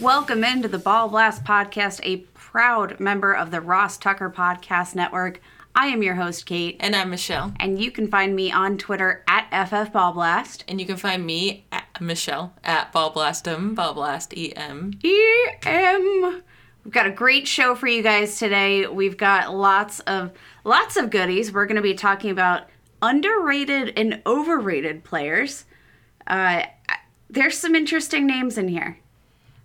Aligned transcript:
Welcome 0.00 0.42
into 0.44 0.68
the 0.68 0.78
Ball 0.78 1.08
Blast 1.08 1.44
Podcast, 1.44 2.00
a 2.02 2.18
proud 2.34 2.98
member 3.00 3.32
of 3.32 3.50
the 3.50 3.60
Ross 3.60 3.96
Tucker 3.96 4.28
Podcast 4.28 4.94
Network. 4.94 5.40
I 5.74 5.86
am 5.86 6.02
your 6.02 6.14
host, 6.16 6.46
Kate, 6.46 6.76
and 6.80 6.94
I'm 6.94 7.10
Michelle. 7.10 7.52
and 7.58 7.80
you 7.80 7.90
can 7.90 8.08
find 8.08 8.34
me 8.34 8.50
on 8.52 8.76
Twitter 8.76 9.24
at 9.28 9.50
FFBallblast. 9.50 10.64
And 10.68 10.80
you 10.80 10.86
can 10.86 10.96
find 10.96 11.24
me 11.24 11.66
at 11.72 11.84
Michelle 12.00 12.54
at 12.64 12.92
Ballblastem, 12.92 13.74
Ballblast 13.74 14.34
EM. 14.36 14.92
We've 16.84 16.92
got 16.92 17.06
a 17.06 17.10
great 17.10 17.48
show 17.48 17.74
for 17.74 17.86
you 17.86 18.02
guys 18.02 18.38
today. 18.38 18.86
We've 18.86 19.16
got 19.16 19.54
lots 19.54 20.00
of 20.00 20.32
lots 20.64 20.96
of 20.96 21.10
goodies. 21.10 21.52
We're 21.52 21.66
going 21.66 21.76
to 21.76 21.82
be 21.82 21.94
talking 21.94 22.30
about 22.30 22.68
underrated 23.00 23.96
and 23.96 24.20
overrated 24.26 25.02
players. 25.04 25.64
Uh, 26.26 26.64
there's 27.30 27.56
some 27.58 27.74
interesting 27.74 28.26
names 28.26 28.58
in 28.58 28.68
here. 28.68 28.98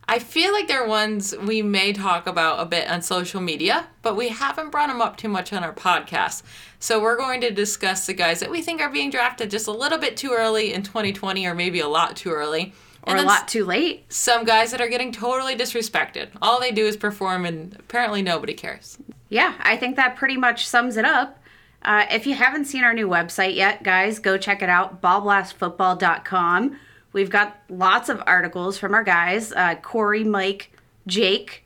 I 0.10 0.18
feel 0.18 0.52
like 0.52 0.68
they're 0.68 0.88
ones 0.88 1.36
we 1.38 1.62
may 1.62 1.94
talk 1.94 2.26
about 2.26 2.60
a 2.60 2.66
bit 2.66 2.90
on 2.90 3.04
social 3.04 3.40
media, 3.40 3.86
but 4.02 4.18
we 4.18 4.30
haven't 4.30 4.72
brought 4.72 4.88
them 4.88 5.04
up 5.04 5.18
too 5.18 5.30
much 5.30 5.54
on 5.54 5.64
our 5.64 5.72
podcast. 5.72 6.42
So 6.80 7.00
we're 7.00 7.16
going 7.16 7.42
to 7.42 7.52
discuss 7.52 8.08
the 8.08 8.16
guys 8.16 8.40
that 8.40 8.50
we 8.50 8.64
think 8.64 8.82
are 8.82 8.90
being 8.90 9.12
drafted 9.12 9.52
just 9.52 9.68
a 9.68 9.72
little 9.72 10.00
bit 10.00 10.18
too 10.18 10.34
early 10.36 10.74
in 10.74 10.82
2020, 10.82 11.46
or 11.46 11.54
maybe 11.54 11.80
a 11.80 11.88
lot 11.88 12.16
too 12.16 12.32
early. 12.32 12.74
Or 13.04 13.18
a 13.18 13.22
lot 13.22 13.48
too 13.48 13.64
late. 13.64 14.12
Some 14.12 14.46
guys 14.46 14.72
that 14.72 14.82
are 14.82 14.88
getting 14.88 15.12
totally 15.12 15.56
disrespected. 15.56 16.30
All 16.42 16.60
they 16.60 16.72
do 16.72 16.88
is 16.88 16.98
perform, 16.98 17.46
and 17.46 17.76
apparently 17.78 18.24
nobody 18.24 18.56
cares. 18.56 18.98
Yeah, 19.30 19.54
I 19.60 19.78
think 19.78 19.96
that 19.98 20.16
pretty 20.16 20.38
much 20.38 20.68
sums 20.68 20.98
it 20.98 21.06
up. 21.06 21.40
Uh, 21.84 22.08
if 22.10 22.26
you 22.26 22.34
haven't 22.34 22.66
seen 22.66 22.84
our 22.84 22.96
new 22.96 23.08
website 23.08 23.56
yet, 23.56 23.84
guys, 23.84 24.18
go 24.18 24.38
check 24.40 24.64
it 24.64 24.70
out 24.70 25.04
ballblastfootball.com. 25.04 26.80
We've 27.14 27.30
got 27.30 27.58
lots 27.70 28.10
of 28.10 28.22
articles 28.28 28.78
from 28.78 28.94
our 28.94 29.04
guys 29.04 29.52
uh, 29.52 29.76
Corey, 29.76 30.24
Mike, 30.24 30.72
Jake. 31.08 31.66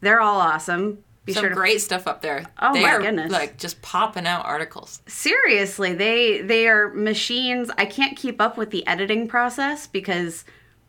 They're 0.00 0.20
all 0.20 0.40
awesome. 0.40 1.04
Be 1.26 1.32
Some 1.34 1.42
sure 1.42 1.48
to 1.50 1.54
great 1.54 1.80
stuff 1.82 2.06
up 2.06 2.22
there. 2.22 2.46
Oh 2.60 2.72
they 2.72 2.82
my 2.82 2.92
are, 2.94 3.00
goodness. 3.00 3.30
Like 3.30 3.58
just 3.58 3.80
popping 3.82 4.26
out 4.26 4.46
articles. 4.46 5.02
seriously 5.06 5.92
they 5.94 6.40
they 6.40 6.66
are 6.66 6.88
machines 6.94 7.70
i 7.76 7.84
can't 7.84 8.16
keep 8.16 8.40
up 8.40 8.56
with 8.56 8.70
the 8.70 8.84
editing 8.86 9.28
process 9.28 9.86
because 9.86 10.44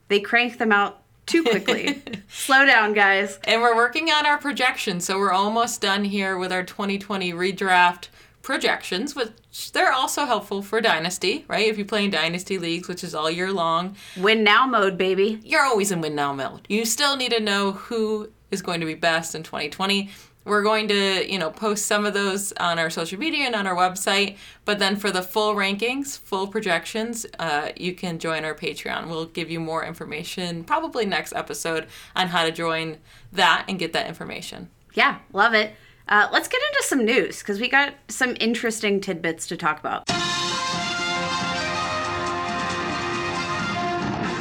they 0.07 0.19
crank 0.21 0.57
them 0.57 0.71
out 0.71 1.01
too 1.25 1.43
quickly 1.43 2.01
slow 2.29 2.65
down 2.65 2.93
guys 2.93 3.39
And 3.43 3.61
we're 3.61 3.75
working 3.75 4.09
on 4.09 4.25
our 4.25 4.37
projections, 4.37 5.05
so 5.05 5.17
we're 5.19 5.31
almost 5.33 5.81
done 5.81 6.03
here 6.05 6.37
with 6.37 6.51
our 6.51 6.63
2020 6.63 7.33
redraft 7.33 8.07
projections, 8.41 9.15
which 9.15 9.71
they're 9.71 9.91
also 9.91 10.25
helpful 10.25 10.61
for 10.61 10.81
Dynasty, 10.81 11.45
right? 11.47 11.67
If 11.67 11.77
you 11.77 11.85
play 11.85 12.05
in 12.05 12.11
Dynasty 12.11 12.57
leagues, 12.57 12.87
which 12.87 13.03
is 13.03 13.13
all 13.13 13.29
year 13.29 13.51
long, 13.51 13.95
win 14.17 14.43
now 14.43 14.65
mode 14.65 14.97
baby 14.97 15.39
you're 15.43 15.63
always 15.63 15.91
in 15.91 16.01
win 16.01 16.15
now 16.15 16.33
mode. 16.33 16.65
You 16.69 16.85
still 16.85 17.15
need 17.17 17.31
to 17.31 17.39
know 17.39 17.73
who 17.73 18.31
is 18.51 18.61
going 18.61 18.79
to 18.79 18.85
be 18.85 18.95
best 18.95 19.35
in 19.35 19.43
2020. 19.43 20.09
We're 20.43 20.63
going 20.63 20.87
to, 20.87 21.31
you 21.31 21.37
know, 21.37 21.51
post 21.51 21.85
some 21.85 22.03
of 22.03 22.15
those 22.15 22.51
on 22.53 22.79
our 22.79 22.89
social 22.89 23.19
media 23.19 23.45
and 23.45 23.53
on 23.53 23.67
our 23.67 23.75
website. 23.75 24.37
But 24.65 24.79
then 24.79 24.95
for 24.95 25.11
the 25.11 25.21
full 25.21 25.53
rankings, 25.53 26.17
full 26.17 26.47
projections, 26.47 27.27
uh, 27.37 27.69
you 27.77 27.93
can 27.93 28.17
join 28.17 28.43
our 28.43 28.55
Patreon. 28.55 29.07
We'll 29.07 29.27
give 29.27 29.51
you 29.51 29.59
more 29.59 29.85
information, 29.85 30.63
probably 30.63 31.05
next 31.05 31.33
episode, 31.33 31.87
on 32.15 32.29
how 32.29 32.43
to 32.43 32.51
join 32.51 32.97
that 33.31 33.65
and 33.67 33.77
get 33.77 33.93
that 33.93 34.07
information. 34.07 34.69
yeah 34.93 35.19
love 35.31 35.53
it 35.53 35.73
uh, 36.07 36.27
let's 36.31 36.47
get 36.47 36.61
into 36.71 36.83
some 36.83 37.05
news 37.05 37.39
because 37.39 37.59
we 37.59 37.67
got 37.69 37.93
some 38.07 38.35
interesting 38.39 38.99
tidbits 39.01 39.47
to 39.47 39.57
talk 39.57 39.79
about 39.79 40.05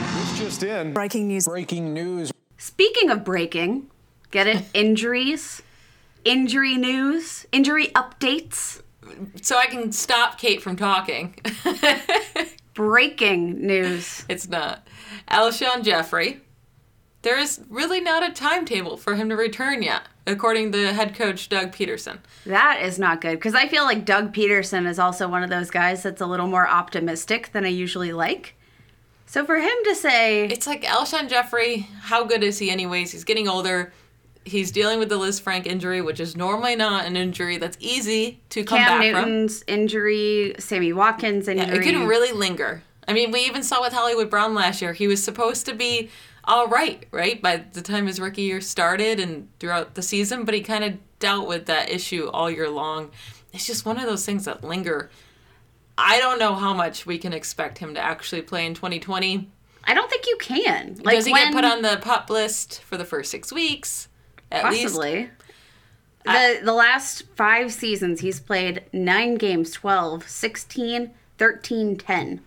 This 0.07 0.39
just 0.39 0.63
in. 0.63 0.93
Breaking 0.93 1.29
news. 1.29 1.47
Breaking 1.47 1.93
news. 1.95 2.33
speaking 2.59 3.11
of 3.11 3.25
breaking 3.25 3.87
get 4.31 4.47
it 4.47 4.65
injuries 4.75 5.63
injury 6.25 6.77
news 6.77 7.47
injury 7.53 7.89
updates 7.89 8.83
So 9.43 9.57
I 9.57 9.67
can 9.67 9.91
stop 9.93 10.39
Kate 10.39 10.63
from 10.63 10.77
talking. 10.77 11.35
breaking 12.75 13.67
news 13.67 14.25
It's 14.29 14.49
not. 14.49 14.87
Alshon 15.29 15.83
Jeffery. 15.83 16.41
There 17.23 17.39
is 17.39 17.61
really 17.69 18.01
not 18.01 18.23
a 18.23 18.33
timetable 18.33 18.97
for 18.97 19.15
him 19.17 19.29
to 19.29 19.37
return 19.37 19.83
yet, 19.83 20.03
according 20.31 20.73
to 20.73 20.93
head 20.93 21.15
coach 21.15 21.49
Doug 21.49 21.73
Pederson. 21.73 22.19
That 22.47 22.81
is 22.83 22.99
not 22.99 23.21
good 23.21 23.37
because 23.37 23.55
I 23.55 23.69
feel 23.69 23.85
like 23.85 24.05
Doug 24.05 24.33
Pederson 24.35 24.87
is 24.87 24.99
also 24.99 25.29
one 25.29 25.43
of 25.43 25.51
those 25.51 25.71
guys 25.71 26.03
that's 26.03 26.21
a 26.21 26.27
little 26.27 26.47
more 26.47 26.69
optimistic 26.69 27.53
than 27.53 27.65
I 27.65 27.69
usually 27.69 28.13
like. 28.13 28.55
So 29.27 29.45
for 29.45 29.57
him 29.57 29.77
to 29.85 29.95
say, 29.95 30.47
It's 30.47 30.67
like 30.67 30.83
Alshon 30.83 31.29
Jeffery, 31.29 31.87
how 32.01 32.25
good 32.25 32.43
is 32.43 32.59
he 32.59 32.71
anyways? 32.71 33.13
He's 33.13 33.25
getting 33.25 33.47
older. 33.49 33.93
He's 34.45 34.73
dealing 34.73 34.99
with 34.99 35.09
the 35.09 35.19
Lisfranc 35.19 35.67
injury, 35.67 36.01
which 36.01 36.19
is 36.19 36.37
normally 36.37 36.75
not 36.75 37.05
an 37.05 37.17
injury 37.17 37.59
that's 37.59 37.77
easy 37.79 38.41
to 38.49 38.65
come 38.65 38.79
Cam 38.79 38.87
back 38.87 39.13
from. 39.13 39.13
Cam 39.13 39.31
Newton's 39.31 39.65
injury, 39.67 40.55
Sammy 40.59 40.93
Watkins 40.93 41.47
injury, 41.47 41.67
Yeah, 41.67 41.75
it 41.75 41.83
can 41.83 42.09
really 42.09 42.33
linger. 42.33 42.83
I 43.07 43.13
mean, 43.13 43.31
we 43.31 43.41
even 43.41 43.63
saw 43.63 43.81
with 43.81 43.93
Hollywood 43.93 44.31
Brown 44.31 44.55
last 44.55 44.81
year. 44.81 44.93
He 44.93 45.07
was 45.07 45.23
supposed 45.23 45.67
to 45.67 45.75
be 45.75 46.11
all 46.51 46.67
right, 46.67 47.07
right, 47.13 47.41
by 47.41 47.59
the 47.73 47.81
time 47.81 48.09
his 48.09 48.19
rookie 48.19 48.43
year 48.43 48.61
started 48.61 49.21
and 49.21 49.49
throughout 49.61 49.95
the 49.95 50.03
season, 50.03 50.45
but 50.45 50.53
he 50.53 50.61
kind 50.63 50.83
of 50.83 50.99
dealt 51.21 51.47
with 51.47 51.67
that 51.67 51.91
issue 51.91 52.29
all 52.33 52.51
year 52.51 52.69
long. 52.69 53.13
It's 53.53 53.67
just 53.67 53.87
one 53.87 53.99
of 53.99 54.03
those 54.05 54.27
things 54.27 54.47
that 54.47 54.65
linger. 54.65 55.11
I 55.97 56.19
don't 56.19 56.41
know 56.41 56.55
how 56.55 56.75
much 56.75 57.07
we 57.07 57.19
can 57.19 57.33
expect 57.33 57.79
him 57.79 57.95
to 57.95 58.01
actually 58.01 58.43
play 58.43 58.67
in 58.67 58.75
2020. 58.75 59.49
I 59.85 59.95
don't 59.95 60.11
think 60.11 60.27
you 60.27 60.37
can. 60.41 60.97
Like 61.05 61.15
Does 61.17 61.27
he 61.27 61.33
when, 61.33 61.53
get 61.53 61.55
put 61.55 61.65
on 61.65 61.83
the 61.83 61.99
pup 62.03 62.29
list 62.29 62.83
for 62.83 62.97
the 62.97 63.05
first 63.05 63.31
six 63.31 63.53
weeks? 63.53 64.09
At 64.51 64.69
least. 64.73 64.83
possibly. 64.83 65.31
The, 66.25 66.61
the 66.65 66.73
last 66.73 67.23
five 67.37 67.73
seasons, 67.73 68.21
he's 68.21 68.41
played 68.41 68.85
nine 68.93 69.37
games 69.37 69.71
12, 69.71 70.29
16, 70.29 71.13
13, 71.39 71.97
10. 71.97 72.41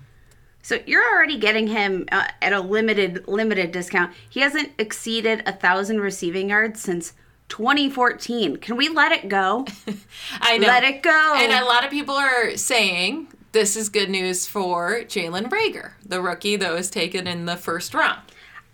So 0.63 0.79
you're 0.87 1.03
already 1.13 1.37
getting 1.37 1.67
him 1.67 2.07
uh, 2.11 2.25
at 2.41 2.53
a 2.53 2.61
limited 2.61 3.27
limited 3.27 3.71
discount. 3.71 4.13
He 4.29 4.39
hasn't 4.39 4.71
exceeded 4.79 5.43
a 5.45 5.51
thousand 5.51 5.99
receiving 5.99 6.49
yards 6.49 6.81
since 6.81 7.13
2014. 7.49 8.57
Can 8.57 8.77
we 8.77 8.89
let 8.89 9.11
it 9.11 9.29
go? 9.29 9.67
I 10.41 10.57
know. 10.57 10.67
Let 10.67 10.83
it 10.83 11.03
go. 11.03 11.33
And 11.35 11.51
a 11.51 11.65
lot 11.65 11.83
of 11.83 11.91
people 11.91 12.15
are 12.15 12.55
saying 12.55 13.27
this 13.51 13.75
is 13.75 13.89
good 13.89 14.09
news 14.09 14.47
for 14.47 15.01
Jalen 15.01 15.49
Reagor, 15.49 15.91
the 16.03 16.21
rookie 16.21 16.55
that 16.55 16.71
was 16.71 16.89
taken 16.89 17.27
in 17.27 17.45
the 17.45 17.57
first 17.57 17.93
round. 17.93 18.21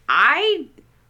I 0.08 0.68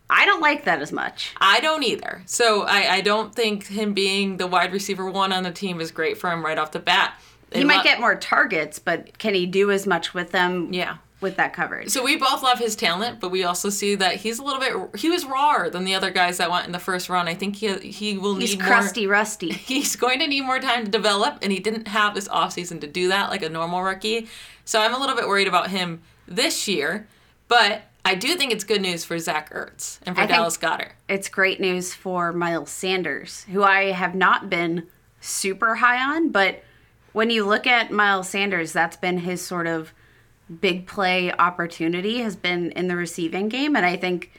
I 0.10 0.26
don't 0.26 0.42
like 0.42 0.64
that 0.64 0.82
as 0.82 0.92
much. 0.92 1.34
I 1.38 1.60
don't 1.60 1.84
either. 1.84 2.24
So 2.26 2.64
I, 2.64 2.96
I 2.96 3.02
don't 3.02 3.36
think 3.36 3.68
him 3.68 3.94
being 3.94 4.38
the 4.38 4.48
wide 4.48 4.74
receiver 4.74 5.10
one 5.10 5.32
on 5.32 5.44
the 5.44 5.52
team 5.52 5.80
is 5.80 5.92
great 5.92 6.18
for 6.18 6.32
him 6.32 6.44
right 6.44 6.58
off 6.58 6.72
the 6.72 6.80
bat. 6.80 7.20
He 7.54 7.64
might 7.64 7.84
get 7.84 8.00
more 8.00 8.16
targets, 8.16 8.80
but 8.80 9.18
can 9.18 9.34
he 9.34 9.46
do 9.46 9.72
as 9.72 9.88
much 9.88 10.14
with 10.14 10.32
them? 10.32 10.72
Yeah. 10.74 10.98
with 11.22 11.36
that 11.36 11.52
coverage. 11.52 11.90
So 11.90 12.04
we 12.04 12.16
both 12.16 12.42
love 12.44 12.60
his 12.60 12.76
talent, 12.78 13.20
but 13.20 13.30
we 13.30 13.44
also 13.44 13.70
see 13.70 13.96
that 13.96 14.16
he's 14.16 14.40
a 14.40 14.44
little 14.44 14.60
bit 14.60 15.00
he 15.00 15.10
was 15.10 15.26
rawer 15.26 15.70
than 15.70 15.84
the 15.84 15.94
other 15.96 16.12
guys 16.12 16.38
that 16.38 16.50
went 16.50 16.66
in 16.66 16.72
the 16.72 16.80
first 16.80 17.10
round. 17.10 17.28
I 17.28 17.34
think 17.34 17.58
he 17.58 17.78
he 17.80 18.18
will 18.18 18.36
need 18.36 18.40
more 18.40 18.40
He's 18.42 18.52
need 18.58 18.62
crusty, 18.62 19.06
more 19.06 19.14
rusty. 19.14 19.52
he's 19.74 19.96
going 19.96 20.20
to 20.20 20.28
need 20.28 20.42
more 20.42 20.60
time 20.60 20.86
to 20.86 20.92
develop 20.92 21.40
and 21.42 21.52
he 21.52 21.60
didn't 21.60 21.88
have 21.90 22.16
this 22.16 22.28
offseason 22.30 22.80
to 22.82 22.88
do 22.88 23.10
that 23.10 23.30
like 23.30 23.44
a 23.44 23.50
normal 23.50 23.82
rookie. 23.84 24.28
So 24.64 24.80
I'm 24.80 24.94
a 24.94 25.00
little 25.00 25.16
bit 25.16 25.28
worried 25.28 25.48
about 25.48 25.70
him 25.72 26.02
this 26.28 26.68
year, 26.68 27.08
but 27.48 27.82
I 28.06 28.16
do 28.16 28.36
think 28.36 28.54
it's 28.54 28.64
good 28.64 28.82
news 28.82 29.04
for 29.04 29.20
Zach 29.20 29.52
Ertz 29.52 30.00
and 30.06 30.16
for 30.16 30.22
I 30.22 30.26
Dallas 30.26 30.58
Goedert. 30.58 30.92
It's 31.10 31.28
great 31.28 31.60
news 31.60 31.94
for 31.94 32.32
Miles 32.32 32.70
Sanders, 32.70 33.44
who 33.52 33.62
I 33.64 33.92
have 33.92 34.16
not 34.16 34.50
been 34.50 34.88
super 35.20 35.76
high 35.76 36.16
on, 36.16 36.30
but 36.30 36.64
when 37.14 37.30
you 37.30 37.46
look 37.46 37.66
at 37.68 37.92
Miles 37.92 38.30
Sanders, 38.30 38.74
that's 38.74 38.98
been 38.98 39.20
his 39.20 39.42
sort 39.46 39.68
of 39.68 39.94
big 40.62 40.88
play 40.88 41.32
opportunity 41.32 42.22
has 42.22 42.36
been 42.36 42.72
in 42.72 42.88
the 42.88 42.96
receiving 42.96 43.50
game 43.50 43.76
and 43.76 43.86
I 43.86 43.96
think 43.96 44.32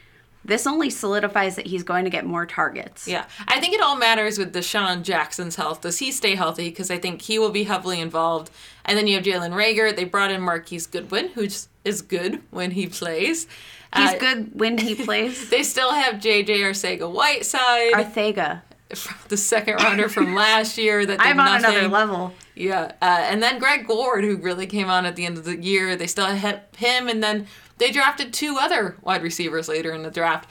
this 0.44 0.66
only 0.66 0.88
solidifies 0.90 1.54
that 1.56 1.66
he's 1.66 1.82
going 1.82 2.02
to 2.04 2.10
get 2.10 2.24
more 2.24 2.46
targets. 2.46 3.06
Yeah, 3.06 3.26
I 3.46 3.60
think 3.60 3.74
it 3.74 3.80
all 3.82 3.94
matters 3.96 4.38
with 4.38 4.54
DeSean 4.54 5.02
Jackson's 5.02 5.54
health. 5.56 5.82
Does 5.82 5.98
he 5.98 6.10
stay 6.10 6.34
healthy? 6.34 6.70
Because 6.70 6.90
I 6.90 6.96
think 6.98 7.20
he 7.22 7.38
will 7.38 7.50
be 7.50 7.64
heavily 7.64 8.00
involved. 8.00 8.50
And 8.86 8.96
then 8.96 9.06
you 9.06 9.16
have 9.16 9.24
Jalen 9.24 9.52
Reagor. 9.52 9.94
They 9.94 10.04
brought 10.04 10.30
in 10.30 10.40
Marquise 10.40 10.86
Goodwin, 10.86 11.28
who 11.34 11.46
is 11.84 12.02
good 12.02 12.40
when 12.50 12.70
he 12.70 12.86
plays. 12.86 13.46
He's 13.94 14.10
Uh, 14.14 14.18
good 14.18 14.50
when 14.58 14.78
he 14.78 14.94
plays. 15.04 15.50
They 15.50 15.62
still 15.62 15.92
have 15.92 16.14
JJ 16.14 16.46
Arcega 16.60 17.12
Whiteside, 17.12 17.92
Arthega. 17.92 18.62
the 19.28 19.36
second 19.36 19.74
rounder 19.76 20.08
from 20.08 20.34
last 20.34 20.78
year. 20.78 21.04
That 21.04 21.18
did 21.18 21.26
I'm 21.26 21.38
on 21.38 21.60
nothing. 21.60 21.76
another 21.76 21.88
level. 21.88 22.32
Yeah, 22.60 22.92
uh, 23.00 23.20
and 23.22 23.42
then 23.42 23.58
Greg 23.58 23.88
Ward, 23.88 24.22
who 24.22 24.36
really 24.36 24.66
came 24.66 24.90
on 24.90 25.06
at 25.06 25.16
the 25.16 25.24
end 25.24 25.38
of 25.38 25.44
the 25.44 25.56
year. 25.56 25.96
They 25.96 26.06
still 26.06 26.26
had 26.26 26.64
him, 26.76 27.08
and 27.08 27.22
then 27.22 27.46
they 27.78 27.90
drafted 27.90 28.34
two 28.34 28.58
other 28.60 28.98
wide 29.00 29.22
receivers 29.22 29.66
later 29.66 29.92
in 29.92 30.02
the 30.02 30.10
draft. 30.10 30.46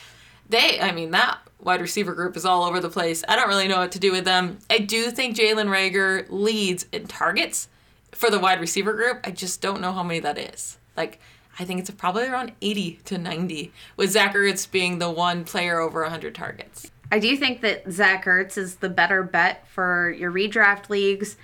They, 0.50 0.80
I 0.82 0.92
mean, 0.92 1.12
that 1.12 1.38
wide 1.60 1.82
receiver 1.82 2.16
group 2.16 2.36
is 2.36 2.46
all 2.46 2.64
over 2.64 2.80
the 2.80 2.90
place. 2.90 3.24
I 3.28 3.36
don't 3.36 3.48
really 3.48 3.68
know 3.68 3.78
what 3.78 3.92
to 3.92 4.00
do 4.00 4.12
with 4.12 4.26
them. 4.26 4.58
I 4.72 4.80
do 4.80 5.12
think 5.12 5.38
Jalen 5.38 5.68
Reagor 5.68 6.26
leads 6.30 6.88
in 6.92 7.06
targets 7.06 7.68
for 8.12 8.32
the 8.32 8.40
wide 8.40 8.60
receiver 8.60 8.94
group. 8.94 9.20
I 9.24 9.30
just 9.30 9.62
don't 9.62 9.80
know 9.80 9.92
how 9.92 10.02
many 10.02 10.20
that 10.22 10.40
is. 10.40 10.80
Like, 10.98 11.20
I 11.60 11.64
think 11.64 11.80
it's 11.80 11.92
probably 11.92 12.26
around 12.26 12.54
80 12.60 13.02
to 13.06 13.20
90, 13.20 13.72
with 13.98 14.10
Zach 14.10 14.34
Ertz 14.34 14.70
being 14.70 14.98
the 14.98 15.12
one 15.12 15.44
player 15.44 15.80
over 15.80 16.02
100 16.02 16.34
targets. 16.34 16.90
I 17.12 17.20
do 17.20 17.38
think 17.38 17.62
that 17.62 17.92
Zach 17.92 18.26
Ertz 18.26 18.58
is 18.58 18.78
the 18.78 18.90
better 18.90 19.22
bet 19.22 19.68
for 19.68 20.10
your 20.10 20.32
redraft 20.32 20.90
leagues. 20.90 21.38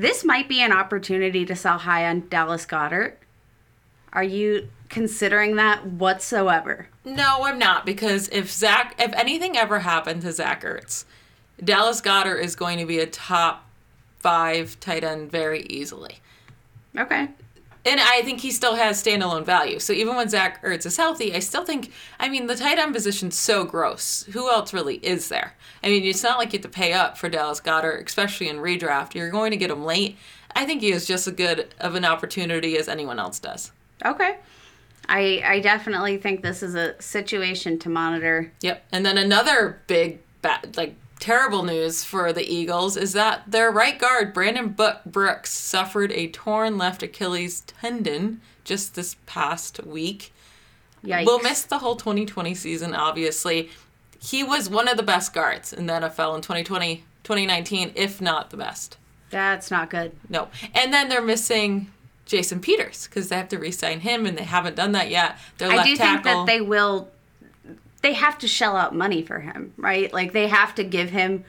This 0.00 0.24
might 0.24 0.48
be 0.48 0.62
an 0.62 0.72
opportunity 0.72 1.44
to 1.44 1.54
sell 1.54 1.76
high 1.76 2.08
on 2.08 2.26
Dallas 2.30 2.64
Goedert. 2.64 3.16
Are 4.14 4.24
you 4.24 4.70
considering 4.88 5.56
that 5.56 5.84
whatsoever? 5.84 6.88
No, 7.04 7.40
I'm 7.42 7.58
not 7.58 7.84
because 7.84 8.26
if 8.30 8.50
Zach, 8.50 8.94
if 8.98 9.12
anything 9.12 9.58
ever 9.58 9.80
happened 9.80 10.22
to 10.22 10.32
Zach 10.32 10.62
Ertz, 10.62 11.04
Dallas 11.62 12.00
Goedert 12.00 12.42
is 12.42 12.56
going 12.56 12.78
to 12.78 12.86
be 12.86 12.98
a 12.98 13.06
top 13.06 13.68
five 14.20 14.80
tight 14.80 15.04
end 15.04 15.30
very 15.30 15.64
easily. 15.64 16.20
Okay. 16.96 17.28
And 17.84 17.98
I 17.98 18.20
think 18.22 18.40
he 18.40 18.50
still 18.50 18.74
has 18.74 19.02
standalone 19.02 19.44
value. 19.44 19.78
So 19.78 19.92
even 19.92 20.14
when 20.14 20.28
Zach 20.28 20.62
Ertz 20.62 20.84
is 20.84 20.96
healthy, 20.96 21.34
I 21.34 21.38
still 21.38 21.64
think, 21.64 21.92
I 22.18 22.28
mean, 22.28 22.46
the 22.46 22.56
tight 22.56 22.78
end 22.78 22.94
position's 22.94 23.36
so 23.36 23.64
gross. 23.64 24.24
Who 24.32 24.50
else 24.50 24.74
really 24.74 24.96
is 24.96 25.28
there? 25.28 25.54
I 25.82 25.88
mean, 25.88 26.04
it's 26.04 26.22
not 26.22 26.38
like 26.38 26.52
you 26.52 26.58
have 26.58 26.64
to 26.64 26.68
pay 26.68 26.92
up 26.92 27.16
for 27.16 27.30
Dallas 27.30 27.60
Goedert, 27.60 28.06
especially 28.06 28.48
in 28.48 28.56
redraft. 28.56 29.14
You're 29.14 29.30
going 29.30 29.50
to 29.52 29.56
get 29.56 29.70
him 29.70 29.84
late. 29.84 30.18
I 30.54 30.66
think 30.66 30.82
he 30.82 30.90
has 30.90 31.06
just 31.06 31.26
as 31.26 31.34
good 31.34 31.74
of 31.80 31.94
an 31.94 32.04
opportunity 32.04 32.76
as 32.76 32.88
anyone 32.88 33.18
else 33.18 33.38
does. 33.38 33.72
Okay. 34.04 34.36
I 35.08 35.42
I 35.44 35.60
definitely 35.60 36.18
think 36.18 36.42
this 36.42 36.62
is 36.62 36.74
a 36.74 37.00
situation 37.00 37.78
to 37.80 37.88
monitor. 37.88 38.52
Yep. 38.60 38.84
And 38.92 39.06
then 39.06 39.16
another 39.16 39.80
big, 39.86 40.20
bad, 40.42 40.76
like 40.76 40.94
terrible 41.20 41.62
news 41.62 42.02
for 42.02 42.32
the 42.32 42.50
Eagles 42.50 42.96
is 42.96 43.12
that 43.12 43.42
their 43.46 43.70
right 43.70 43.98
guard 43.98 44.32
Brandon 44.32 44.74
Brooks 45.06 45.52
suffered 45.52 46.10
a 46.12 46.28
torn 46.28 46.78
left 46.78 47.02
Achilles 47.02 47.60
tendon 47.60 48.40
just 48.64 48.94
this 48.94 49.16
past 49.26 49.84
week. 49.84 50.32
Yikes. 51.04 51.26
Will 51.26 51.40
miss 51.40 51.62
the 51.62 51.78
whole 51.78 51.96
2020 51.96 52.54
season. 52.54 52.94
Obviously, 52.94 53.70
he 54.20 54.42
was 54.42 54.68
one 54.68 54.88
of 54.88 54.96
the 54.96 55.02
best 55.02 55.32
guards 55.32 55.72
in 55.72 55.86
the 55.86 55.94
NFL 55.94 56.34
in 56.34 56.42
2020, 56.42 57.04
2019, 57.22 57.92
if 57.94 58.20
not 58.20 58.50
the 58.50 58.56
best. 58.56 58.96
That's 59.30 59.70
not 59.70 59.88
good. 59.90 60.12
No. 60.28 60.48
And 60.74 60.92
then 60.92 61.08
they're 61.08 61.22
missing 61.22 61.90
Jason 62.26 62.60
Peters 62.60 63.06
because 63.06 63.28
they 63.28 63.36
have 63.36 63.48
to 63.48 63.58
re-sign 63.58 64.00
him, 64.00 64.26
and 64.26 64.36
they 64.36 64.44
haven't 64.44 64.76
done 64.76 64.92
that 64.92 65.08
yet. 65.08 65.38
Their 65.58 65.70
I 65.70 65.76
left 65.76 65.88
do 65.88 65.96
think 65.96 66.24
that 66.24 66.46
they 66.46 66.60
will 66.60 67.08
they 68.02 68.14
have 68.14 68.38
to 68.38 68.48
shell 68.48 68.76
out 68.76 68.94
money 68.94 69.22
for 69.22 69.40
him, 69.40 69.72
right? 69.76 70.12
Like 70.12 70.32
they 70.32 70.48
have 70.48 70.74
to 70.76 70.84
give 70.84 71.10
him 71.10 71.44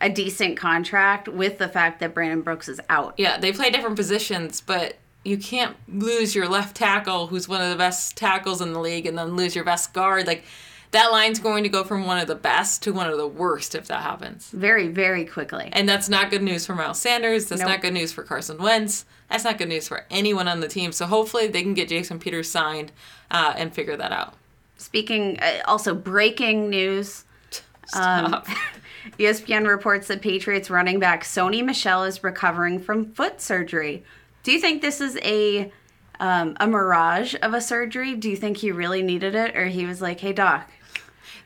a 0.00 0.08
decent 0.10 0.56
contract 0.56 1.26
with 1.28 1.58
the 1.58 1.68
fact 1.68 2.00
that 2.00 2.14
Brandon 2.14 2.42
Brooks 2.42 2.68
is 2.68 2.80
out. 2.88 3.14
Yeah, 3.16 3.38
they 3.38 3.52
play 3.52 3.70
different 3.70 3.96
positions, 3.96 4.60
but 4.60 4.96
you 5.24 5.38
can't 5.38 5.76
lose 5.88 6.34
your 6.34 6.48
left 6.48 6.76
tackle, 6.76 7.28
who's 7.28 7.48
one 7.48 7.60
of 7.60 7.70
the 7.70 7.76
best 7.76 8.16
tackles 8.16 8.60
in 8.60 8.72
the 8.72 8.80
league, 8.80 9.06
and 9.06 9.18
then 9.18 9.34
lose 9.36 9.54
your 9.56 9.64
best 9.64 9.92
guard. 9.92 10.26
Like 10.26 10.44
that 10.92 11.10
line's 11.10 11.40
going 11.40 11.64
to 11.64 11.68
go 11.68 11.82
from 11.82 12.06
one 12.06 12.18
of 12.18 12.28
the 12.28 12.34
best 12.36 12.82
to 12.84 12.92
one 12.92 13.10
of 13.10 13.18
the 13.18 13.26
worst 13.26 13.74
if 13.74 13.88
that 13.88 14.02
happens. 14.02 14.50
Very, 14.50 14.86
very 14.88 15.24
quickly. 15.24 15.68
And 15.72 15.88
that's 15.88 16.08
not 16.08 16.30
good 16.30 16.42
news 16.42 16.64
for 16.64 16.74
Miles 16.74 17.00
Sanders. 17.00 17.46
That's 17.46 17.60
Nope. 17.60 17.70
not 17.70 17.82
good 17.82 17.94
news 17.94 18.12
for 18.12 18.22
Carson 18.22 18.58
Wentz. 18.58 19.04
That's 19.28 19.44
not 19.44 19.58
good 19.58 19.68
news 19.68 19.88
for 19.88 20.04
anyone 20.10 20.46
on 20.46 20.60
the 20.60 20.68
team. 20.68 20.92
So 20.92 21.06
hopefully 21.06 21.48
they 21.48 21.62
can 21.62 21.74
get 21.74 21.88
Jason 21.88 22.20
Peters 22.20 22.48
signed 22.48 22.92
uh, 23.30 23.54
and 23.56 23.74
figure 23.74 23.96
that 23.96 24.12
out. 24.12 24.34
Speaking, 24.76 25.38
uh, 25.40 25.60
also 25.66 25.94
breaking 25.94 26.70
news. 26.70 27.24
Um, 27.94 28.42
ESPN 29.18 29.68
reports 29.68 30.08
that 30.08 30.20
Patriots 30.20 30.70
running 30.70 30.98
back 30.98 31.22
Sony 31.22 31.64
Michel 31.64 32.02
is 32.02 32.24
recovering 32.24 32.80
from 32.80 33.12
foot 33.12 33.40
surgery. 33.40 34.02
Do 34.42 34.50
you 34.50 34.60
think 34.60 34.82
this 34.82 35.00
is 35.00 35.16
a 35.22 35.72
um, 36.18 36.56
a 36.58 36.66
mirage 36.66 37.34
of 37.42 37.54
a 37.54 37.60
surgery? 37.60 38.16
Do 38.16 38.28
you 38.28 38.36
think 38.36 38.56
he 38.56 38.72
really 38.72 39.02
needed 39.02 39.34
it, 39.34 39.56
or 39.56 39.66
he 39.66 39.86
was 39.86 40.00
like, 40.02 40.18
"Hey, 40.20 40.32
doc, 40.32 40.70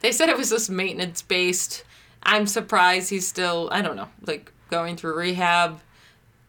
They 0.00 0.12
said 0.12 0.28
it 0.30 0.36
was 0.38 0.50
just 0.50 0.70
maintenance 0.70 1.20
based. 1.22 1.84
I'm 2.22 2.46
surprised 2.46 3.10
he's 3.10 3.26
still, 3.28 3.68
I 3.72 3.82
don't 3.82 3.96
know, 3.96 4.08
like 4.26 4.52
going 4.70 4.96
through 4.96 5.16
rehab. 5.16 5.80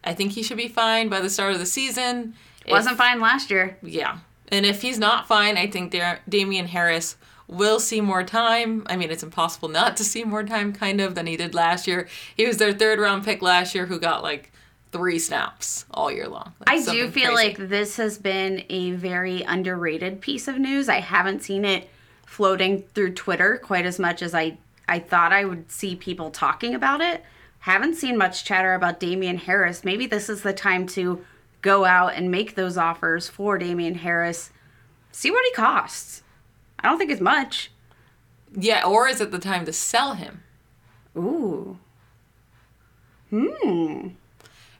I 0.04 0.14
think 0.14 0.32
he 0.32 0.42
should 0.42 0.56
be 0.56 0.68
fine 0.68 1.08
by 1.08 1.20
the 1.20 1.30
start 1.30 1.52
of 1.52 1.58
the 1.58 1.66
season. 1.66 2.34
Wasn't 2.68 2.96
fine 2.96 3.20
last 3.20 3.50
year"? 3.50 3.76
Yeah. 3.82 4.18
And 4.52 4.66
if 4.66 4.82
he's 4.82 4.98
not 4.98 5.26
fine, 5.26 5.56
I 5.56 5.66
think 5.66 5.90
Da- 5.90 6.18
Damien 6.28 6.68
Harris 6.68 7.16
will 7.48 7.80
see 7.80 8.00
more 8.00 8.22
time. 8.22 8.86
I 8.86 8.96
mean, 8.96 9.10
it's 9.10 9.22
impossible 9.22 9.68
not 9.80 9.96
to 9.96 10.04
see 10.04 10.24
more 10.24 10.44
time, 10.44 10.72
kind 10.72 11.00
of, 11.00 11.14
than 11.14 11.26
he 11.26 11.36
did 11.36 11.54
last 11.54 11.86
year. 11.86 12.06
He 12.36 12.46
was 12.46 12.58
their 12.58 12.72
third 12.72 13.00
round 13.00 13.24
pick 13.24 13.42
last 13.42 13.74
year 13.74 13.86
who 13.86 13.98
got 13.98 14.22
like 14.22 14.52
three 14.92 15.18
snaps 15.18 15.86
all 15.90 16.12
year 16.12 16.28
long. 16.28 16.52
Like, 16.60 16.68
I 16.68 16.82
do 16.82 17.10
feel 17.10 17.32
crazy. 17.32 17.48
like 17.48 17.68
this 17.68 17.96
has 17.96 18.18
been 18.18 18.64
a 18.68 18.92
very 18.92 19.42
underrated 19.42 20.20
piece 20.20 20.46
of 20.48 20.58
news. 20.58 20.88
I 20.88 21.00
haven't 21.00 21.42
seen 21.42 21.64
it 21.64 21.88
floating 22.26 22.82
through 22.94 23.14
Twitter 23.14 23.58
quite 23.58 23.86
as 23.86 23.98
much 23.98 24.22
as 24.22 24.34
I 24.34 24.58
I 24.88 24.98
thought 24.98 25.32
I 25.32 25.44
would 25.44 25.70
see 25.70 25.96
people 25.96 26.30
talking 26.30 26.74
about 26.74 27.00
it. 27.00 27.24
Haven't 27.60 27.94
seen 27.94 28.18
much 28.18 28.44
chatter 28.44 28.74
about 28.74 29.00
Damien 29.00 29.38
Harris. 29.38 29.84
Maybe 29.84 30.06
this 30.06 30.28
is 30.28 30.42
the 30.42 30.52
time 30.52 30.86
to 30.88 31.24
go 31.62 31.84
out 31.84 32.14
and 32.14 32.30
make 32.30 32.54
those 32.54 32.76
offers 32.76 33.28
for 33.28 33.56
Damien 33.56 33.94
Harris. 33.96 34.50
See 35.12 35.30
what 35.30 35.44
he 35.44 35.52
costs. 35.52 36.22
I 36.80 36.88
don't 36.88 36.98
think 36.98 37.10
it's 37.10 37.20
much. 37.20 37.70
Yeah, 38.54 38.84
or 38.84 39.08
is 39.08 39.20
it 39.20 39.30
the 39.30 39.38
time 39.38 39.64
to 39.64 39.72
sell 39.72 40.14
him? 40.14 40.42
Ooh. 41.16 41.78
Hmm. 43.30 44.08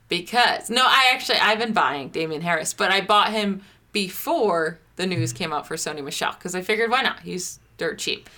Because, 0.09 0.69
no, 0.69 0.83
I 0.85 1.09
actually, 1.11 1.39
I've 1.39 1.57
been 1.57 1.73
buying 1.73 2.09
Damien 2.09 2.41
Harris, 2.41 2.73
but 2.73 2.91
I 2.91 3.01
bought 3.01 3.31
him 3.31 3.63
before 3.91 4.79
the 4.95 5.07
news 5.07 5.33
came 5.33 5.51
out 5.51 5.67
for 5.67 5.75
Sony 5.75 6.03
Michel 6.03 6.33
because 6.33 6.53
I 6.53 6.61
figured 6.61 6.91
why 6.91 7.01
not? 7.01 7.21
He's 7.21 7.59
dirt 7.77 7.97
cheap. 7.97 8.29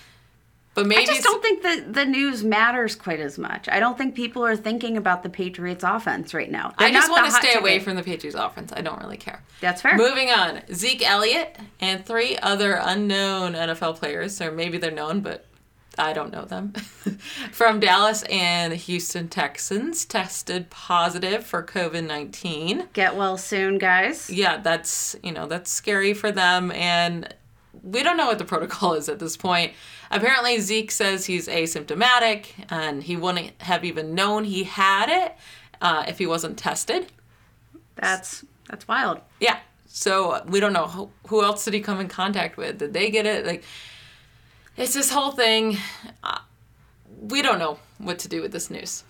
But 0.75 0.87
maybe 0.87 1.03
I 1.03 1.05
just 1.05 1.23
don't 1.23 1.41
think 1.41 1.63
that 1.63 1.93
the 1.93 2.05
news 2.05 2.43
matters 2.43 2.95
quite 2.95 3.21
as 3.21 3.37
much. 3.37 3.69
I 3.69 3.79
don't 3.79 3.97
think 3.97 4.13
people 4.13 4.45
are 4.45 4.57
thinking 4.57 4.97
about 4.97 5.23
the 5.23 5.29
Patriots 5.29 5.85
offense 5.85 6.33
right 6.33 6.51
now. 6.51 6.73
They're 6.77 6.89
I 6.89 6.91
just 6.91 7.09
want 7.09 7.25
to 7.25 7.31
stay 7.31 7.55
away 7.57 7.79
from 7.79 7.95
the 7.95 8.03
Patriots 8.03 8.37
offense. 8.37 8.73
I 8.75 8.81
don't 8.81 8.99
really 8.99 9.15
care. 9.15 9.41
That's 9.61 9.81
fair. 9.81 9.95
Moving 9.95 10.29
on, 10.29 10.61
Zeke 10.73 11.09
Elliott 11.09 11.57
and 11.79 12.05
three 12.05 12.37
other 12.37 12.77
unknown 12.81 13.53
NFL 13.53 13.95
players, 13.95 14.41
or 14.41 14.51
maybe 14.51 14.77
they're 14.77 14.91
known, 14.91 15.21
but 15.21 15.45
I 15.97 16.11
don't 16.11 16.33
know 16.33 16.43
them, 16.43 16.73
from 17.53 17.79
Dallas 17.79 18.23
and 18.23 18.73
Houston 18.73 19.29
Texans 19.29 20.03
tested 20.03 20.69
positive 20.69 21.45
for 21.45 21.63
COVID 21.63 22.05
19. 22.05 22.89
Get 22.91 23.15
well 23.15 23.37
soon, 23.37 23.77
guys. 23.77 24.29
Yeah, 24.29 24.57
that's, 24.57 25.15
you 25.23 25.31
know, 25.31 25.47
that's 25.47 25.71
scary 25.71 26.13
for 26.13 26.33
them. 26.33 26.71
And 26.71 27.33
we 27.85 28.03
don't 28.03 28.17
know 28.17 28.27
what 28.27 28.39
the 28.39 28.45
protocol 28.53 28.93
is 28.93 29.07
at 29.07 29.19
this 29.19 29.37
point. 29.37 29.73
Apparently, 30.11 30.59
Zeke 30.59 30.91
says 30.91 31.25
he's 31.25 31.47
asymptomatic 31.47 32.47
and 32.69 33.03
he 33.03 33.15
wouldn't 33.15 33.61
have 33.61 33.85
even 33.85 34.15
known 34.15 34.43
he 34.43 34.63
had 34.63 35.09
it 35.09 35.35
uh, 35.81 36.03
if 36.07 36.17
he 36.17 36.25
wasn't 36.25 36.57
tested. 36.57 37.07
That's 37.95 38.43
that's 38.69 38.87
wild. 38.87 39.21
Yeah. 39.39 39.59
So 39.87 40.43
we 40.47 40.59
don't 40.59 40.73
know 40.73 40.87
who, 40.87 41.09
who 41.27 41.43
else 41.43 41.63
did 41.63 41.73
he 41.73 41.79
come 41.79 42.01
in 42.01 42.09
contact 42.09 42.57
with. 42.57 42.79
Did 42.79 42.93
they 42.93 43.09
get 43.09 43.25
it? 43.25 43.45
Like, 43.45 43.63
it's 44.75 44.93
this 44.93 45.09
whole 45.09 45.31
thing. 45.31 45.77
Uh, 46.21 46.39
we 47.21 47.41
don't 47.41 47.59
know 47.59 47.79
what 47.99 48.19
to 48.19 48.27
do 48.27 48.41
with 48.41 48.51
this 48.51 48.69
news. 48.69 49.03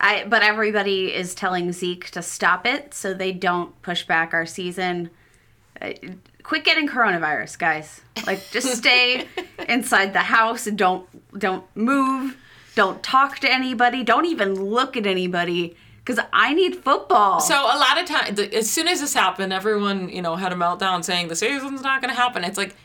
I 0.00 0.24
but 0.24 0.42
everybody 0.42 1.14
is 1.14 1.34
telling 1.34 1.70
Zeke 1.72 2.10
to 2.10 2.22
stop 2.22 2.66
it 2.66 2.94
so 2.94 3.14
they 3.14 3.32
don't 3.32 3.80
push 3.82 4.04
back 4.04 4.34
our 4.34 4.46
season. 4.46 5.10
Uh, 5.80 5.92
quit 6.44 6.62
getting 6.62 6.86
coronavirus, 6.86 7.58
guys. 7.58 8.00
Like 8.24 8.48
just 8.52 8.76
stay 8.76 9.26
inside 9.68 10.12
the 10.12 10.20
house 10.20 10.68
and 10.68 10.78
don't 10.78 11.08
don't 11.36 11.64
move. 11.74 12.36
Don't 12.76 13.02
talk 13.02 13.40
to 13.40 13.52
anybody. 13.52 14.04
Don't 14.04 14.26
even 14.26 14.54
look 14.54 14.96
at 14.96 15.06
anybody 15.06 15.76
cuz 16.04 16.20
I 16.32 16.54
need 16.54 16.76
football. 16.76 17.40
So 17.40 17.54
a 17.54 17.78
lot 17.78 18.00
of 18.00 18.06
times 18.06 18.38
as 18.38 18.70
soon 18.70 18.86
as 18.86 19.00
this 19.00 19.14
happened, 19.14 19.52
everyone 19.52 20.08
you 20.08 20.22
know 20.22 20.36
had 20.36 20.52
a 20.52 20.56
meltdown 20.56 21.02
saying 21.02 21.26
the 21.26 21.36
season's 21.36 21.82
not 21.82 22.00
going 22.00 22.14
to 22.14 22.20
happen. 22.20 22.44
It's 22.44 22.58
like 22.58 22.76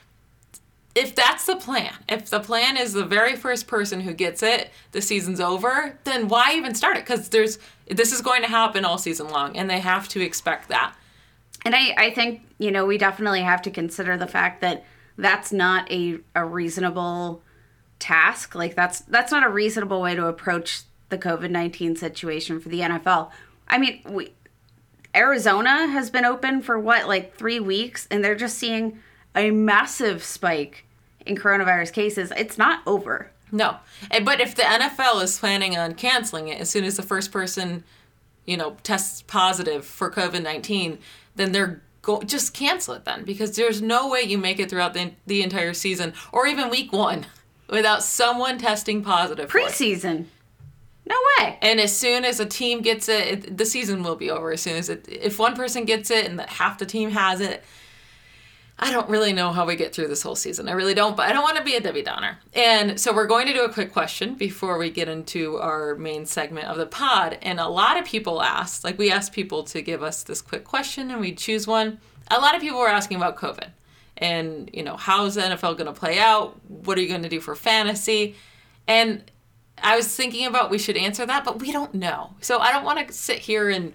if 0.95 1.13
that's 1.13 1.45
the 1.45 1.55
plan, 1.55 1.93
if 2.07 2.29
the 2.29 2.39
plan 2.39 2.75
is 2.75 2.93
the 2.93 3.05
very 3.05 3.35
first 3.35 3.67
person 3.67 4.01
who 4.01 4.13
gets 4.13 4.41
it, 4.41 4.71
the 4.91 5.01
season's 5.01 5.39
over, 5.39 5.97
then 6.03 6.27
why 6.27 6.53
even 6.53 6.73
start 6.73 6.97
it? 6.97 7.05
Because 7.05 7.29
there's 7.29 7.59
this 7.87 8.11
is 8.11 8.21
going 8.21 8.41
to 8.41 8.47
happen 8.47 8.85
all 8.85 8.97
season 8.97 9.29
long, 9.29 9.55
and 9.57 9.69
they 9.69 9.79
have 9.79 10.07
to 10.09 10.21
expect 10.21 10.69
that. 10.69 10.93
And 11.65 11.75
I, 11.75 11.93
I 11.97 12.09
think, 12.11 12.41
you 12.57 12.71
know, 12.71 12.85
we 12.85 12.97
definitely 12.97 13.41
have 13.41 13.61
to 13.63 13.71
consider 13.71 14.17
the 14.17 14.27
fact 14.27 14.61
that 14.61 14.85
that's 15.17 15.51
not 15.51 15.91
a, 15.91 16.19
a 16.35 16.45
reasonable 16.45 17.41
task. 17.99 18.55
Like 18.55 18.75
that's 18.75 19.01
that's 19.01 19.31
not 19.31 19.45
a 19.45 19.49
reasonable 19.49 20.01
way 20.01 20.15
to 20.15 20.25
approach 20.27 20.83
the 21.09 21.17
COVID 21.17 21.51
nineteen 21.51 21.95
situation 21.95 22.59
for 22.59 22.69
the 22.69 22.79
NFL. 22.79 23.29
I 23.67 23.77
mean, 23.77 24.01
we 24.07 24.31
Arizona 25.15 25.87
has 25.87 26.09
been 26.09 26.25
open 26.25 26.61
for 26.61 26.79
what, 26.79 27.07
like 27.07 27.35
three 27.35 27.59
weeks, 27.59 28.07
and 28.09 28.23
they're 28.23 28.35
just 28.35 28.57
seeing 28.57 28.99
a 29.35 29.51
massive 29.51 30.23
spike 30.23 30.85
in 31.25 31.35
coronavirus 31.35 31.93
cases. 31.93 32.31
It's 32.37 32.57
not 32.57 32.81
over. 32.85 33.31
No. 33.51 33.77
But 34.23 34.39
if 34.39 34.55
the 34.55 34.63
NFL 34.63 35.23
is 35.23 35.39
planning 35.39 35.77
on 35.77 35.95
canceling 35.95 36.47
it 36.47 36.61
as 36.61 36.69
soon 36.69 36.83
as 36.83 36.97
the 36.97 37.03
first 37.03 37.31
person, 37.31 37.83
you 38.45 38.57
know, 38.57 38.77
tests 38.83 39.23
positive 39.23 39.85
for 39.85 40.11
COVID 40.11 40.43
19, 40.43 40.99
then 41.39 41.51
they're 41.51 41.81
go 42.01 42.21
just 42.21 42.53
cancel 42.53 42.93
it 42.93 43.05
then 43.05 43.23
because 43.23 43.55
there's 43.55 43.81
no 43.81 44.09
way 44.09 44.21
you 44.21 44.37
make 44.37 44.59
it 44.59 44.69
throughout 44.69 44.93
the, 44.93 45.11
the 45.27 45.41
entire 45.41 45.73
season 45.73 46.13
or 46.31 46.47
even 46.47 46.69
week 46.69 46.93
one 46.93 47.25
without 47.69 48.03
someone 48.03 48.57
testing 48.57 49.03
positive. 49.03 49.49
Preseason. 49.49 50.25
No 51.05 51.15
way. 51.39 51.57
And 51.61 51.79
as 51.79 51.95
soon 51.95 52.23
as 52.23 52.39
a 52.39 52.45
team 52.45 52.81
gets 52.81 53.09
it, 53.09 53.27
it, 53.27 53.57
the 53.57 53.65
season 53.65 54.03
will 54.03 54.15
be 54.15 54.29
over. 54.29 54.51
As 54.51 54.61
soon 54.61 54.75
as 54.75 54.89
it, 54.89 55.07
if 55.09 55.39
one 55.39 55.55
person 55.55 55.85
gets 55.85 56.11
it 56.11 56.25
and 56.25 56.39
half 56.41 56.77
the 56.77 56.85
team 56.85 57.09
has 57.09 57.41
it, 57.41 57.63
I 58.81 58.91
don't 58.91 59.09
really 59.09 59.33
know 59.33 59.51
how 59.51 59.65
we 59.65 59.75
get 59.75 59.93
through 59.93 60.07
this 60.07 60.23
whole 60.23 60.37
season. 60.37 60.69
I 60.69 60.71
really 60.71 60.93
don't, 60.93 61.17
but 61.17 61.27
I 61.27 61.33
don't 61.33 61.43
want 61.43 61.57
to 61.57 61.63
be 61.63 61.75
a 61.75 61.81
Debbie 61.81 62.01
Downer. 62.01 62.39
And 62.53 62.97
so 62.97 63.13
we're 63.13 63.27
going 63.27 63.45
to 63.47 63.53
do 63.53 63.65
a 63.65 63.73
quick 63.73 63.91
question 63.91 64.35
before 64.35 64.77
we 64.77 64.89
get 64.89 65.09
into 65.09 65.57
our 65.57 65.95
main 65.95 66.25
segment 66.25 66.67
of 66.67 66.77
the 66.77 66.85
pod. 66.85 67.37
And 67.41 67.59
a 67.59 67.67
lot 67.67 67.97
of 67.97 68.05
people 68.05 68.41
asked, 68.41 68.85
like 68.85 68.97
we 68.97 69.11
asked 69.11 69.33
people 69.33 69.63
to 69.63 69.81
give 69.81 70.01
us 70.01 70.23
this 70.23 70.41
quick 70.41 70.63
question 70.63 71.11
and 71.11 71.19
we 71.19 71.33
choose 71.33 71.67
one. 71.67 71.99
A 72.31 72.39
lot 72.39 72.55
of 72.55 72.61
people 72.61 72.79
were 72.79 72.87
asking 72.87 73.17
about 73.17 73.35
COVID 73.35 73.67
and, 74.15 74.69
you 74.73 74.83
know, 74.83 74.95
how's 74.95 75.35
the 75.35 75.41
NFL 75.41 75.77
going 75.77 75.85
to 75.85 75.93
play 75.93 76.17
out? 76.17 76.57
What 76.69 76.97
are 76.97 77.01
you 77.01 77.09
going 77.09 77.23
to 77.23 77.29
do 77.29 77.41
for 77.41 77.55
fantasy? 77.55 78.35
And 78.87 79.29
I 79.83 79.97
was 79.97 80.13
thinking 80.15 80.45
about 80.45 80.69
we 80.69 80.77
should 80.77 80.97
answer 80.97 81.25
that, 81.25 81.43
but 81.43 81.59
we 81.59 81.73
don't 81.73 81.93
know. 81.95 82.35
So 82.39 82.59
I 82.59 82.71
don't 82.71 82.85
want 82.85 83.05
to 83.05 83.13
sit 83.13 83.39
here 83.39 83.69
and 83.69 83.91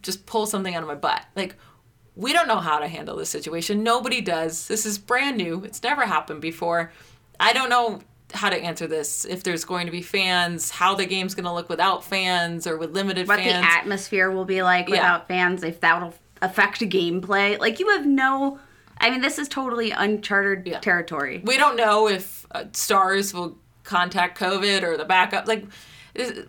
just 0.00 0.24
pull 0.24 0.46
something 0.46 0.74
out 0.74 0.82
of 0.82 0.88
my 0.88 0.94
butt. 0.94 1.24
Like, 1.36 1.56
we 2.16 2.32
don't 2.32 2.48
know 2.48 2.58
how 2.58 2.78
to 2.78 2.88
handle 2.88 3.16
this 3.16 3.30
situation. 3.30 3.82
Nobody 3.82 4.20
does. 4.20 4.68
This 4.68 4.84
is 4.86 4.98
brand 4.98 5.36
new. 5.36 5.64
It's 5.64 5.82
never 5.82 6.04
happened 6.06 6.40
before. 6.42 6.92
I 7.40 7.52
don't 7.52 7.70
know 7.70 8.00
how 8.34 8.48
to 8.50 8.56
answer 8.56 8.86
this. 8.86 9.24
If 9.24 9.42
there's 9.42 9.64
going 9.64 9.86
to 9.86 9.92
be 9.92 10.02
fans, 10.02 10.70
how 10.70 10.94
the 10.94 11.06
game's 11.06 11.34
going 11.34 11.44
to 11.44 11.52
look 11.52 11.68
without 11.68 12.04
fans 12.04 12.66
or 12.66 12.76
with 12.76 12.92
limited 12.92 13.28
What 13.28 13.38
fans. 13.38 13.64
the 13.64 13.72
atmosphere 13.72 14.30
will 14.30 14.44
be 14.44 14.62
like 14.62 14.88
Yeah. 14.88 14.92
without 14.96 15.28
fans, 15.28 15.62
if 15.62 15.80
that'll 15.80 16.14
affect 16.40 16.80
gameplay. 16.80 17.58
Like, 17.58 17.78
you 17.80 17.88
have 17.90 18.06
no. 18.06 18.58
I 19.00 19.10
mean, 19.10 19.20
this 19.20 19.38
is 19.38 19.48
totally 19.48 19.90
uncharted 19.90 20.66
Yeah. 20.66 20.78
territory. 20.80 21.40
we 21.44 21.56
don't 21.56 21.76
know 21.76 22.08
if 22.08 22.46
uh, 22.52 22.64
stars 22.72 23.32
will 23.34 23.58
contact 23.84 24.38
COVID 24.38 24.82
or 24.82 24.96
the 24.96 25.04
backup. 25.04 25.46
Like, 25.48 25.64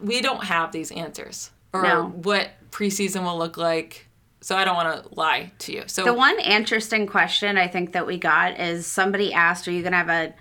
we 0.01 0.21
don't 0.21 0.43
have 0.43 0.71
these 0.71 0.91
answers 0.91 1.51
or 1.73 1.81
No. 1.83 2.03
what 2.09 2.49
preseason 2.71 3.23
will 3.23 3.37
look 3.37 3.57
like. 3.57 4.07
So 4.43 4.57
I 4.57 4.65
don't 4.65 4.75
want 4.75 5.05
to 5.05 5.15
lie 5.15 5.53
to 5.59 5.71
you. 5.71 5.83
So 5.87 6.03
The 6.03 6.13
one 6.13 6.37
interesting 6.37 7.07
question 7.07 7.57
I 7.57 7.69
think 7.69 7.93
that 7.93 8.05
we 8.05 8.17
got 8.17 8.59
is 8.59 8.85
somebody 8.85 9.31
asked, 9.31 9.69
"Are 9.69 9.71
you 9.71 9.81
going 9.81 9.93
to 9.93 9.97
have 9.97 10.09
a?" 10.09 10.33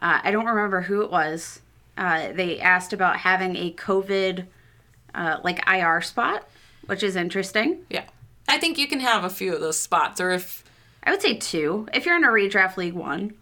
Uh, 0.00 0.20
I 0.24 0.30
don't 0.30 0.46
remember 0.46 0.80
who 0.80 1.02
it 1.02 1.10
was. 1.10 1.60
Uh, 1.98 2.32
they 2.32 2.58
asked 2.58 2.94
about 2.94 3.18
having 3.18 3.56
a 3.56 3.70
COVID, 3.74 4.46
uh, 5.14 5.40
like 5.44 5.60
IR 5.68 6.00
spot, 6.00 6.48
which 6.86 7.02
is 7.02 7.16
interesting. 7.16 7.84
yeah, 7.90 8.04
I 8.48 8.56
think 8.56 8.78
you 8.78 8.88
can 8.88 9.00
have 9.00 9.24
a 9.24 9.30
few 9.30 9.54
of 9.54 9.60
those 9.60 9.78
spots. 9.78 10.22
Or 10.22 10.30
if 10.30 10.64
I 11.02 11.10
would 11.10 11.20
say 11.20 11.34
two 11.34 11.86
if 11.92 12.06
you're 12.06 12.16
in 12.16 12.24
a 12.24 12.28
redraft 12.28 12.78
league 12.78 12.94
one. 12.94 13.34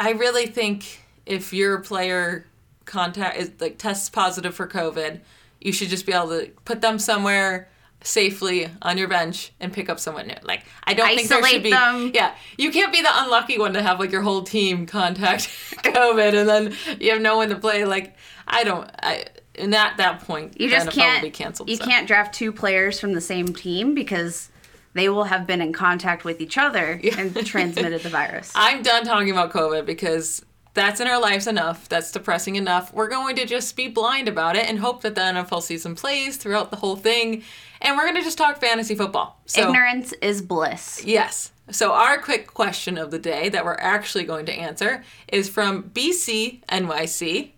I 0.00 0.12
really 0.12 0.46
think 0.46 1.02
if 1.26 1.52
your 1.52 1.78
player 1.80 2.46
contact 2.86 3.36
is 3.36 3.50
like 3.60 3.76
tests 3.76 4.08
positive 4.08 4.54
for 4.54 4.66
COVID, 4.66 5.20
you 5.60 5.72
should 5.74 5.90
just 5.90 6.06
be 6.06 6.14
able 6.14 6.30
to 6.30 6.50
put 6.64 6.80
them 6.80 6.98
somewhere 6.98 7.68
safely 8.02 8.68
on 8.82 8.98
your 8.98 9.08
bench 9.08 9.52
and 9.60 9.72
pick 9.72 9.88
up 9.88 10.00
someone 10.00 10.26
new. 10.26 10.34
Like 10.42 10.64
I 10.84 10.94
don't 10.94 11.14
think 11.14 11.28
there 11.28 11.44
should 11.44 11.62
be 11.62 11.70
them. 11.70 12.10
Yeah. 12.14 12.34
You 12.58 12.70
can't 12.70 12.92
be 12.92 13.02
the 13.02 13.10
unlucky 13.10 13.58
one 13.58 13.72
to 13.74 13.82
have 13.82 14.00
like 14.00 14.10
your 14.10 14.22
whole 14.22 14.42
team 14.42 14.86
contact 14.86 15.42
COVID 15.82 16.34
and 16.34 16.48
then 16.48 16.98
you 17.00 17.12
have 17.12 17.20
no 17.22 17.36
one 17.36 17.48
to 17.50 17.56
play. 17.56 17.84
Like 17.84 18.16
I 18.46 18.64
don't 18.64 18.90
I 19.02 19.24
and 19.54 19.74
at 19.74 19.96
that 19.98 20.20
point 20.20 20.60
You 20.60 20.68
just 20.68 20.88
NFL 20.88 20.92
can't. 20.92 21.22
will 21.22 21.28
be 21.28 21.32
canceled. 21.32 21.68
you 21.68 21.76
so. 21.76 21.84
can't 21.84 22.06
draft 22.06 22.34
two 22.34 22.52
players 22.52 22.98
from 22.98 23.12
the 23.12 23.20
same 23.20 23.48
team 23.54 23.94
because 23.94 24.48
they 24.94 25.08
will 25.08 25.24
have 25.24 25.46
been 25.46 25.60
in 25.60 25.72
contact 25.72 26.24
with 26.24 26.40
each 26.40 26.58
other 26.58 27.00
and 27.16 27.34
transmitted 27.46 28.02
the 28.02 28.10
virus. 28.10 28.52
I'm 28.56 28.82
done 28.82 29.04
talking 29.04 29.30
about 29.30 29.52
COVID 29.52 29.86
because 29.86 30.44
that's 30.74 31.00
in 31.00 31.06
our 31.06 31.20
lives 31.20 31.46
enough. 31.46 31.88
That's 31.88 32.10
depressing 32.12 32.56
enough. 32.56 32.92
We're 32.94 33.08
going 33.08 33.36
to 33.36 33.46
just 33.46 33.76
be 33.76 33.88
blind 33.88 34.28
about 34.28 34.56
it 34.56 34.68
and 34.68 34.78
hope 34.78 35.02
that 35.02 35.14
the 35.14 35.20
NFL 35.20 35.62
season 35.62 35.94
plays 35.94 36.36
throughout 36.36 36.70
the 36.70 36.76
whole 36.76 36.96
thing. 36.96 37.42
And 37.82 37.96
we're 37.96 38.04
going 38.04 38.14
to 38.16 38.22
just 38.22 38.38
talk 38.38 38.60
fantasy 38.60 38.94
football. 38.94 39.40
So, 39.46 39.66
Ignorance 39.68 40.12
is 40.14 40.40
bliss. 40.40 41.04
yes. 41.04 41.50
So, 41.70 41.92
our 41.92 42.18
quick 42.18 42.46
question 42.46 42.96
of 42.96 43.10
the 43.10 43.18
day 43.18 43.48
that 43.48 43.64
we're 43.64 43.74
actually 43.74 44.24
going 44.24 44.46
to 44.46 44.52
answer 44.52 45.04
is 45.28 45.48
from 45.48 45.90
BC 45.90 46.64
NYC. 46.66 47.50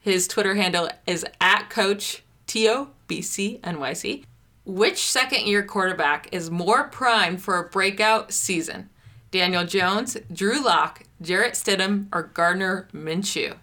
His 0.00 0.28
Twitter 0.28 0.54
handle 0.54 0.88
is 1.06 1.24
at 1.40 1.70
Coach 1.70 2.22
T-O 2.46 2.88
BC 3.08 3.60
NYC. 3.60 4.24
Which 4.66 4.98
second 4.98 5.46
year 5.46 5.62
quarterback 5.62 6.28
is 6.32 6.50
more 6.50 6.84
primed 6.84 7.40
for 7.42 7.58
a 7.58 7.68
breakout 7.68 8.32
season? 8.32 8.90
Daniel 9.30 9.64
Jones, 9.64 10.16
Drew 10.32 10.62
Lock, 10.64 11.02
Jarrett 11.20 11.54
Stidham, 11.54 12.06
or 12.12 12.22
Gardner 12.22 12.88
Minshew? 12.92 13.56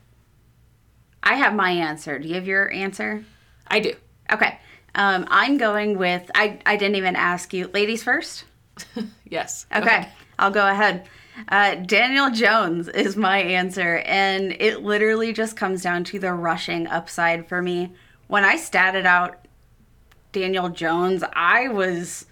I 1.24 1.36
have 1.36 1.54
my 1.54 1.72
answer. 1.72 2.20
Do 2.20 2.28
you 2.28 2.36
have 2.36 2.48
your 2.48 2.72
answer? 2.72 3.24
I 3.68 3.80
do. 3.80 3.94
Okay. 4.32 4.60
Um, 4.96 5.26
I'm 5.30 5.58
going 5.58 5.98
with. 5.98 6.30
I, 6.36 6.60
I 6.66 6.76
didn't 6.76 6.96
even 6.98 7.16
ask 7.16 7.54
you. 7.54 7.68
Ladies 7.74 8.04
first? 8.04 8.46
Yes. 9.30 9.66
Okay. 9.74 10.10
I'll 10.40 10.52
go 10.52 10.68
ahead. 10.68 11.08
Uh, 11.48 11.76
Daniel 11.76 12.30
Jones 12.32 12.88
is 12.94 13.16
my 13.16 13.38
answer. 13.40 14.00
And 14.06 14.52
it 14.60 14.84
literally 14.84 15.32
just 15.32 15.56
comes 15.56 15.82
down 15.84 16.04
to 16.06 16.20
the 16.20 16.34
rushing 16.34 16.86
upside 16.88 17.48
for 17.48 17.62
me. 17.62 17.94
When 18.28 18.44
I 18.44 18.58
statted 18.58 19.06
out 19.06 19.46
Daniel 20.34 20.68
Jones, 20.68 21.24
I 21.34 21.70
was. 21.70 22.26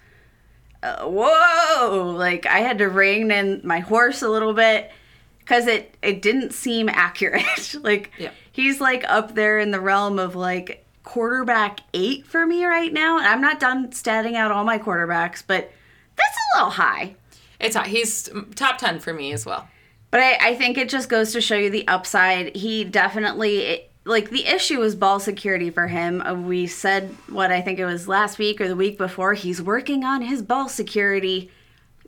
Uh, 0.84 1.06
whoa! 1.06 2.13
Like, 2.18 2.46
I 2.46 2.60
had 2.60 2.78
to 2.80 2.88
rein 2.89 3.32
in 3.32 3.62
my 3.63 3.80
horse 3.80 4.22
a 4.22 4.28
little 4.30 4.54
bit 4.54 4.92
because 5.39 5.68
it, 5.68 5.96
it 6.01 6.22
didn't 6.22 6.54
seem 6.54 6.89
accurate. 6.92 7.75
like, 7.82 8.12
Yeah. 8.18 8.32
he's 8.51 8.82
like 8.82 9.06
up 9.08 9.36
there 9.36 9.60
in 9.60 9.72
the 9.72 9.80
realm 9.80 10.20
of 10.20 10.36
like 10.36 10.86
quarterback 11.10 11.80
eight 11.96 12.24
for 12.24 12.46
me 12.46 12.63
right 12.66 12.94
now. 12.94 13.18
And 13.18 13.25
I'm 13.25 13.42
not 13.42 13.60
done 13.60 13.88
statting 13.88 14.36
out 14.36 14.51
all 14.51 14.63
my 14.63 14.78
quarterbacks, 14.78 15.42
but 15.46 15.72
that's 16.16 16.38
a 16.38 16.58
little 16.58 16.70
high. 16.70 17.16
It's 17.60 17.75
hot. 17.75 17.88
He's 17.88 18.30
top 18.54 18.78
10 18.78 19.00
for 19.00 19.12
me 19.12 19.34
as 19.34 19.44
well. 19.44 19.68
But 20.12 20.20
I, 20.20 20.50
I 20.50 20.56
think 20.56 20.78
it 20.78 20.88
just 20.88 21.10
goes 21.10 21.34
to 21.34 21.42
show 21.42 21.56
you 21.56 21.72
the 21.72 21.88
upside. 21.88 22.56
He 22.56 22.84
definitely, 22.84 23.58
it, 23.58 23.92
like, 24.06 24.30
the 24.30 24.46
issue 24.46 24.84
is 24.84 24.94
ball 24.94 25.20
security 25.20 25.72
for 25.72 25.88
him. 25.88 26.22
Uh, 26.22 26.36
We 26.36 26.68
said, 26.68 27.16
what 27.28 27.51
I 27.51 27.62
think 27.62 27.80
it 27.80 27.86
was 27.86 28.08
last 28.08 28.38
week 28.38 28.62
or 28.62 28.68
the 28.68 28.75
week 28.75 29.00
before, 29.00 29.34
he's 29.34 29.63
working 29.63 30.04
on 30.04 30.22
his 30.22 30.44
ball 30.44 30.70
security. 30.70 31.50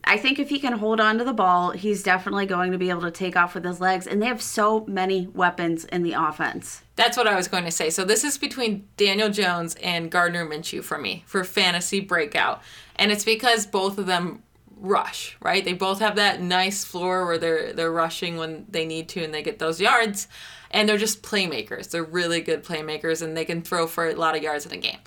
I 0.03 0.17
think 0.17 0.39
if 0.39 0.49
he 0.49 0.59
can 0.59 0.73
hold 0.73 0.99
on 0.99 1.17
to 1.19 1.23
the 1.23 1.33
ball, 1.33 1.71
he's 1.71 2.03
definitely 2.03 2.45
going 2.45 2.71
to 2.71 2.77
be 2.77 2.89
able 2.89 3.01
to 3.01 3.11
take 3.11 3.35
off 3.35 3.53
with 3.53 3.63
his 3.63 3.79
legs. 3.79 4.07
And 4.07 4.21
they 4.21 4.25
have 4.25 4.41
so 4.41 4.85
many 4.87 5.27
weapons 5.27 5.85
in 5.85 6.03
the 6.03 6.13
offense. 6.13 6.81
That's 6.95 7.17
what 7.17 7.27
I 7.27 7.35
was 7.35 7.47
going 7.47 7.65
to 7.65 7.71
say. 7.71 7.89
So 7.89 8.03
this 8.03 8.23
is 8.23 8.37
between 8.37 8.87
Daniel 8.97 9.29
Jones 9.29 9.75
and 9.81 10.11
Gardner 10.11 10.45
Minshew 10.45 10.83
for 10.83 10.97
me 10.97 11.23
for 11.27 11.43
fantasy 11.43 11.99
breakout. 11.99 12.61
And 12.95 13.11
it's 13.11 13.23
because 13.23 13.65
both 13.65 13.97
of 13.97 14.07
them 14.07 14.43
rush, 14.75 15.37
right? 15.41 15.63
They 15.63 15.73
both 15.73 15.99
have 15.99 16.15
that 16.15 16.41
nice 16.41 16.83
floor 16.83 17.25
where 17.25 17.37
they're 17.37 17.71
they're 17.71 17.91
rushing 17.91 18.37
when 18.37 18.65
they 18.67 18.85
need 18.85 19.07
to 19.09 19.23
and 19.23 19.33
they 19.33 19.43
get 19.43 19.59
those 19.59 19.79
yards. 19.79 20.27
And 20.71 20.87
they're 20.87 20.97
just 20.97 21.21
playmakers. 21.21 21.89
They're 21.89 22.03
really 22.03 22.41
good 22.41 22.63
playmakers 22.63 23.21
and 23.21 23.35
they 23.35 23.45
can 23.45 23.61
throw 23.61 23.87
for 23.87 24.09
a 24.09 24.15
lot 24.15 24.35
of 24.35 24.41
yards 24.41 24.65
in 24.65 24.71
a 24.71 24.77
game. 24.77 24.99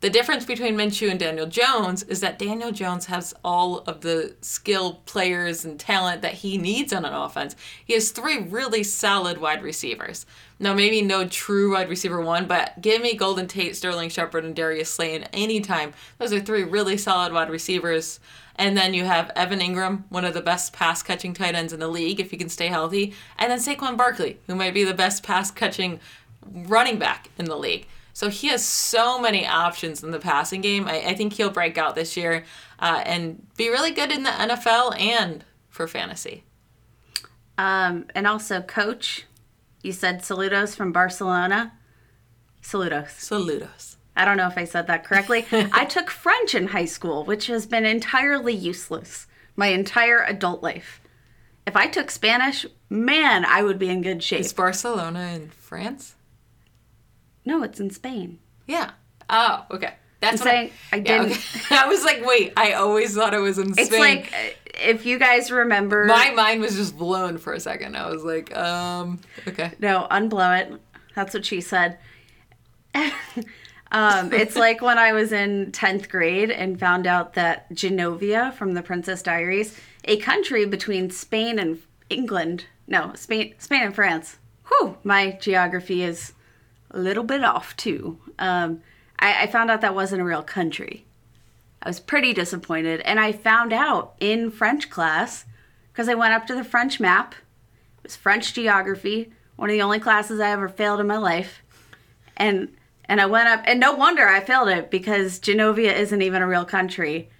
The 0.00 0.10
difference 0.10 0.44
between 0.44 0.76
Minshew 0.76 1.10
and 1.10 1.18
Daniel 1.18 1.46
Jones 1.46 2.02
is 2.02 2.20
that 2.20 2.38
Daniel 2.38 2.70
Jones 2.70 3.06
has 3.06 3.32
all 3.42 3.78
of 3.78 4.02
the 4.02 4.36
skill 4.42 5.00
players 5.06 5.64
and 5.64 5.80
talent 5.80 6.20
that 6.20 6.34
he 6.34 6.58
needs 6.58 6.92
on 6.92 7.06
an 7.06 7.14
offense. 7.14 7.56
He 7.82 7.94
has 7.94 8.10
three 8.10 8.42
really 8.42 8.82
solid 8.82 9.38
wide 9.38 9.62
receivers. 9.62 10.26
Now, 10.60 10.74
maybe 10.74 11.00
no 11.00 11.26
true 11.26 11.72
wide 11.72 11.88
receiver 11.88 12.20
one, 12.20 12.46
but 12.46 12.78
give 12.82 13.00
me 13.00 13.16
Golden 13.16 13.48
Tate, 13.48 13.74
Sterling 13.74 14.10
Shepard, 14.10 14.44
and 14.44 14.54
Darius 14.54 14.90
Slay 14.90 15.18
anytime. 15.32 15.94
Those 16.18 16.32
are 16.34 16.40
three 16.40 16.64
really 16.64 16.98
solid 16.98 17.32
wide 17.32 17.50
receivers. 17.50 18.20
And 18.56 18.76
then 18.76 18.92
you 18.92 19.04
have 19.04 19.32
Evan 19.34 19.60
Engram, 19.60 20.04
one 20.10 20.26
of 20.26 20.34
the 20.34 20.42
best 20.42 20.74
pass 20.74 21.02
catching 21.02 21.32
tight 21.32 21.54
ends 21.54 21.72
in 21.72 21.80
the 21.80 21.88
league, 21.88 22.20
if 22.20 22.30
he 22.30 22.36
can 22.36 22.50
stay 22.50 22.68
healthy. 22.68 23.14
And 23.38 23.50
then 23.50 23.58
Saquon 23.58 23.96
Barkley, 23.96 24.40
who 24.46 24.54
might 24.56 24.74
be 24.74 24.84
the 24.84 24.94
best 24.94 25.22
pass 25.22 25.50
catching 25.50 26.00
running 26.44 26.98
back 26.98 27.30
in 27.38 27.46
the 27.46 27.56
league. 27.56 27.86
So 28.16 28.30
he 28.30 28.48
has 28.48 28.64
so 28.64 29.20
many 29.20 29.46
options 29.46 30.02
in 30.02 30.10
the 30.10 30.18
passing 30.18 30.62
game. 30.62 30.88
I, 30.88 31.08
I 31.08 31.14
think 31.14 31.34
he'll 31.34 31.50
break 31.50 31.76
out 31.76 31.94
this 31.94 32.16
year 32.16 32.44
uh, 32.78 33.02
and 33.04 33.46
be 33.58 33.68
really 33.68 33.90
good 33.90 34.10
in 34.10 34.22
the 34.22 34.30
NFL 34.30 34.98
and 34.98 35.44
for 35.68 35.86
fantasy. 35.86 36.42
Um, 37.58 38.06
and 38.14 38.26
also, 38.26 38.62
coach, 38.62 39.26
you 39.82 39.92
said 39.92 40.22
saludos 40.22 40.74
from 40.74 40.92
Barcelona. 40.92 41.74
Saludos. 42.62 43.08
Saludos. 43.08 43.96
I 44.16 44.24
don't 44.24 44.38
know 44.38 44.48
if 44.48 44.56
I 44.56 44.64
said 44.64 44.86
that 44.86 45.04
correctly. 45.04 45.44
I 45.52 45.84
took 45.84 46.08
French 46.08 46.54
in 46.54 46.68
high 46.68 46.86
school, 46.86 47.22
which 47.24 47.48
has 47.48 47.66
been 47.66 47.84
entirely 47.84 48.54
useless 48.54 49.26
my 49.56 49.66
entire 49.66 50.24
adult 50.24 50.62
life. 50.62 51.02
If 51.66 51.76
I 51.76 51.86
took 51.86 52.10
Spanish, 52.10 52.64
man, 52.88 53.44
I 53.44 53.62
would 53.62 53.78
be 53.78 53.90
in 53.90 54.00
good 54.00 54.22
shape. 54.22 54.40
Is 54.40 54.54
Barcelona 54.54 55.32
in 55.34 55.50
France? 55.50 56.15
No, 57.46 57.62
it's 57.62 57.80
in 57.80 57.88
Spain. 57.90 58.38
Yeah. 58.66 58.90
Oh, 59.30 59.64
okay. 59.70 59.94
That's 60.20 60.40
I'm 60.42 60.46
what 60.46 60.52
saying 60.52 60.70
I 60.92 60.96
yeah, 60.96 61.02
didn't- 61.22 61.32
okay. 61.32 61.60
I 61.76 61.86
was 61.88 62.04
like, 62.04 62.24
wait, 62.26 62.52
I 62.56 62.72
always 62.72 63.14
thought 63.14 63.32
it 63.32 63.38
was 63.38 63.58
in 63.58 63.72
Spain. 63.72 63.86
It's 63.86 63.98
like 63.98 64.32
uh, 64.32 64.80
if 64.82 65.06
you 65.06 65.18
guys 65.18 65.50
remember. 65.50 66.04
my 66.06 66.30
mind 66.30 66.60
was 66.60 66.74
just 66.74 66.96
blown 66.98 67.38
for 67.38 67.52
a 67.52 67.60
second. 67.60 67.96
I 67.96 68.10
was 68.10 68.24
like, 68.24 68.54
um, 68.56 69.20
okay. 69.46 69.72
No, 69.78 70.06
unblow 70.10 70.60
it. 70.60 70.80
That's 71.14 71.32
what 71.32 71.44
she 71.46 71.60
said. 71.60 71.98
um, 73.92 74.32
it's 74.32 74.56
like 74.66 74.80
when 74.82 74.98
I 74.98 75.12
was 75.12 75.32
in 75.32 75.70
10th 75.72 76.08
grade 76.08 76.50
and 76.50 76.78
found 76.78 77.06
out 77.06 77.34
that 77.34 77.70
Genovia 77.72 78.52
from 78.54 78.74
the 78.74 78.82
Princess 78.82 79.22
Diaries, 79.22 79.78
a 80.04 80.16
country 80.18 80.64
between 80.64 81.10
Spain 81.10 81.58
and 81.58 81.80
England, 82.10 82.64
no, 82.86 83.12
Spain, 83.14 83.54
Spain 83.58 83.82
and 83.84 83.94
France. 83.94 84.36
Whew, 84.68 84.96
my 85.04 85.32
geography 85.40 86.02
is 86.02 86.32
a 86.96 86.98
little 86.98 87.24
bit 87.24 87.44
off 87.44 87.76
too. 87.76 88.18
Um, 88.38 88.80
I, 89.18 89.42
I 89.42 89.46
found 89.46 89.70
out 89.70 89.82
that 89.82 89.94
wasn't 89.94 90.22
a 90.22 90.24
real 90.24 90.42
country. 90.42 91.04
I 91.82 91.88
was 91.88 92.00
pretty 92.00 92.32
disappointed, 92.32 93.00
and 93.02 93.20
I 93.20 93.32
found 93.32 93.72
out 93.72 94.14
in 94.18 94.50
French 94.50 94.88
class 94.90 95.44
because 95.92 96.08
I 96.08 96.14
went 96.14 96.32
up 96.34 96.46
to 96.46 96.54
the 96.54 96.64
French 96.64 96.98
map. 96.98 97.34
It 97.98 98.04
was 98.04 98.16
French 98.16 98.54
geography, 98.54 99.30
one 99.56 99.68
of 99.70 99.74
the 99.74 99.82
only 99.82 100.00
classes 100.00 100.40
I 100.40 100.50
ever 100.50 100.68
failed 100.68 101.00
in 101.00 101.06
my 101.06 101.18
life. 101.18 101.62
And 102.36 102.74
and 103.08 103.20
I 103.20 103.26
went 103.26 103.48
up 103.48 103.62
and 103.66 103.78
no 103.78 103.94
wonder 103.94 104.26
I 104.26 104.40
failed 104.40 104.68
it 104.68 104.90
because 104.90 105.38
Genovia 105.38 105.94
isn't 105.94 106.22
even 106.22 106.42
a 106.42 106.46
real 106.46 106.64
country. 106.64 107.30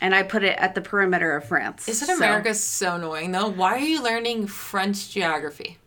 And 0.00 0.14
I 0.14 0.22
put 0.22 0.42
it 0.44 0.58
at 0.58 0.74
the 0.74 0.82
perimeter 0.82 1.34
of 1.34 1.46
France. 1.46 1.88
Isn't 1.88 2.08
So- 2.08 2.16
America 2.16 2.52
so 2.52 2.96
annoying 2.96 3.32
though? 3.32 3.48
Why 3.48 3.74
are 3.74 3.78
you 3.78 4.02
learning 4.02 4.48
French 4.48 5.10
geography? 5.10 5.78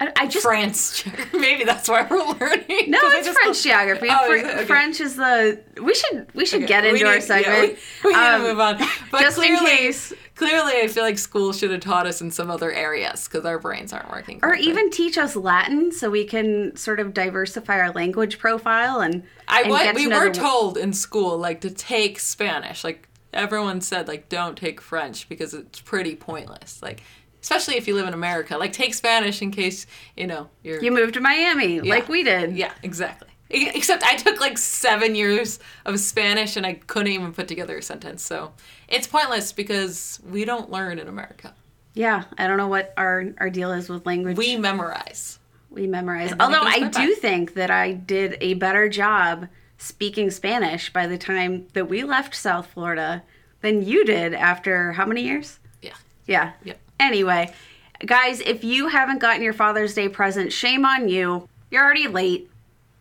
I, 0.00 0.12
I 0.16 0.26
just 0.28 0.44
France. 0.46 1.02
Maybe 1.32 1.64
that's 1.64 1.88
why 1.88 2.06
we're 2.08 2.18
learning. 2.24 2.90
No, 2.90 2.98
it's 3.02 3.26
French 3.28 3.36
don't- 3.44 3.56
geography. 3.56 4.06
Oh, 4.10 4.26
Fr- 4.26 4.34
is? 4.34 4.44
Okay. 4.44 4.64
French 4.64 5.00
is 5.00 5.16
the. 5.16 5.60
We 5.82 5.92
should 5.94 6.26
we 6.34 6.46
should 6.46 6.58
Okay, 6.62 6.68
get 6.68 6.84
we 6.84 6.90
into 6.90 7.06
our 7.06 7.14
need- 7.14 7.20
yeah, 7.20 7.26
segment. 7.26 7.78
we, 8.04 8.10
we 8.10 8.16
need 8.16 8.22
Um, 8.24 8.42
to 8.42 8.48
move 8.48 8.60
on. 8.60 8.78
But 9.10 9.20
just 9.22 9.38
in 9.38 9.44
clearly, 9.56 9.66
case. 9.76 10.12
clearly, 10.36 10.74
I 10.82 10.86
feel 10.88 11.02
like 11.02 11.18
school 11.18 11.52
should 11.52 11.70
have 11.72 11.80
taught 11.80 12.06
us 12.06 12.20
in 12.20 12.30
some 12.30 12.50
other 12.50 12.70
areas 12.70 13.26
because 13.26 13.44
our 13.44 13.58
brains 13.58 13.92
aren't 13.92 14.10
working. 14.10 14.36
Or 14.36 14.50
correctly. 14.50 14.68
even 14.68 14.90
teach 14.90 15.18
us 15.18 15.34
Latin 15.34 15.90
so 15.90 16.10
we 16.10 16.24
can 16.24 16.76
sort 16.76 17.00
of 17.00 17.12
diversify 17.14 17.78
our 17.80 17.90
language 17.90 18.38
profile 18.38 19.00
and. 19.00 19.24
I 19.48 19.62
and 19.62 19.72
get 19.72 19.94
we 19.96 20.06
were 20.06 20.28
the- 20.28 20.38
told 20.38 20.76
in 20.76 20.92
school 20.92 21.38
like 21.38 21.60
to 21.62 21.70
take 21.70 22.20
Spanish. 22.20 22.84
Like 22.84 23.08
everyone 23.32 23.80
said, 23.80 24.06
like 24.06 24.28
don't 24.28 24.56
take 24.56 24.80
French 24.80 25.28
because 25.28 25.54
it's 25.54 25.80
pretty 25.80 26.14
pointless. 26.14 26.82
Like 26.82 27.02
especially 27.42 27.76
if 27.76 27.86
you 27.86 27.94
live 27.94 28.06
in 28.06 28.14
America, 28.14 28.56
like 28.56 28.72
take 28.72 28.94
Spanish 28.94 29.42
in 29.42 29.50
case 29.50 29.86
you 30.16 30.26
know 30.26 30.48
you're. 30.62 30.82
You 30.82 30.90
moved 30.90 31.14
to 31.14 31.20
Miami 31.20 31.80
like 31.80 32.08
we 32.08 32.22
did. 32.22 32.56
yeah, 32.56 32.72
exactly. 32.82 33.28
Except 33.50 34.02
I 34.02 34.16
took 34.16 34.40
like 34.40 34.58
seven 34.58 35.14
years 35.14 35.58
of 35.86 35.98
Spanish 36.00 36.56
and 36.56 36.66
I 36.66 36.74
couldn't 36.74 37.12
even 37.12 37.32
put 37.32 37.48
together 37.48 37.78
a 37.78 37.82
sentence. 37.82 38.22
So 38.22 38.52
it's 38.88 39.06
pointless 39.06 39.52
because 39.52 40.20
we 40.28 40.44
don't 40.44 40.70
learn 40.70 40.98
in 40.98 41.08
America. 41.08 41.54
Yeah, 41.94 42.24
I 42.36 42.46
don't 42.46 42.58
know 42.58 42.68
what 42.68 42.92
our 42.96 43.32
our 43.38 43.48
deal 43.50 43.72
is 43.72 43.88
with 43.88 44.04
language. 44.04 44.36
We 44.36 44.56
memorize. 44.56 45.38
we 45.70 45.86
memorize. 45.86 46.32
And 46.32 46.40
then 46.40 46.50
it 46.52 46.56
Although 46.56 46.68
I 46.68 46.88
do 46.88 47.14
think 47.14 47.54
that 47.54 47.70
I 47.70 47.92
did 47.92 48.36
a 48.40 48.54
better 48.54 48.88
job 48.88 49.48
speaking 49.78 50.30
Spanish 50.30 50.92
by 50.92 51.06
the 51.06 51.16
time 51.16 51.66
that 51.72 51.88
we 51.88 52.04
left 52.04 52.34
South 52.34 52.66
Florida 52.66 53.22
than 53.62 53.82
you 53.82 54.04
did 54.04 54.34
after 54.34 54.92
how 54.92 55.06
many 55.06 55.22
years? 55.22 55.58
Yeah. 55.80 55.94
Yeah. 56.26 56.52
Yep. 56.64 56.78
Anyway, 57.00 57.52
guys, 58.04 58.40
if 58.40 58.64
you 58.64 58.88
haven't 58.88 59.20
gotten 59.20 59.42
your 59.42 59.52
Father's 59.52 59.94
Day 59.94 60.08
present, 60.08 60.52
shame 60.52 60.84
on 60.84 61.08
you. 61.08 61.48
You're 61.70 61.84
already 61.84 62.08
late. 62.08 62.50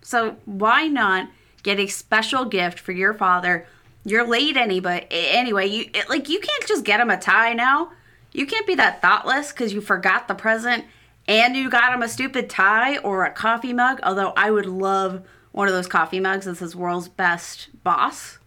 So 0.02 0.38
why 0.46 0.88
not 0.88 1.30
get 1.64 1.80
a 1.80 1.88
special 1.88 2.46
gift 2.46 2.80
for 2.80 2.92
your 2.92 3.14
father? 3.14 3.68
You're 4.06 4.26
late 4.26 4.56
anyway. 4.56 5.08
Anyway, 5.12 5.68
you 5.68 5.86
like 6.08 6.30
you 6.30 6.40
can't 6.40 6.68
just 6.68 6.86
get 6.86 7.02
him 7.02 7.10
a 7.10 7.18
tie 7.18 7.54
now. 7.54 7.92
You 8.32 8.46
can't 8.46 8.68
be 8.68 8.76
that 8.76 9.02
thoughtless 9.02 9.52
because 9.52 9.74
you 9.74 9.82
forgot 9.82 10.28
the 10.28 10.36
present 10.36 10.86
and 11.28 11.56
you 11.58 11.70
got 11.70 11.94
him 11.94 12.02
a 12.02 12.08
stupid 12.08 12.50
tie 12.50 12.98
or 13.00 13.26
a 13.26 13.32
coffee 13.32 13.74
mug. 13.74 14.00
Although 14.04 14.34
I 14.38 14.52
would 14.52 14.66
love 14.66 15.24
one 15.52 15.68
of 15.68 15.74
those 15.74 15.88
coffee 15.88 16.20
mugs 16.20 16.46
that 16.46 16.56
says 16.56 16.76
"World's 16.76 17.10
Best 17.10 17.70
Boss." 17.84 18.40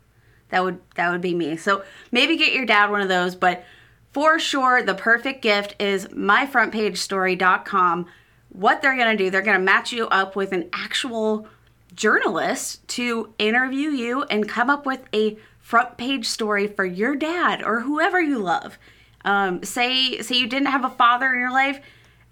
That 0.48 0.64
would 0.64 0.80
that 0.94 1.10
would 1.10 1.20
be 1.20 1.34
me. 1.34 1.56
So 1.56 1.82
maybe 2.10 2.36
get 2.36 2.54
your 2.54 2.64
dad 2.64 2.90
one 2.90 3.02
of 3.02 3.08
those, 3.08 3.34
but 3.34 3.64
for 4.12 4.38
sure 4.38 4.83
the 4.83 4.94
perfect 4.94 5.42
gift 5.42 5.77
is 5.81 6.07
myfrontpagestory.com. 6.09 8.07
What 8.51 8.83
they're 8.83 8.96
going 8.96 9.16
to 9.16 9.25
do, 9.25 9.31
they're 9.31 9.42
going 9.42 9.59
to 9.59 9.64
match 9.64 9.92
you 9.92 10.09
up 10.09 10.35
with 10.35 10.53
an 10.53 10.68
actual 10.73 11.46
journalist 11.94 12.87
to 12.88 13.33
interview 13.38 13.90
you 13.90 14.23
and 14.25 14.49
come 14.49 14.70
up 14.70 14.87
with 14.87 15.01
a 15.14 15.38
front 15.61 15.96
page 15.96 16.27
story 16.27 16.66
for 16.66 16.85
your 16.85 17.14
dad 17.14 17.62
or 17.62 17.81
whoever 17.81 18.20
you 18.20 18.38
love. 18.38 18.79
Um, 19.25 19.62
say 19.62 20.20
say 20.23 20.37
you 20.37 20.46
didn't 20.46 20.68
have 20.68 20.85
a 20.85 20.90
father 20.90 21.33
in 21.33 21.38
your 21.38 21.53
life, 21.53 21.81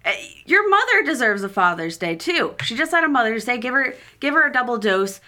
uh, 0.03 0.11
your 0.45 0.67
mother 0.69 1.03
deserves 1.03 1.43
a 1.43 1.49
Father's 1.49 1.97
Day 1.97 2.15
too. 2.15 2.55
She 2.63 2.75
just 2.75 2.91
had 2.91 3.03
a 3.03 3.09
Mother's 3.09 3.45
Day. 3.45 3.57
Give 3.57 3.73
her 3.73 3.93
give 4.19 4.33
her 4.33 4.47
a 4.47 4.51
double 4.51 4.77
dose. 4.77 5.21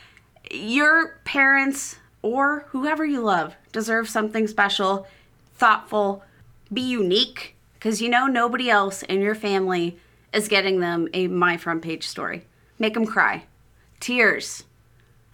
Your 0.50 1.20
parents 1.24 1.98
or 2.22 2.66
whoever 2.70 3.06
you 3.06 3.22
love 3.22 3.56
deserve 3.72 4.10
something 4.10 4.48
special, 4.48 5.08
thoughtful, 5.56 6.24
be 6.74 6.82
unique 6.82 7.56
because 7.74 8.02
you 8.02 8.10
know 8.10 8.28
nobody 8.28 8.70
else 8.70 9.04
in 9.04 9.22
your 9.22 9.36
family 9.36 9.98
is 10.34 10.48
getting 10.48 10.80
them 10.80 11.08
a 11.14 11.28
my 11.28 11.58
front 11.58 11.82
page 11.82 12.08
story. 12.08 12.46
Make 12.80 12.94
them 12.94 13.06
cry. 13.06 13.44
Tears. 14.00 14.64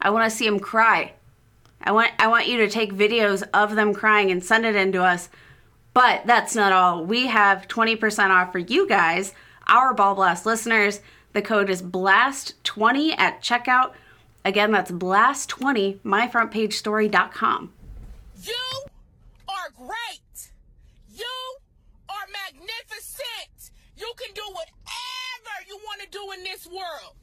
I 0.01 0.09
want 0.09 0.29
to 0.29 0.35
see 0.35 0.45
them 0.45 0.59
cry. 0.59 1.13
I 1.81 1.91
want 1.91 2.11
I 2.19 2.27
want 2.27 2.47
you 2.47 2.57
to 2.57 2.69
take 2.69 2.93
videos 2.93 3.43
of 3.53 3.75
them 3.75 3.93
crying 3.93 4.31
and 4.31 4.43
send 4.43 4.65
it 4.65 4.75
in 4.75 4.91
to 4.93 5.03
us. 5.03 5.29
But 5.93 6.25
that's 6.25 6.55
not 6.55 6.73
all. 6.73 7.03
We 7.03 7.27
have 7.27 7.67
20% 7.67 8.29
off 8.29 8.51
for 8.51 8.59
you 8.59 8.87
guys, 8.87 9.33
our 9.65 9.95
Ball 9.95 10.13
Blast 10.13 10.45
listeners. 10.45 11.01
The 11.33 11.41
code 11.41 11.69
is 11.71 11.81
BLAST20 11.81 13.17
at 13.17 13.41
checkout. 13.41 13.93
Again, 14.45 14.71
that's 14.71 14.91
BLAST20, 14.91 15.99
myfrontpagestory.com. 15.99 17.73
You 18.43 18.85
are 19.47 19.69
great. 19.75 20.19
You 22.97 23.03
are 23.03 23.25
magnificent. 23.37 23.71
You 23.95 24.11
can 24.17 24.33
do 24.33 24.41
whatever 24.53 25.67
you 25.67 25.77
want 25.77 26.01
to 26.01 26.07
do 26.09 26.31
in 26.37 26.43
this 26.43 26.65
world. 26.67 27.15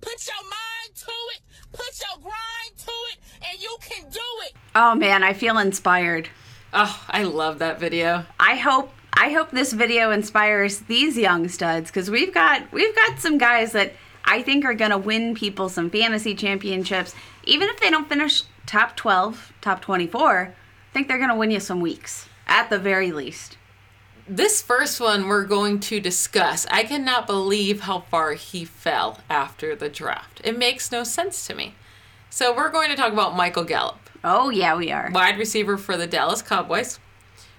Put 0.00 0.26
your 0.26 0.42
mind 0.42 0.94
to 0.94 1.12
it, 1.36 1.42
put 1.72 2.00
your 2.00 2.22
grind 2.22 2.76
to 2.78 2.92
it, 3.12 3.18
and 3.50 3.60
you 3.60 3.76
can 3.80 4.10
do 4.10 4.20
it. 4.46 4.52
Oh 4.74 4.94
man, 4.94 5.22
I 5.22 5.34
feel 5.34 5.58
inspired. 5.58 6.30
Oh, 6.72 7.04
I 7.08 7.24
love 7.24 7.58
that 7.58 7.78
video. 7.78 8.24
I 8.38 8.56
hope 8.56 8.92
I 9.12 9.30
hope 9.30 9.50
this 9.50 9.72
video 9.72 10.10
inspires 10.10 10.80
these 10.80 11.18
young 11.18 11.48
studs 11.48 11.90
because 11.90 12.10
we've 12.10 12.32
got 12.32 12.72
we've 12.72 12.94
got 12.94 13.18
some 13.18 13.36
guys 13.38 13.72
that 13.72 13.92
I 14.24 14.42
think 14.42 14.64
are 14.64 14.74
gonna 14.74 14.98
win 14.98 15.34
people 15.34 15.68
some 15.68 15.90
fantasy 15.90 16.34
championships. 16.34 17.14
Even 17.44 17.68
if 17.68 17.78
they 17.80 17.90
don't 17.90 18.08
finish 18.08 18.44
top 18.66 18.96
twelve, 18.96 19.52
top 19.60 19.82
twenty 19.82 20.06
four, 20.06 20.54
I 20.54 20.92
think 20.92 21.08
they're 21.08 21.18
gonna 21.18 21.36
win 21.36 21.50
you 21.50 21.60
some 21.60 21.80
weeks 21.80 22.28
at 22.46 22.70
the 22.70 22.78
very 22.78 23.12
least. 23.12 23.58
This 24.32 24.62
first 24.62 25.00
one 25.00 25.26
we're 25.26 25.44
going 25.44 25.80
to 25.80 25.98
discuss. 25.98 26.64
I 26.70 26.84
cannot 26.84 27.26
believe 27.26 27.80
how 27.80 28.00
far 28.12 28.34
he 28.34 28.64
fell 28.64 29.18
after 29.28 29.74
the 29.74 29.88
draft. 29.88 30.40
It 30.44 30.56
makes 30.56 30.92
no 30.92 31.02
sense 31.02 31.48
to 31.48 31.54
me. 31.56 31.74
So 32.30 32.54
we're 32.54 32.70
going 32.70 32.90
to 32.90 32.96
talk 32.96 33.12
about 33.12 33.34
Michael 33.36 33.64
Gallup, 33.64 33.98
Oh 34.22 34.50
yeah, 34.50 34.76
we 34.76 34.92
are. 34.92 35.10
wide 35.12 35.36
receiver 35.36 35.76
for 35.76 35.96
the 35.96 36.06
Dallas 36.06 36.42
Cowboys. 36.42 37.00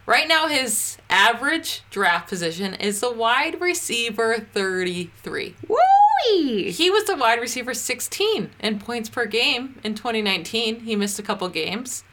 Right 0.06 0.30
now, 0.30 0.48
his 0.48 0.98
average 1.10 1.82
draft 1.90 2.30
position 2.30 2.74
is 2.76 3.02
the 3.02 3.12
wide 3.12 3.60
receiver 3.60 4.38
33. 4.40 5.56
Woo! 5.68 5.78
He 6.72 6.90
was 6.90 7.04
the 7.04 7.18
wide 7.18 7.42
receiver 7.42 7.74
16 7.74 8.50
in 8.62 8.80
points 8.80 9.10
per 9.10 9.26
game 9.26 9.78
in 9.84 9.94
2019. 9.96 10.82
He 10.82 10.96
missed 10.96 11.20
a 11.20 11.24
couple 11.24 11.50
games, 11.50 12.06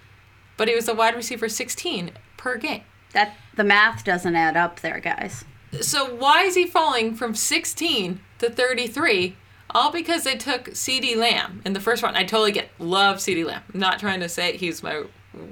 but 0.56 0.66
he 0.66 0.74
was 0.74 0.86
the 0.86 0.94
wide 0.94 1.14
receiver 1.14 1.48
16 1.48 2.10
per 2.36 2.56
game. 2.56 2.82
That 3.12 3.34
the 3.54 3.64
math 3.64 4.04
doesn't 4.04 4.36
add 4.36 4.56
up 4.56 4.80
there, 4.80 5.00
guys. 5.00 5.44
So 5.80 6.14
why 6.14 6.42
is 6.42 6.54
he 6.54 6.66
falling 6.66 7.14
from 7.14 7.34
16 7.34 8.20
to 8.38 8.50
33? 8.50 9.36
All 9.70 9.92
because 9.92 10.24
they 10.24 10.36
took 10.36 10.70
CeeDee 10.70 11.16
Lamb 11.16 11.60
in 11.64 11.74
the 11.74 11.80
first 11.80 12.02
round. 12.02 12.16
I 12.16 12.24
totally 12.24 12.52
get 12.52 12.70
love 12.78 13.16
CeeDee 13.18 13.44
Lamb. 13.44 13.62
I'm 13.72 13.80
not 13.80 13.98
trying 13.98 14.20
to 14.20 14.28
say 14.28 14.56
he's 14.56 14.82
my 14.82 15.04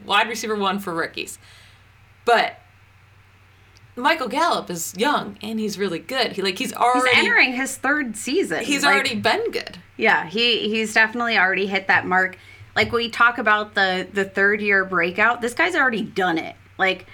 wide 0.05 0.29
receiver 0.29 0.57
one 0.57 0.79
for 0.79 0.95
rookies. 0.95 1.38
But 2.25 2.59
Michael 3.95 4.29
Gallup 4.29 4.71
is 4.71 4.95
young 4.97 5.38
and 5.42 5.59
he's 5.59 5.79
really 5.79 5.99
good. 5.99 6.33
He 6.33 6.42
like 6.42 6.59
he's 6.59 6.73
already 6.73 7.14
He's 7.16 7.25
entering 7.25 7.53
his 7.53 7.77
third 7.77 8.16
season. 8.16 8.64
he's 8.64 8.83
Like, 8.85 8.95
already 8.95 9.14
been 9.16 9.51
good. 9.51 9.79
Yeah, 9.97 10.27
he 10.27 10.69
he's 10.69 10.92
definitely 10.95 11.38
already 11.38 11.66
hit 11.66 11.87
that 11.88 12.07
mark. 12.07 12.37
Like 12.75 12.92
we 12.92 13.09
talk 13.09 13.38
about 13.38 13.75
the 13.75 14.07
the 14.12 14.25
third 14.25 14.61
year 14.61 14.85
breakout, 14.85 15.40
this 15.40 15.55
guy's 15.55 15.75
already 15.75 16.03
done 16.03 16.37
it. 16.37 16.57
Like 16.79 17.07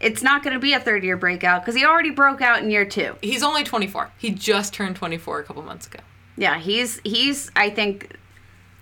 it's 0.00 0.22
not 0.22 0.42
going 0.42 0.54
to 0.54 0.60
be 0.60 0.72
a 0.72 0.80
third 0.80 1.04
year 1.04 1.16
breakout 1.16 1.62
because 1.62 1.74
he 1.74 1.84
already 1.84 2.10
broke 2.10 2.40
out 2.40 2.62
in 2.62 2.70
year 2.70 2.84
two. 2.84 3.16
He's 3.20 3.42
only 3.42 3.64
24. 3.64 4.10
He 4.18 4.30
just 4.30 4.74
turned 4.74 4.96
24 4.96 5.40
a 5.40 5.44
couple 5.44 5.62
months 5.62 5.86
ago. 5.86 6.00
Yeah, 6.36 6.58
he's 6.58 7.00
he's 7.04 7.50
I 7.56 7.70
think 7.70 8.16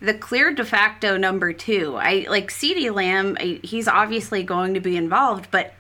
the 0.01 0.15
clear 0.15 0.53
de 0.53 0.65
facto 0.65 1.17
number 1.17 1.53
two. 1.53 1.97
I 1.97 2.27
like 2.29 2.51
CeeDee 2.51 2.95
Lamb. 2.95 3.37
I, 3.41 3.61
he's 3.63 3.89
obviously 3.89 4.43
going 4.43 4.75
to 4.75 4.81
be 4.81 4.97
involved, 4.97 5.51
but 5.51 5.73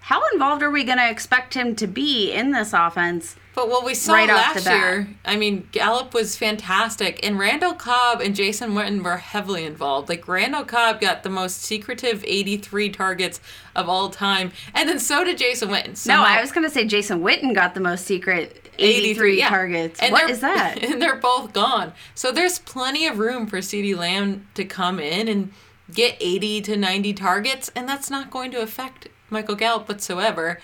how 0.00 0.22
involved 0.32 0.62
are 0.62 0.70
we 0.70 0.84
going 0.84 0.98
to 0.98 1.10
expect 1.10 1.54
him 1.54 1.76
to 1.76 1.86
be 1.86 2.32
in 2.32 2.52
this 2.52 2.72
offense? 2.72 3.36
But 3.54 3.68
what 3.68 3.84
we 3.84 3.94
saw 3.94 4.14
Right 4.14 4.28
last 4.28 4.64
year, 4.66 5.08
I 5.24 5.36
mean, 5.36 5.68
Gallup 5.72 6.14
was 6.14 6.36
fantastic, 6.36 7.24
and 7.26 7.38
Randall 7.38 7.74
Cobb 7.74 8.20
and 8.20 8.34
Jason 8.34 8.70
Witten 8.70 9.02
were 9.02 9.16
heavily 9.16 9.64
involved. 9.64 10.08
Like 10.08 10.28
Randall 10.28 10.64
Cobb 10.64 11.00
got 11.00 11.24
the 11.24 11.30
most 11.30 11.60
secretive 11.62 12.24
83 12.24 12.90
targets 12.90 13.40
of 13.74 13.88
all 13.88 14.08
time, 14.08 14.52
and 14.72 14.88
then 14.88 15.00
so 15.00 15.24
did 15.24 15.38
Jason 15.38 15.68
Witten. 15.68 16.06
No, 16.06 16.22
I 16.22 16.40
was 16.40 16.52
going 16.52 16.66
to 16.66 16.72
say 16.72 16.86
Jason 16.86 17.22
Witten 17.22 17.54
got 17.54 17.74
the 17.74 17.80
most 17.80 18.06
secret 18.06 18.68
83, 18.78 19.38
yeah. 19.38 19.48
targets. 19.48 20.00
And 20.00 20.12
what 20.12 20.28
they're- 20.28 20.36
that? 20.36 20.82
And 20.90 21.02
they're 21.02 21.16
both 21.16 21.52
gone. 21.52 21.92
So 22.14 22.32
there's 22.32 22.58
plenty 22.58 23.06
of 23.06 23.18
room 23.18 23.46
for 23.46 23.58
CeeDee 23.58 23.96
Lamb 23.96 24.46
to 24.54 24.64
come 24.64 24.98
in 24.98 25.28
and 25.28 25.52
get 25.92 26.16
80 26.20 26.60
to 26.62 26.76
90 26.76 27.12
targets, 27.14 27.70
and 27.74 27.88
that's 27.88 28.10
not 28.10 28.30
going 28.30 28.50
to 28.52 28.62
affect 28.62 29.08
Michael 29.28 29.54
Gallup 29.56 29.88
whatsoever. 29.88 30.60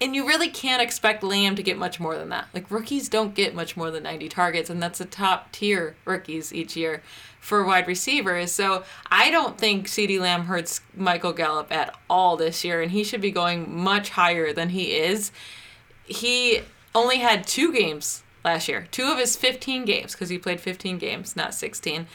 And 0.00 0.14
you 0.14 0.26
really 0.26 0.48
can't 0.48 0.82
expect 0.82 1.22
Lamb 1.22 1.54
to 1.56 1.62
get 1.62 1.78
much 1.78 1.98
more 2.00 2.16
than 2.16 2.28
that. 2.30 2.48
Like 2.52 2.70
rookies 2.70 3.08
don't 3.08 3.34
get 3.34 3.54
much 3.54 3.76
more 3.76 3.90
than 3.90 4.02
90 4.02 4.28
targets, 4.28 4.68
and 4.68 4.82
that's 4.82 4.98
the 4.98 5.04
top 5.04 5.52
tier 5.52 5.96
rookies 6.04 6.52
each 6.52 6.76
year 6.76 7.02
for 7.40 7.64
wide 7.64 7.86
receivers. 7.86 8.52
So 8.52 8.84
I 9.10 9.30
don't 9.30 9.56
think 9.56 9.86
CeeDee 9.86 10.20
Lamb 10.20 10.44
hurts 10.44 10.80
Michael 10.96 11.32
Gallup 11.32 11.72
at 11.72 11.94
all 12.10 12.36
this 12.36 12.64
year, 12.64 12.82
and 12.82 12.90
he 12.90 13.04
should 13.04 13.20
be 13.20 13.30
going 13.30 13.74
much 13.74 14.10
higher 14.10 14.52
than 14.52 14.70
he 14.70 14.96
is 14.96 15.30
he 16.04 16.60
only 16.94 17.18
had 17.18 17.46
two 17.46 17.72
games 17.72 18.22
last 18.44 18.68
year. 18.68 18.86
Two 18.90 19.04
of 19.04 19.18
his 19.18 19.36
15 19.36 19.84
games, 19.84 20.12
because 20.12 20.28
he 20.28 20.38
played 20.38 20.60
15 20.60 20.98
games, 20.98 21.34
not 21.34 21.54
16. 21.54 22.06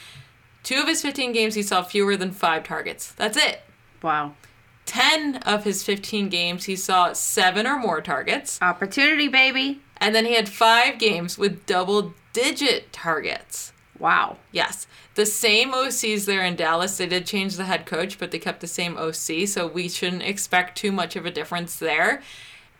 Two 0.62 0.76
of 0.76 0.86
his 0.86 1.02
15 1.02 1.32
games, 1.32 1.54
he 1.54 1.62
saw 1.62 1.82
fewer 1.82 2.16
than 2.16 2.30
five 2.30 2.64
targets. 2.64 3.12
That's 3.12 3.36
it. 3.36 3.62
Wow. 4.02 4.34
10 4.90 5.36
of 5.46 5.62
his 5.62 5.84
15 5.84 6.28
games, 6.30 6.64
he 6.64 6.74
saw 6.74 7.12
seven 7.12 7.64
or 7.64 7.78
more 7.78 8.00
targets. 8.00 8.58
Opportunity, 8.60 9.28
baby. 9.28 9.80
And 9.98 10.16
then 10.16 10.24
he 10.24 10.34
had 10.34 10.48
five 10.48 10.98
games 10.98 11.38
with 11.38 11.64
double 11.64 12.12
digit 12.32 12.92
targets. 12.92 13.72
Wow. 14.00 14.38
Yes. 14.50 14.88
The 15.14 15.26
same 15.26 15.70
OCs 15.70 16.24
there 16.24 16.44
in 16.44 16.56
Dallas. 16.56 16.96
They 16.96 17.06
did 17.06 17.24
change 17.24 17.54
the 17.54 17.66
head 17.66 17.86
coach, 17.86 18.18
but 18.18 18.32
they 18.32 18.40
kept 18.40 18.60
the 18.60 18.66
same 18.66 18.96
OC, 18.96 19.46
so 19.46 19.68
we 19.68 19.88
shouldn't 19.88 20.24
expect 20.24 20.76
too 20.76 20.90
much 20.90 21.14
of 21.14 21.24
a 21.24 21.30
difference 21.30 21.78
there. 21.78 22.20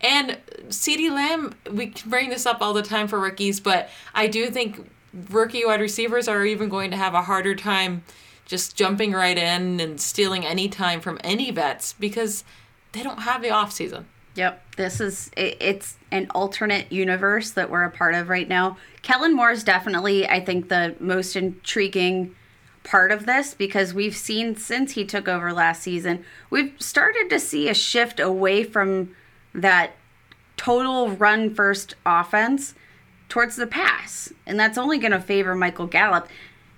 And 0.00 0.38
CeeDee 0.66 1.12
Lamb, 1.12 1.54
we 1.70 1.88
can 1.88 2.10
bring 2.10 2.30
this 2.30 2.44
up 2.44 2.60
all 2.60 2.72
the 2.72 2.82
time 2.82 3.06
for 3.06 3.20
rookies, 3.20 3.60
but 3.60 3.88
I 4.16 4.26
do 4.26 4.50
think 4.50 4.90
rookie 5.30 5.64
wide 5.64 5.80
receivers 5.80 6.26
are 6.26 6.44
even 6.44 6.68
going 6.68 6.90
to 6.90 6.96
have 6.96 7.14
a 7.14 7.22
harder 7.22 7.54
time 7.54 8.02
just 8.50 8.76
jumping 8.76 9.12
right 9.12 9.38
in 9.38 9.78
and 9.78 10.00
stealing 10.00 10.44
any 10.44 10.68
time 10.68 11.00
from 11.00 11.20
any 11.22 11.52
vets 11.52 11.92
because 11.92 12.42
they 12.90 13.00
don't 13.00 13.20
have 13.20 13.42
the 13.42 13.48
offseason. 13.48 14.04
Yep. 14.34 14.74
This 14.76 15.00
is 15.00 15.30
it, 15.36 15.56
it's 15.60 15.96
an 16.10 16.26
alternate 16.34 16.90
universe 16.90 17.52
that 17.52 17.70
we're 17.70 17.84
a 17.84 17.90
part 17.90 18.16
of 18.16 18.28
right 18.28 18.48
now. 18.48 18.76
Kellen 19.02 19.36
Moore 19.36 19.52
is 19.52 19.62
definitely, 19.62 20.26
I 20.28 20.44
think, 20.44 20.68
the 20.68 20.96
most 20.98 21.36
intriguing 21.36 22.34
part 22.82 23.12
of 23.12 23.24
this 23.24 23.54
because 23.54 23.94
we've 23.94 24.16
seen 24.16 24.56
since 24.56 24.92
he 24.92 25.04
took 25.04 25.28
over 25.28 25.52
last 25.52 25.82
season, 25.82 26.24
we've 26.50 26.72
started 26.78 27.30
to 27.30 27.38
see 27.38 27.68
a 27.68 27.74
shift 27.74 28.18
away 28.18 28.64
from 28.64 29.14
that 29.54 29.92
total 30.56 31.10
run 31.10 31.54
first 31.54 31.94
offense 32.04 32.74
towards 33.28 33.54
the 33.54 33.66
pass. 33.66 34.32
And 34.44 34.58
that's 34.58 34.76
only 34.76 34.98
going 34.98 35.12
to 35.12 35.20
favor 35.20 35.54
Michael 35.54 35.86
Gallup. 35.86 36.28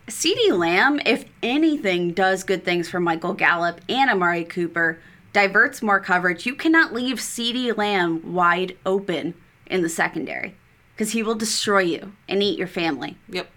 CeeDee 0.08 0.56
Lamb, 0.56 1.00
if 1.06 1.24
anything, 1.42 2.12
does 2.12 2.44
good 2.44 2.64
things 2.64 2.88
for 2.88 3.00
Michael 3.00 3.34
Gallup 3.34 3.80
and 3.88 4.10
Amari 4.10 4.44
Cooper, 4.44 4.98
diverts 5.32 5.82
more 5.82 6.00
coverage. 6.00 6.44
You 6.44 6.54
cannot 6.54 6.92
leave 6.92 7.18
CeeDee 7.18 7.76
Lamb 7.76 8.32
wide 8.32 8.76
open 8.84 9.34
in 9.66 9.82
the 9.82 9.88
secondary 9.88 10.54
because 10.94 11.12
he 11.12 11.22
will 11.22 11.34
destroy 11.34 11.80
you 11.80 12.12
and 12.28 12.42
eat 12.42 12.58
your 12.58 12.68
family. 12.68 13.16
Yep. 13.28 13.50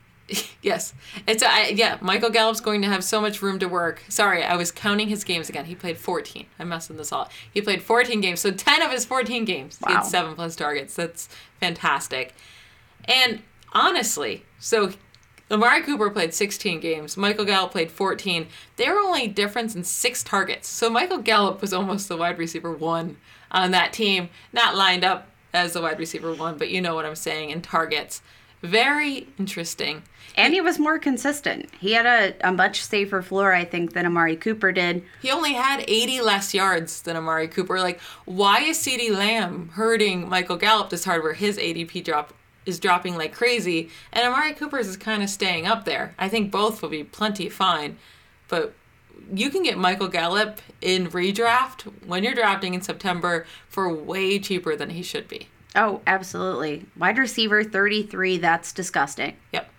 yes. 0.62 0.94
It's 1.26 1.42
I 1.42 1.68
yeah, 1.74 1.98
Michael 2.00 2.30
Gallup's 2.30 2.60
going 2.60 2.82
to 2.82 2.88
have 2.88 3.04
so 3.04 3.20
much 3.20 3.42
room 3.42 3.58
to 3.58 3.66
work. 3.66 4.02
Sorry, 4.08 4.42
I 4.42 4.56
was 4.56 4.70
counting 4.70 5.08
his 5.08 5.24
games 5.24 5.48
again. 5.48 5.66
He 5.66 5.74
played 5.74 5.98
14. 5.98 6.46
I'm 6.58 6.68
messing 6.68 6.96
this 6.96 7.12
all. 7.12 7.22
up. 7.22 7.32
He 7.52 7.60
played 7.60 7.82
14 7.82 8.20
games. 8.20 8.40
So 8.40 8.50
10 8.50 8.82
of 8.82 8.90
his 8.90 9.04
14 9.04 9.44
games, 9.44 9.78
he 9.86 9.92
had 9.92 10.02
7 10.02 10.34
plus 10.34 10.56
targets. 10.56 10.94
That's 10.94 11.28
fantastic. 11.60 12.34
And 13.04 13.42
honestly, 13.72 14.44
so 14.58 14.92
Amari 15.52 15.82
Cooper 15.82 16.08
played 16.08 16.32
16 16.32 16.80
games. 16.80 17.16
Michael 17.18 17.44
Gallup 17.44 17.72
played 17.72 17.92
14. 17.92 18.46
They 18.76 18.88
were 18.88 18.98
only 18.98 19.28
difference 19.28 19.74
in 19.74 19.84
6 19.84 20.22
targets. 20.22 20.66
So 20.66 20.88
Michael 20.88 21.18
Gallup 21.18 21.60
was 21.60 21.74
almost 21.74 22.08
the 22.08 22.16
wide 22.16 22.38
receiver 22.38 22.72
1 22.72 23.16
on 23.50 23.70
that 23.72 23.92
team, 23.92 24.30
not 24.54 24.76
lined 24.76 25.04
up 25.04 25.28
as 25.52 25.74
the 25.74 25.82
wide 25.82 25.98
receiver 25.98 26.32
1, 26.32 26.56
but 26.56 26.70
you 26.70 26.80
know 26.80 26.94
what 26.94 27.04
I'm 27.04 27.14
saying 27.14 27.50
in 27.50 27.60
targets. 27.60 28.22
Very 28.62 29.26
interesting. 29.38 30.04
And 30.36 30.54
he 30.54 30.60
was 30.62 30.78
more 30.78 30.98
consistent. 30.98 31.68
He 31.78 31.92
had 31.92 32.06
a, 32.06 32.48
a 32.48 32.52
much 32.52 32.82
safer 32.82 33.20
floor, 33.20 33.52
I 33.52 33.64
think, 33.64 33.92
than 33.92 34.06
Amari 34.06 34.36
Cooper 34.36 34.72
did. 34.72 35.04
He 35.20 35.30
only 35.30 35.52
had 35.52 35.84
80 35.86 36.22
less 36.22 36.54
yards 36.54 37.02
than 37.02 37.16
Amari 37.16 37.48
Cooper. 37.48 37.78
Like, 37.80 38.00
why 38.24 38.60
is 38.60 38.78
CeeDee 38.78 39.10
Lamb 39.10 39.70
hurting 39.74 40.28
Michael 40.28 40.56
Gallup 40.56 40.88
this 40.88 41.04
hard 41.04 41.22
where 41.22 41.34
his 41.34 41.58
ADP 41.58 42.04
drop 42.04 42.32
is 42.66 42.78
dropping 42.78 43.16
like 43.16 43.32
crazy 43.34 43.90
and 44.12 44.26
Amari 44.26 44.52
Cooper's 44.52 44.86
is 44.88 44.96
kind 44.96 45.22
of 45.22 45.28
staying 45.30 45.66
up 45.66 45.84
there? 45.84 46.14
I 46.18 46.28
think 46.28 46.50
both 46.50 46.82
will 46.82 46.88
be 46.88 47.04
plenty 47.04 47.48
fine. 47.48 47.98
But 48.48 48.74
you 49.32 49.50
can 49.50 49.62
get 49.62 49.78
Michael 49.78 50.08
Gallup 50.08 50.60
in 50.80 51.08
redraft 51.08 51.82
when 52.06 52.22
you're 52.24 52.34
drafting 52.34 52.74
in 52.74 52.82
September 52.82 53.46
for 53.68 53.92
way 53.92 54.38
cheaper 54.38 54.76
than 54.76 54.90
he 54.90 55.02
should 55.02 55.28
be. 55.28 55.48
Oh, 55.74 56.02
absolutely. 56.06 56.84
Wide 56.98 57.16
receiver 57.18 57.64
33, 57.64 58.38
that's 58.38 58.72
disgusting. 58.72 59.36
Yep. 59.52 59.70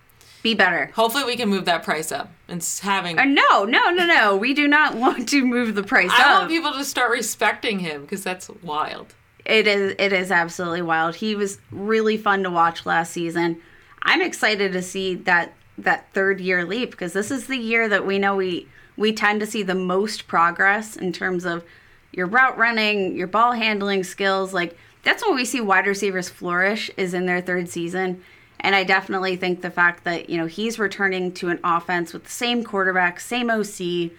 Be 0.41 0.55
better. 0.55 0.91
Hopefully 0.95 1.23
we 1.23 1.37
can 1.37 1.49
move 1.49 1.65
that 1.65 1.83
price 1.83 2.11
up. 2.11 2.31
It's 2.49 2.79
having 2.79 3.17
Uh, 3.19 3.25
no, 3.25 3.63
no, 3.63 3.91
no, 3.91 4.05
no. 4.05 4.35
We 4.35 4.53
do 4.53 4.67
not 4.67 4.95
want 4.97 5.29
to 5.29 5.45
move 5.45 5.75
the 5.75 5.83
price 5.83 6.09
I 6.11 6.23
up. 6.33 6.39
want 6.41 6.49
people 6.51 6.73
to 6.73 6.83
start 6.83 7.11
respecting 7.11 7.79
him 7.79 8.01
because 8.01 8.23
that's 8.23 8.49
wild. 8.61 9.13
It 9.45 9.67
is 9.67 9.95
it 9.99 10.13
is 10.13 10.31
absolutely 10.31 10.81
wild. 10.81 11.15
He 11.15 11.35
was 11.35 11.59
really 11.71 12.17
fun 12.17 12.43
to 12.43 12.49
watch 12.49 12.85
last 12.85 13.11
season. 13.11 13.61
I'm 14.01 14.21
excited 14.21 14.73
to 14.73 14.81
see 14.81 15.15
that 15.15 15.53
that 15.77 16.11
third 16.13 16.39
year 16.39 16.65
leap 16.65 16.91
because 16.91 17.13
this 17.13 17.31
is 17.31 17.47
the 17.47 17.57
year 17.57 17.89
that 17.89 18.05
we 18.05 18.19
know 18.19 18.35
we 18.35 18.67
we 18.95 19.11
tend 19.11 19.39
to 19.39 19.45
see 19.47 19.63
the 19.63 19.75
most 19.75 20.27
progress 20.27 20.95
in 20.95 21.11
terms 21.11 21.45
of 21.45 21.63
your 22.11 22.27
route 22.27 22.57
running, 22.57 23.15
your 23.15 23.27
ball 23.27 23.53
handling 23.53 24.03
skills. 24.03 24.53
Like 24.53 24.77
that's 25.03 25.25
when 25.25 25.35
we 25.35 25.45
see 25.45 25.61
wide 25.61 25.87
receivers 25.87 26.29
flourish 26.29 26.89
is 26.95 27.13
in 27.13 27.25
their 27.25 27.41
third 27.41 27.69
season. 27.69 28.23
And 28.59 28.75
I 28.75 28.85
definitely 28.85 29.35
think 29.35 29.61
the 29.61 29.69
fact 29.69 30.05
that, 30.05 30.29
you 30.29 30.37
know, 30.37 30.45
he's 30.45 30.79
returning 30.79 31.33
to 31.33 31.49
an 31.49 31.59
offense 31.65 32.13
with 32.13 32.23
the 32.23 32.31
same 32.31 32.63
quarterback, 32.63 33.19
same 33.19 33.49
OC, 33.49 34.11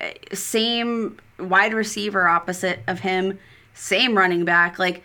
uh, 0.00 0.10
same 0.32 1.16
wide 1.38 1.72
receiver 1.72 2.26
opposite 2.26 2.80
of 2.88 3.00
him, 3.00 3.38
same 3.74 4.16
running 4.16 4.44
back. 4.44 4.78
Like 4.78 5.02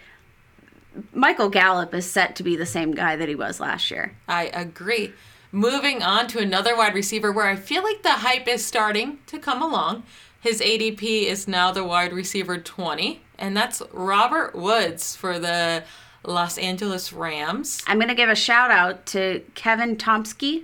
Michael 1.13 1.49
Gallup 1.49 1.93
is 1.93 2.09
set 2.09 2.35
to 2.37 2.43
be 2.43 2.55
the 2.55 2.65
same 2.65 2.91
guy 2.93 3.15
that 3.15 3.27
he 3.27 3.35
was 3.35 3.59
last 3.59 3.91
year. 3.91 4.15
I 4.27 4.45
agree. 4.45 5.13
Moving 5.51 6.03
on 6.03 6.27
to 6.27 6.39
another 6.39 6.75
wide 6.77 6.93
receiver 6.93 7.31
where 7.31 7.47
I 7.47 7.55
feel 7.55 7.83
like 7.83 8.03
the 8.03 8.11
hype 8.11 8.47
is 8.47 8.63
starting 8.65 9.19
to 9.27 9.39
come 9.39 9.61
along. 9.61 10.03
His 10.41 10.61
ADP 10.61 11.23
is 11.23 11.47
now 11.47 11.71
the 11.71 11.83
wide 11.83 12.13
receiver 12.13 12.57
20, 12.57 13.21
and 13.37 13.57
that's 13.57 13.81
Robert 13.91 14.55
Woods 14.55 15.15
for 15.15 15.39
the 15.39 15.83
Los 16.23 16.57
Angeles 16.57 17.11
Rams. 17.11 17.81
I'm 17.87 17.97
going 17.97 18.09
to 18.09 18.15
give 18.15 18.29
a 18.29 18.35
shout 18.35 18.71
out 18.71 19.05
to 19.07 19.43
Kevin 19.55 19.97
Tomsky 19.97 20.63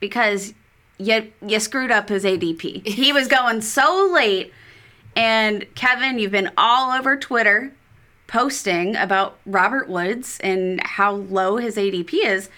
because 0.00 0.52
you, 0.98 1.32
you 1.46 1.60
screwed 1.60 1.90
up 1.90 2.08
his 2.08 2.24
ADP. 2.24 2.86
He 2.86 3.12
was 3.14 3.28
going 3.28 3.62
so 3.62 4.10
late. 4.12 4.52
And 5.18 5.66
Kevin, 5.74 6.20
you've 6.20 6.30
been 6.30 6.52
all 6.56 6.96
over 6.96 7.16
Twitter 7.16 7.72
posting 8.28 8.94
about 8.94 9.36
Robert 9.44 9.88
Woods 9.88 10.38
and 10.44 10.80
how 10.86 11.10
low 11.10 11.56
his 11.56 11.74
ADP 11.74 12.14
is. 12.24 12.48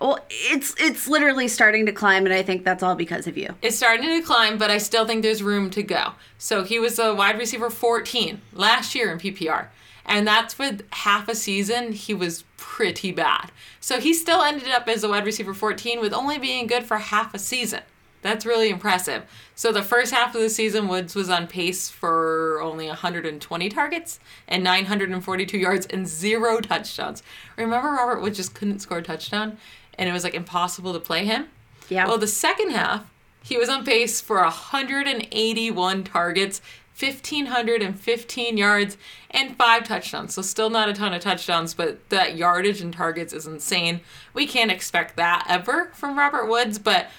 Well, 0.00 0.18
it's 0.28 0.74
it's 0.80 1.06
literally 1.06 1.46
starting 1.46 1.86
to 1.86 1.92
climb, 1.92 2.24
and 2.24 2.34
I 2.34 2.42
think 2.42 2.64
that's 2.64 2.82
all 2.82 2.96
because 2.96 3.28
of 3.28 3.38
you. 3.38 3.54
It's 3.62 3.76
starting 3.76 4.20
to 4.20 4.26
climb, 4.26 4.58
but 4.58 4.68
I 4.68 4.78
still 4.78 5.06
think 5.06 5.22
there's 5.22 5.44
room 5.44 5.70
to 5.70 5.82
go. 5.84 6.14
So 6.38 6.64
he 6.64 6.80
was 6.80 6.98
a 6.98 7.14
wide 7.14 7.38
receiver 7.38 7.70
14 7.70 8.40
last 8.52 8.96
year 8.96 9.12
in 9.12 9.18
PPR. 9.18 9.68
And 10.04 10.26
that's 10.26 10.58
with 10.58 10.82
half 10.90 11.28
a 11.28 11.36
season, 11.36 11.92
he 11.92 12.14
was 12.14 12.42
pretty 12.56 13.12
bad. 13.12 13.52
So 13.78 14.00
he 14.00 14.12
still 14.12 14.42
ended 14.42 14.70
up 14.70 14.88
as 14.88 15.04
a 15.04 15.08
wide 15.08 15.24
receiver 15.24 15.54
14 15.54 16.00
with 16.00 16.12
only 16.12 16.36
being 16.36 16.66
good 16.66 16.82
for 16.82 16.98
half 16.98 17.32
a 17.32 17.38
season. 17.38 17.82
That's 18.22 18.46
really 18.46 18.70
impressive. 18.70 19.24
So 19.54 19.72
the 19.72 19.82
first 19.82 20.14
half 20.14 20.34
of 20.34 20.40
the 20.40 20.48
season, 20.48 20.88
Woods 20.88 21.14
was 21.14 21.28
on 21.28 21.48
pace 21.48 21.90
for 21.90 22.60
only 22.62 22.86
120 22.86 23.68
targets 23.68 24.20
and 24.48 24.64
942 24.64 25.58
yards 25.58 25.86
and 25.86 26.06
zero 26.06 26.60
touchdowns. 26.60 27.22
Remember, 27.56 27.88
Robert 27.88 28.22
Woods 28.22 28.36
just 28.38 28.54
couldn't 28.54 28.78
score 28.78 28.98
a 28.98 29.02
touchdown, 29.02 29.58
and 29.98 30.08
it 30.08 30.12
was 30.12 30.24
like 30.24 30.34
impossible 30.34 30.92
to 30.92 31.00
play 31.00 31.24
him. 31.24 31.48
Yeah. 31.88 32.06
Well, 32.06 32.18
the 32.18 32.28
second 32.28 32.70
half, 32.70 33.04
he 33.42 33.58
was 33.58 33.68
on 33.68 33.84
pace 33.84 34.20
for 34.20 34.36
181 34.40 36.04
targets, 36.04 36.62
1,515 36.98 38.56
yards, 38.56 38.96
and 39.30 39.56
five 39.56 39.82
touchdowns. 39.84 40.34
So, 40.34 40.42
still 40.42 40.70
not 40.70 40.88
a 40.88 40.92
ton 40.92 41.12
of 41.12 41.22
touchdowns, 41.22 41.74
but 41.74 42.08
that 42.10 42.36
yardage 42.36 42.80
and 42.80 42.92
targets 42.92 43.32
is 43.32 43.46
insane. 43.46 44.00
We 44.32 44.46
can't 44.46 44.70
expect 44.70 45.16
that 45.16 45.44
ever 45.48 45.90
from 45.94 46.18
Robert 46.18 46.46
Woods, 46.46 46.78
but 46.78 47.10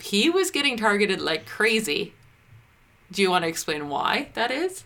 he 0.00 0.30
was 0.30 0.50
getting 0.50 0.76
targeted 0.76 1.20
like 1.20 1.46
crazy. 1.46 2.14
Do 3.10 3.22
you 3.22 3.30
want 3.30 3.44
to 3.44 3.48
explain 3.48 3.88
why 3.88 4.28
that 4.34 4.50
is? 4.50 4.84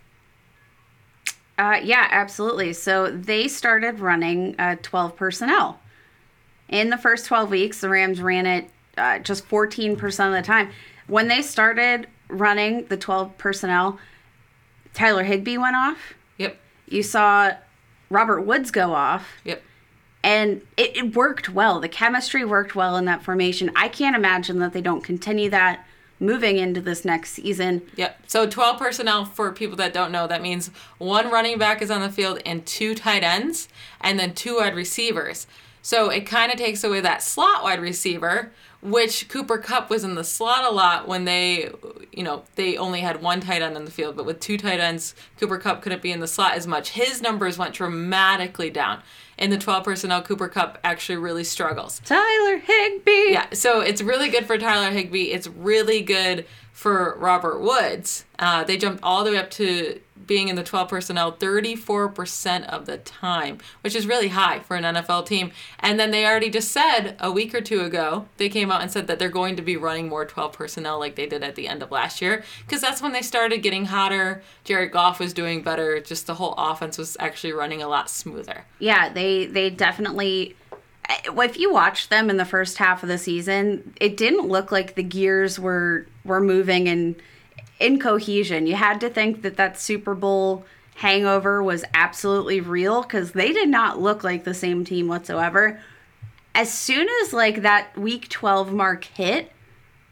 Uh, 1.59 1.81
yeah, 1.83 2.09
absolutely. 2.11 2.73
So 2.73 3.11
they 3.11 3.49
started 3.49 4.01
running 4.01 4.55
uh, 4.59 4.77
12 4.83 5.16
personnel. 5.16 5.79
In 6.68 6.90
the 6.90 6.96
first 6.96 7.27
12 7.27 7.51
weeks, 7.51 7.81
the 7.81 7.88
Rams 7.88 8.20
ran 8.23 8.46
it 8.46 8.70
uh, 8.96 9.18
just 9.18 9.49
14% 9.49 10.27
of 10.27 10.33
the 10.33 10.42
time. 10.42 10.70
When 11.07 11.29
they 11.29 11.42
started 11.42 12.07
running 12.29 12.87
the 12.87 12.96
12 12.96 13.37
personnel, 13.37 13.99
Tyler 14.94 15.25
Higbee 15.25 15.59
went 15.59 15.77
off. 15.77 16.14
Yep. 16.38 16.57
You 16.88 17.03
saw 17.03 17.53
Robert 18.09 18.42
Woods 18.42 18.70
go 18.70 18.94
off. 18.94 19.29
Yep. 19.44 19.62
And 20.23 20.63
it, 20.77 20.97
it 20.97 21.17
worked 21.17 21.49
well. 21.49 21.81
The 21.81 21.89
chemistry 21.89 22.45
worked 22.45 22.75
well 22.75 22.97
in 22.97 23.05
that 23.07 23.23
formation. 23.23 23.71
I 23.75 23.89
can't 23.89 24.17
imagine 24.17 24.59
that 24.59 24.73
they 24.73 24.83
don't 24.83 25.03
continue 25.03 25.51
that 25.51 25.87
moving 26.21 26.59
into 26.59 26.81
this 26.81 27.05
next 27.05 27.31
season. 27.31 27.83
Yep. 27.97 28.25
So 28.27 28.47
12 28.47 28.79
personnel 28.79 29.25
for 29.25 29.51
people 29.53 29.77
that 29.77 29.95
don't 29.95 30.13
know, 30.13 30.27
that 30.27 30.43
means 30.43 30.71
one 30.99 31.31
running 31.31 31.59
back 31.59 31.81
is 31.81 31.91
on 31.91 32.03
the 32.03 32.11
field 32.11 32.41
and 32.45 32.65
two 32.67 32.95
tight 32.95 33.23
ends 33.23 33.69
and 34.01 34.19
then 34.21 34.35
two 34.35 34.57
wide 34.57 34.75
receivers. 34.75 35.47
So 35.83 36.11
it 36.11 36.27
kind 36.27 36.53
of 36.53 36.59
takes 36.59 36.85
away 36.85 37.01
that 37.01 37.23
slot 37.23 37.63
wide 37.63 37.81
receiver, 37.81 38.53
which 38.83 39.29
Cooper 39.29 39.59
Kupp 39.59 39.90
was 39.90 40.05
in 40.05 40.14
the 40.14 40.25
slot 40.25 40.64
a 40.64 40.75
lot 40.75 41.07
when 41.07 41.25
they, 41.25 41.71
you 42.12 42.23
know, 42.23 42.45
they 42.55 42.77
only 42.77 43.01
had 43.01 43.23
one 43.23 43.40
tight 43.40 43.61
end 43.61 43.77
on 43.77 43.85
the 43.85 43.90
field, 43.90 44.16
but 44.16 44.25
with 44.25 44.40
two 44.40 44.57
tight 44.57 44.81
ends, 44.81 45.14
Cooper 45.38 45.59
Kupp 45.59 45.83
couldn't 45.83 46.03
be 46.03 46.12
in 46.12 46.21
the 46.21 46.27
slot 46.27 46.55
as 46.55 46.66
much. 46.66 46.90
His 46.90 47.21
numbers 47.21 47.59
went 47.59 47.75
dramatically 47.75 48.71
down. 48.71 49.03
In 49.37 49.49
the 49.49 49.59
12 49.59 49.85
personnel, 49.85 50.21
Cooper 50.21 50.49
Kupp 50.49 50.79
actually 50.85 51.16
really 51.16 51.45
struggles. 51.45 52.01
Tyler 52.05 52.59
Higbee. 52.59 53.33
Yeah, 53.33 53.47
so 53.55 53.81
it's 53.81 54.03
really 54.03 54.29
good 54.29 54.45
for 54.45 54.59
Tyler 54.59 54.90
Higbee. 54.90 55.33
It's 55.33 55.47
really 55.47 56.03
good 56.03 56.45
for 56.81 57.14
Robert 57.19 57.61
Woods. 57.61 58.25
Uh, 58.38 58.64
they 58.64 58.79
jumped 58.79 59.01
all 59.03 59.23
the 59.23 59.33
way 59.33 59.37
up 59.37 59.51
to 59.51 60.01
being 60.27 60.49
in 60.49 60.57
the 60.57 60.62
12 60.62 60.88
personnel 60.88 61.31
34% 61.31 62.64
of 62.69 62.87
the 62.87 62.97
time, 62.97 63.59
which 63.83 63.95
is 63.95 64.07
really 64.07 64.29
high 64.29 64.61
for 64.61 64.77
an 64.77 64.85
NFL 64.85 65.27
team. 65.27 65.53
And 65.79 66.01
then 66.01 66.11
they 66.11 66.25
already 66.25 66.49
just 66.49 66.73
said 66.73 67.16
a 67.21 67.31
week 67.31 67.55
or 67.55 67.61
two 67.61 67.83
ago, 67.83 68.29
they 68.38 68.49
came 68.49 68.73
out 68.73 68.81
and 68.81 68.90
said 68.90 69.09
that 69.09 69.19
they're 69.19 69.29
going 69.29 69.57
to 69.57 69.62
be 69.62 69.77
running 69.77 70.09
more 70.09 70.25
12 70.25 70.55
personnel 70.55 70.99
like 70.99 71.16
they 71.16 71.27
did 71.27 71.43
at 71.43 71.55
the 71.55 71.69
end 71.69 71.83
of 71.83 71.90
last 71.90 72.23
year, 72.23 72.45
because 72.64 72.81
that's 72.81 73.03
when 73.03 73.12
they 73.12 73.21
started 73.21 73.59
getting 73.59 73.85
hotter. 73.85 74.43
Jared 74.64 74.90
Goff 74.90 75.21
was 75.21 75.35
doing 75.35 75.61
better. 75.62 76.01
Just 76.01 76.27
the 76.27 76.37
whole 76.37 76.55
offense 76.57 76.97
was 76.97 77.14
actually 77.21 77.53
running 77.53 77.83
a 77.83 77.88
lot 77.88 78.09
smoother. 78.09 78.64
Yeah, 78.79 79.12
they 79.12 79.45
they 79.45 79.69
definitely 79.69 80.57
if 81.25 81.59
you 81.59 81.73
watched 81.73 82.11
them 82.11 82.31
in 82.31 82.37
the 82.37 82.44
first 82.44 82.79
half 82.79 83.03
of 83.03 83.09
the 83.09 83.18
season, 83.18 83.94
it 84.01 84.16
didn't 84.16 84.49
look 84.49 84.70
like 84.70 84.94
the 84.94 85.03
gears 85.03 85.59
were 85.59 86.07
were 86.25 86.40
moving 86.40 86.88
and 86.88 87.16
in 87.79 87.99
cohesion. 87.99 88.66
You 88.66 88.77
had 88.77 89.01
to 89.01 89.11
think 89.11 89.42
that 89.42 89.57
that 89.57 89.81
Super 89.81 90.14
Bowl 90.14 90.64
hangover 90.96 91.62
was 91.62 91.85
absolutely 91.94 92.61
real 92.61 93.03
cuz 93.03 93.33
they 93.33 93.53
did 93.53 93.68
not 93.68 94.01
look 94.01 94.23
like 94.23 94.44
the 94.44 94.55
same 94.55 94.85
team 94.85 95.09
whatsoever. 95.09 95.81
As 96.55 96.73
soon 96.73 97.09
as 97.23 97.33
like 97.33 97.62
that 97.62 97.96
week 97.96 98.29
12 98.29 98.73
mark 98.73 99.05
hit, 99.05 99.53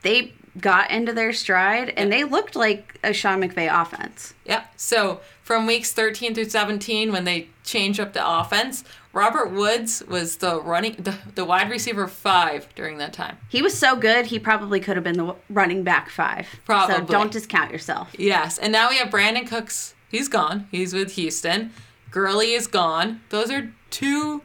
they 0.02 0.32
got 0.60 0.90
into 0.90 1.12
their 1.12 1.32
stride 1.32 1.92
and 1.96 2.12
they 2.12 2.24
looked 2.24 2.56
like 2.56 2.98
a 3.04 3.12
Sean 3.12 3.40
McVay 3.40 3.68
offense. 3.70 4.34
Yep. 4.46 4.72
So 4.76 5.20
from 5.42 5.66
weeks 5.66 5.92
13 5.92 6.34
through 6.34 6.48
17, 6.48 7.12
when 7.12 7.24
they 7.24 7.48
changed 7.64 8.00
up 8.00 8.12
the 8.12 8.26
offense, 8.26 8.84
Robert 9.18 9.50
Woods 9.50 10.02
was 10.06 10.36
the 10.36 10.60
running 10.62 10.94
the, 10.96 11.18
the 11.34 11.44
wide 11.44 11.68
receiver 11.70 12.06
five 12.06 12.72
during 12.76 12.98
that 12.98 13.12
time. 13.12 13.36
He 13.48 13.62
was 13.62 13.76
so 13.76 13.96
good, 13.96 14.26
he 14.26 14.38
probably 14.38 14.78
could 14.78 14.96
have 14.96 15.02
been 15.02 15.18
the 15.18 15.34
running 15.50 15.82
back 15.82 16.08
five. 16.08 16.46
So 16.48 16.58
Probably. 16.64 17.12
don't 17.12 17.32
discount 17.32 17.72
yourself. 17.72 18.14
Yes, 18.16 18.58
and 18.58 18.70
now 18.70 18.88
we 18.88 18.96
have 18.98 19.08
Brandin 19.08 19.46
Cooks. 19.48 19.94
He's 20.08 20.28
gone. 20.28 20.68
He's 20.70 20.94
with 20.94 21.12
Houston. 21.12 21.72
Gurley 22.12 22.52
is 22.52 22.68
gone. 22.68 23.20
Those 23.30 23.50
are 23.50 23.72
two 23.90 24.42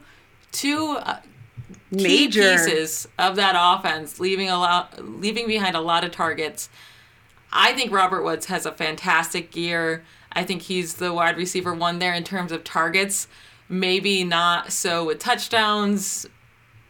two 0.50 0.98
uh, 1.00 1.20
key 1.92 2.02
Major. 2.02 2.52
pieces 2.52 3.06
of 3.16 3.36
that 3.36 3.54
offense, 3.56 4.18
leaving 4.18 4.50
a 4.50 4.58
lot, 4.58 4.98
leaving 5.04 5.46
behind 5.46 5.76
a 5.76 5.80
lot 5.80 6.02
of 6.02 6.10
targets. 6.10 6.68
I 7.52 7.72
think 7.74 7.92
Robert 7.92 8.24
Woods 8.24 8.46
has 8.46 8.66
a 8.66 8.72
fantastic 8.72 9.54
year. 9.54 10.04
I 10.32 10.42
think 10.42 10.62
he's 10.62 10.94
the 10.94 11.12
wide 11.12 11.36
receiver 11.36 11.72
one 11.72 12.00
there 12.00 12.12
in 12.12 12.24
terms 12.24 12.50
of 12.50 12.64
targets. 12.64 13.28
Maybe 13.68 14.24
not 14.24 14.72
so 14.72 15.04
with 15.06 15.18
touchdowns, 15.18 16.26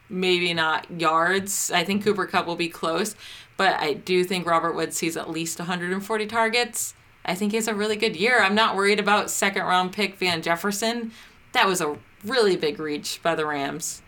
maybe 0.08 0.52
not 0.54 0.90
yards. 1.00 1.70
I 1.72 1.84
think 1.84 2.02
Cooper 2.04 2.26
Kupp 2.26 2.46
will 2.46 2.56
be 2.56 2.68
close, 2.68 3.14
but 3.56 3.74
I 3.80 3.94
do 3.94 4.24
think 4.24 4.46
Robert 4.46 4.74
Woods 4.74 4.96
sees 4.96 5.16
at 5.16 5.30
least 5.30 5.58
140 5.58 6.26
targets. 6.26 6.94
I 7.24 7.34
think 7.34 7.52
he 7.52 7.56
has 7.56 7.68
a 7.68 7.74
really 7.74 7.96
good 7.96 8.16
year. 8.16 8.40
I'm 8.42 8.54
not 8.54 8.76
worried 8.76 9.00
about 9.00 9.30
second 9.30 9.62
round 9.62 9.92
pick 9.92 10.16
Van 10.16 10.42
Jefferson. 10.42 11.12
That 11.52 11.66
was 11.66 11.80
a 11.80 11.96
really 12.24 12.56
big 12.56 12.78
reach 12.80 13.20
by 13.22 13.34
the 13.34 13.46
Rams 13.46 14.02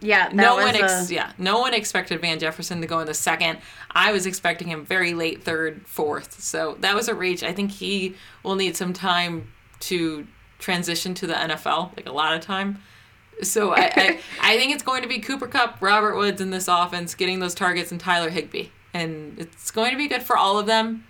Yeah, 0.00 0.28
that 0.28 0.34
no 0.36 0.56
was 0.56 0.64
one 0.66 0.76
ex- 0.76 1.10
a- 1.10 1.14
yeah 1.14 1.32
no 1.38 1.58
one 1.58 1.72
expected 1.72 2.20
van 2.20 2.38
jefferson 2.38 2.82
to 2.82 2.86
go 2.86 2.98
in 2.98 3.06
the 3.06 3.14
second 3.14 3.60
i 3.92 4.12
was 4.12 4.26
expecting 4.26 4.68
him 4.68 4.84
very 4.84 5.14
late 5.14 5.42
third 5.42 5.80
fourth 5.86 6.38
so 6.38 6.76
that 6.80 6.94
was 6.94 7.08
a 7.08 7.14
reach 7.14 7.42
i 7.42 7.50
think 7.50 7.70
he 7.70 8.14
will 8.42 8.56
need 8.56 8.76
some 8.76 8.92
time 8.92 9.50
to 9.80 10.26
transition 10.62 11.12
to 11.12 11.26
the 11.26 11.34
nfl 11.34 11.94
like 11.96 12.08
a 12.08 12.12
lot 12.12 12.34
of 12.34 12.40
time 12.40 12.78
so 13.42 13.72
i 13.74 13.82
i, 13.96 14.18
I 14.40 14.56
think 14.56 14.72
it's 14.72 14.82
going 14.82 15.02
to 15.02 15.08
be 15.08 15.18
cooper 15.18 15.46
kupp 15.46 15.76
robert 15.82 16.16
woods 16.16 16.40
in 16.40 16.50
this 16.50 16.68
offense 16.68 17.14
getting 17.14 17.40
those 17.40 17.54
targets 17.54 17.90
and 17.90 18.00
tyler 18.00 18.30
Higbee. 18.30 18.68
and 18.94 19.38
it's 19.38 19.70
going 19.70 19.90
to 19.90 19.96
be 19.96 20.08
good 20.08 20.22
for 20.22 20.36
all 20.36 20.58
of 20.58 20.66
them 20.66 21.04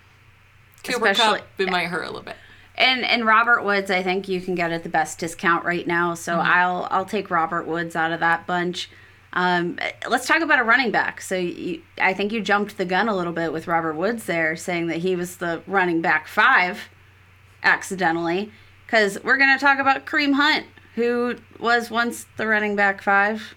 cooper 0.83 1.07
Especially- 1.07 1.39
cup 1.39 1.47
it 1.59 1.69
might 1.69 1.87
hurt 1.87 2.03
a 2.03 2.07
little 2.07 2.21
bit 2.23 2.35
and 2.75 3.05
and 3.05 3.23
Robert 3.23 3.63
Woods, 3.63 3.91
I 3.91 4.01
think 4.01 4.27
you 4.27 4.41
can 4.41 4.55
get 4.55 4.71
at 4.71 4.81
the 4.81 4.89
best 4.89 5.19
discount 5.19 5.63
right 5.63 5.85
now. 5.85 6.15
So 6.15 6.33
Mm-hmm. 6.37 6.51
I'll 6.51 6.87
I'll 6.89 7.05
take 7.05 7.29
Robert 7.29 7.67
Woods 7.67 7.95
out 7.95 8.11
of 8.11 8.19
that 8.21 8.47
bunch. 8.47 8.89
Um, 9.33 9.77
let's 10.09 10.25
talk 10.25 10.41
about 10.41 10.57
a 10.57 10.63
running 10.63 10.89
back. 10.89 11.21
So 11.21 11.35
you, 11.35 11.83
I 12.01 12.15
think 12.15 12.31
you 12.31 12.41
jumped 12.41 12.79
the 12.79 12.85
gun 12.85 13.07
a 13.07 13.15
little 13.15 13.31
bit 13.31 13.53
with 13.53 13.67
Robert 13.67 13.93
Woods 13.93 14.23
there, 14.25 14.55
saying 14.55 14.87
that 14.87 14.97
he 14.97 15.15
was 15.15 15.37
the 15.37 15.61
running 15.67 16.01
back 16.01 16.27
five, 16.27 16.89
accidentally, 17.61 18.51
because 18.93 19.17
we're 19.23 19.37
gonna 19.37 19.57
talk 19.57 19.79
about 19.79 20.05
Kareem 20.05 20.33
Hunt, 20.33 20.67
who 20.93 21.37
was 21.59 21.89
once 21.89 22.27
the 22.37 22.45
running 22.45 22.75
back 22.75 23.01
five, 23.01 23.55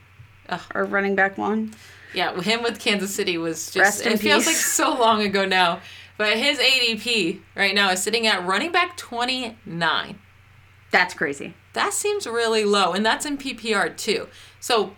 Ugh. 0.48 0.62
or 0.74 0.84
running 0.84 1.14
back 1.14 1.36
one. 1.36 1.74
Yeah, 2.14 2.40
him 2.40 2.62
with 2.62 2.78
Kansas 2.78 3.14
City 3.14 3.36
was 3.36 3.66
just 3.66 3.76
Rest 3.76 4.06
in 4.06 4.12
it 4.14 4.20
feels 4.20 4.46
like 4.46 4.56
so 4.56 4.94
long 4.94 5.20
ago 5.20 5.44
now. 5.44 5.80
But 6.16 6.38
his 6.38 6.58
ADP 6.58 7.42
right 7.54 7.74
now 7.74 7.90
is 7.90 8.02
sitting 8.02 8.26
at 8.26 8.46
running 8.46 8.72
back 8.72 8.96
29. 8.96 10.18
That's 10.90 11.12
crazy. 11.12 11.52
That 11.74 11.92
seems 11.92 12.26
really 12.26 12.64
low, 12.64 12.94
and 12.94 13.04
that's 13.04 13.26
in 13.26 13.36
PPR 13.36 13.94
too. 13.94 14.28
So 14.58 14.94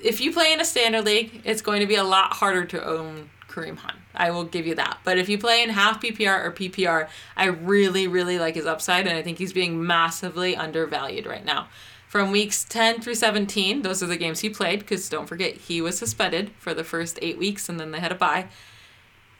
if 0.00 0.20
you 0.20 0.32
play 0.32 0.52
in 0.52 0.60
a 0.60 0.64
standard 0.64 1.04
league, 1.04 1.42
it's 1.44 1.62
going 1.62 1.80
to 1.80 1.86
be 1.88 1.96
a 1.96 2.04
lot 2.04 2.34
harder 2.34 2.64
to 2.66 2.86
own 2.86 3.30
Kareem 3.48 3.78
Hunt. 3.78 3.98
I 4.14 4.30
will 4.30 4.44
give 4.44 4.66
you 4.66 4.74
that. 4.76 4.98
But 5.04 5.18
if 5.18 5.28
you 5.28 5.38
play 5.38 5.62
in 5.62 5.70
half 5.70 6.00
PPR 6.00 6.44
or 6.44 6.52
PPR, 6.52 7.08
I 7.36 7.46
really, 7.46 8.06
really 8.06 8.38
like 8.38 8.54
his 8.54 8.66
upside, 8.66 9.06
and 9.06 9.16
I 9.16 9.22
think 9.22 9.38
he's 9.38 9.52
being 9.52 9.84
massively 9.84 10.56
undervalued 10.56 11.26
right 11.26 11.44
now. 11.44 11.68
From 12.08 12.30
weeks 12.30 12.64
10 12.64 13.00
through 13.00 13.16
17, 13.16 13.82
those 13.82 14.02
are 14.02 14.06
the 14.06 14.16
games 14.16 14.40
he 14.40 14.48
played, 14.48 14.80
because 14.80 15.08
don't 15.08 15.26
forget, 15.26 15.56
he 15.56 15.80
was 15.80 15.98
suspended 15.98 16.52
for 16.58 16.72
the 16.72 16.84
first 16.84 17.18
eight 17.22 17.38
weeks, 17.38 17.68
and 17.68 17.80
then 17.80 17.90
they 17.90 17.98
had 17.98 18.12
a 18.12 18.16
bye. 18.16 18.46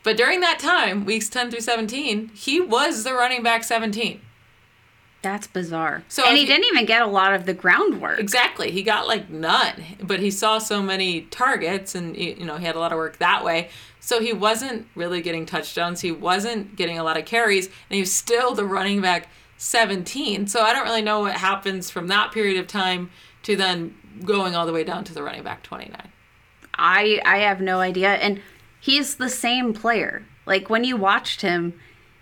But 0.02 0.16
during 0.16 0.40
that 0.40 0.58
time, 0.58 1.04
weeks 1.04 1.28
10 1.28 1.50
through 1.50 1.60
17, 1.60 2.30
he 2.34 2.60
was 2.60 3.04
the 3.04 3.14
running 3.14 3.42
back 3.42 3.64
17. 3.64 4.20
That's 5.24 5.46
bizarre. 5.46 6.04
So 6.08 6.22
and 6.22 6.34
if 6.34 6.40
he 6.40 6.46
didn't 6.46 6.66
even 6.66 6.84
get 6.84 7.00
a 7.00 7.06
lot 7.06 7.32
of 7.32 7.46
the 7.46 7.54
groundwork. 7.54 8.18
Exactly. 8.20 8.70
He 8.70 8.82
got 8.82 9.08
like 9.08 9.30
none, 9.30 9.82
but 10.02 10.20
he 10.20 10.30
saw 10.30 10.58
so 10.58 10.82
many 10.82 11.22
targets 11.22 11.94
and 11.94 12.14
you 12.14 12.44
know, 12.44 12.58
he 12.58 12.66
had 12.66 12.76
a 12.76 12.78
lot 12.78 12.92
of 12.92 12.98
work 12.98 13.16
that 13.16 13.42
way. 13.42 13.70
So 14.04 14.20
he 14.20 14.34
wasn't 14.34 14.86
really 14.94 15.22
getting 15.22 15.46
touchdowns. 15.46 16.02
He 16.02 16.12
wasn't 16.12 16.76
getting 16.76 16.98
a 16.98 17.02
lot 17.02 17.16
of 17.16 17.24
carries 17.24 17.68
and 17.68 17.94
he 17.96 18.00
was 18.00 18.12
still 18.12 18.54
the 18.54 18.66
running 18.66 19.00
back 19.00 19.28
17. 19.56 20.46
So 20.46 20.60
I 20.60 20.74
don't 20.74 20.84
really 20.84 21.00
know 21.00 21.20
what 21.20 21.36
happens 21.36 21.88
from 21.88 22.08
that 22.08 22.30
period 22.30 22.58
of 22.60 22.66
time 22.66 23.08
to 23.44 23.56
then 23.56 23.94
going 24.22 24.54
all 24.54 24.66
the 24.66 24.74
way 24.74 24.84
down 24.84 25.04
to 25.04 25.14
the 25.14 25.22
running 25.22 25.42
back 25.42 25.62
29. 25.62 26.12
I 26.74 27.22
I 27.24 27.38
have 27.38 27.62
no 27.62 27.80
idea 27.80 28.12
and 28.12 28.42
he's 28.78 29.14
the 29.14 29.30
same 29.30 29.72
player. 29.72 30.26
Like 30.44 30.68
when 30.68 30.84
you 30.84 30.98
watched 30.98 31.40
him, 31.40 31.72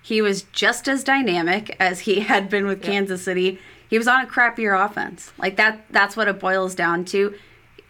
he 0.01 0.23
was 0.23 0.43
just 0.53 0.87
as 0.87 1.03
dynamic 1.03 1.75
as 1.81 2.01
he 2.01 2.21
had 2.31 2.49
been 2.49 2.67
with 2.67 2.81
Kansas 2.81 3.25
City. 3.25 3.59
He 3.91 3.99
was 3.99 4.07
on 4.07 4.23
a 4.23 4.29
crappier 4.29 4.79
offense. 4.81 5.33
Like 5.37 5.57
that 5.57 5.85
that's 5.91 6.17
what 6.17 6.29
it 6.29 6.39
boils 6.39 6.77
down 6.77 7.05
to. 7.07 7.35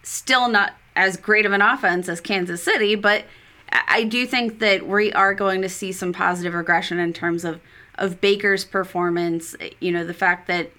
Still 0.02 0.48
not 0.48 0.72
as 0.96 1.18
great 1.18 1.44
of 1.44 1.52
an 1.52 1.60
offense 1.60 2.08
as 2.08 2.22
Kansas 2.22 2.62
City, 2.62 2.94
but 2.94 3.26
I 3.72 4.04
do 4.04 4.26
think 4.26 4.58
that 4.58 4.86
we 4.86 5.12
are 5.12 5.34
going 5.34 5.62
to 5.62 5.68
see 5.68 5.92
some 5.92 6.12
positive 6.12 6.54
regression 6.54 6.98
in 6.98 7.12
terms 7.12 7.44
of 7.44 7.60
of 7.96 8.20
Baker's 8.20 8.64
performance, 8.64 9.54
you 9.80 9.92
know, 9.92 10.04
the 10.04 10.14
fact 10.14 10.46
that 10.48 10.70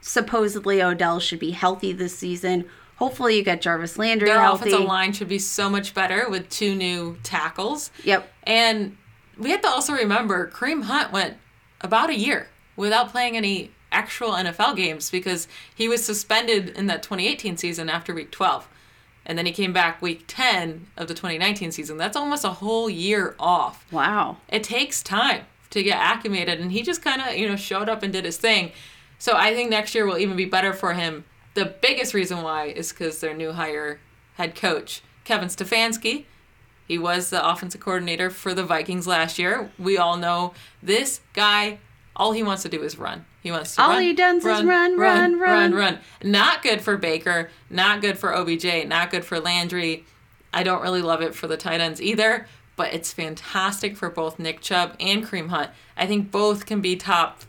supposedly 0.00 0.82
Odell 0.82 1.20
should 1.20 1.40
be 1.40 1.50
healthy 1.50 1.92
this 1.92 2.16
season. 2.16 2.64
Hopefully 2.96 3.36
you 3.36 3.42
get 3.42 3.60
Jarvis 3.60 3.98
Landry 3.98 4.28
Their 4.28 4.40
healthy. 4.40 4.68
offensive 4.68 4.86
line 4.86 5.12
should 5.12 5.28
be 5.28 5.38
so 5.38 5.68
much 5.68 5.94
better 5.94 6.28
with 6.28 6.48
two 6.48 6.74
new 6.74 7.18
tackles. 7.22 7.90
Yep. 8.04 8.30
And 8.44 8.96
we 9.36 9.50
have 9.50 9.62
to 9.62 9.68
also 9.68 9.92
remember 9.92 10.50
Kareem 10.50 10.84
Hunt 10.84 11.12
went 11.12 11.36
about 11.80 12.10
a 12.10 12.16
year 12.16 12.48
without 12.76 13.10
playing 13.10 13.36
any 13.36 13.72
actual 13.90 14.32
NFL 14.32 14.76
games 14.76 15.10
because 15.10 15.48
he 15.74 15.88
was 15.88 16.04
suspended 16.04 16.70
in 16.70 16.86
that 16.86 17.02
2018 17.02 17.56
season 17.56 17.88
after 17.88 18.14
week 18.14 18.30
12. 18.30 18.68
And 19.26 19.36
then 19.36 19.46
he 19.46 19.52
came 19.52 19.72
back 19.72 20.00
week 20.00 20.24
10 20.26 20.86
of 20.96 21.08
the 21.08 21.14
2019 21.14 21.72
season. 21.72 21.96
That's 21.96 22.16
almost 22.16 22.44
a 22.44 22.50
whole 22.50 22.88
year 22.88 23.34
off. 23.38 23.84
Wow. 23.92 24.38
It 24.48 24.64
takes 24.64 25.02
time 25.02 25.44
to 25.70 25.82
get 25.82 25.98
acclimated 25.98 26.60
and 26.60 26.72
he 26.72 26.82
just 26.82 27.02
kind 27.02 27.20
of, 27.22 27.36
you 27.36 27.48
know, 27.48 27.56
showed 27.56 27.88
up 27.88 28.02
and 28.02 28.12
did 28.12 28.24
his 28.24 28.38
thing. 28.38 28.72
So 29.18 29.34
I 29.36 29.54
think 29.54 29.70
next 29.70 29.94
year 29.94 30.06
will 30.06 30.18
even 30.18 30.36
be 30.36 30.46
better 30.46 30.72
for 30.72 30.94
him. 30.94 31.24
The 31.54 31.66
biggest 31.66 32.14
reason 32.14 32.42
why 32.42 32.66
is 32.66 32.92
cuz 32.92 33.20
their 33.20 33.34
new 33.34 33.52
hire 33.52 34.00
head 34.34 34.54
coach, 34.54 35.02
Kevin 35.24 35.48
Stefanski, 35.48 36.24
he 36.88 36.98
was 36.98 37.30
the 37.30 37.48
offensive 37.48 37.80
coordinator 37.80 38.30
for 38.30 38.52
the 38.52 38.64
Vikings 38.64 39.06
last 39.06 39.38
year. 39.38 39.70
We 39.78 39.96
all 39.96 40.16
know 40.16 40.54
this 40.82 41.20
guy, 41.34 41.78
all 42.20 42.32
he 42.32 42.42
wants 42.42 42.62
to 42.62 42.68
do 42.68 42.82
is 42.82 42.98
run. 42.98 43.24
He 43.42 43.50
wants 43.50 43.74
to 43.74 43.82
All 43.82 43.88
run, 43.90 44.02
he 44.02 44.12
does 44.12 44.38
is 44.38 44.44
run, 44.44 44.66
run, 44.66 44.98
run, 44.98 45.40
run. 45.40 45.74
run. 45.74 45.98
Not 46.22 46.62
good 46.62 46.82
for 46.82 46.98
Baker, 46.98 47.50
not 47.70 48.02
good 48.02 48.18
for 48.18 48.36
OBJ, 48.36 48.86
not 48.86 49.10
good 49.10 49.24
for 49.24 49.40
Landry. 49.40 50.04
I 50.52 50.62
don't 50.62 50.82
really 50.82 51.00
love 51.00 51.22
it 51.22 51.34
for 51.34 51.46
the 51.46 51.56
tight 51.56 51.80
ends 51.80 52.00
either, 52.02 52.46
but 52.76 52.92
it's 52.92 53.10
fantastic 53.10 53.96
for 53.96 54.10
both 54.10 54.38
Nick 54.38 54.60
Chubb 54.60 54.96
and 55.00 55.24
Kareem 55.24 55.48
Hunt. 55.48 55.70
I 55.96 56.06
think 56.06 56.30
both 56.30 56.66
can 56.66 56.82
be 56.82 56.94
top 56.94 57.40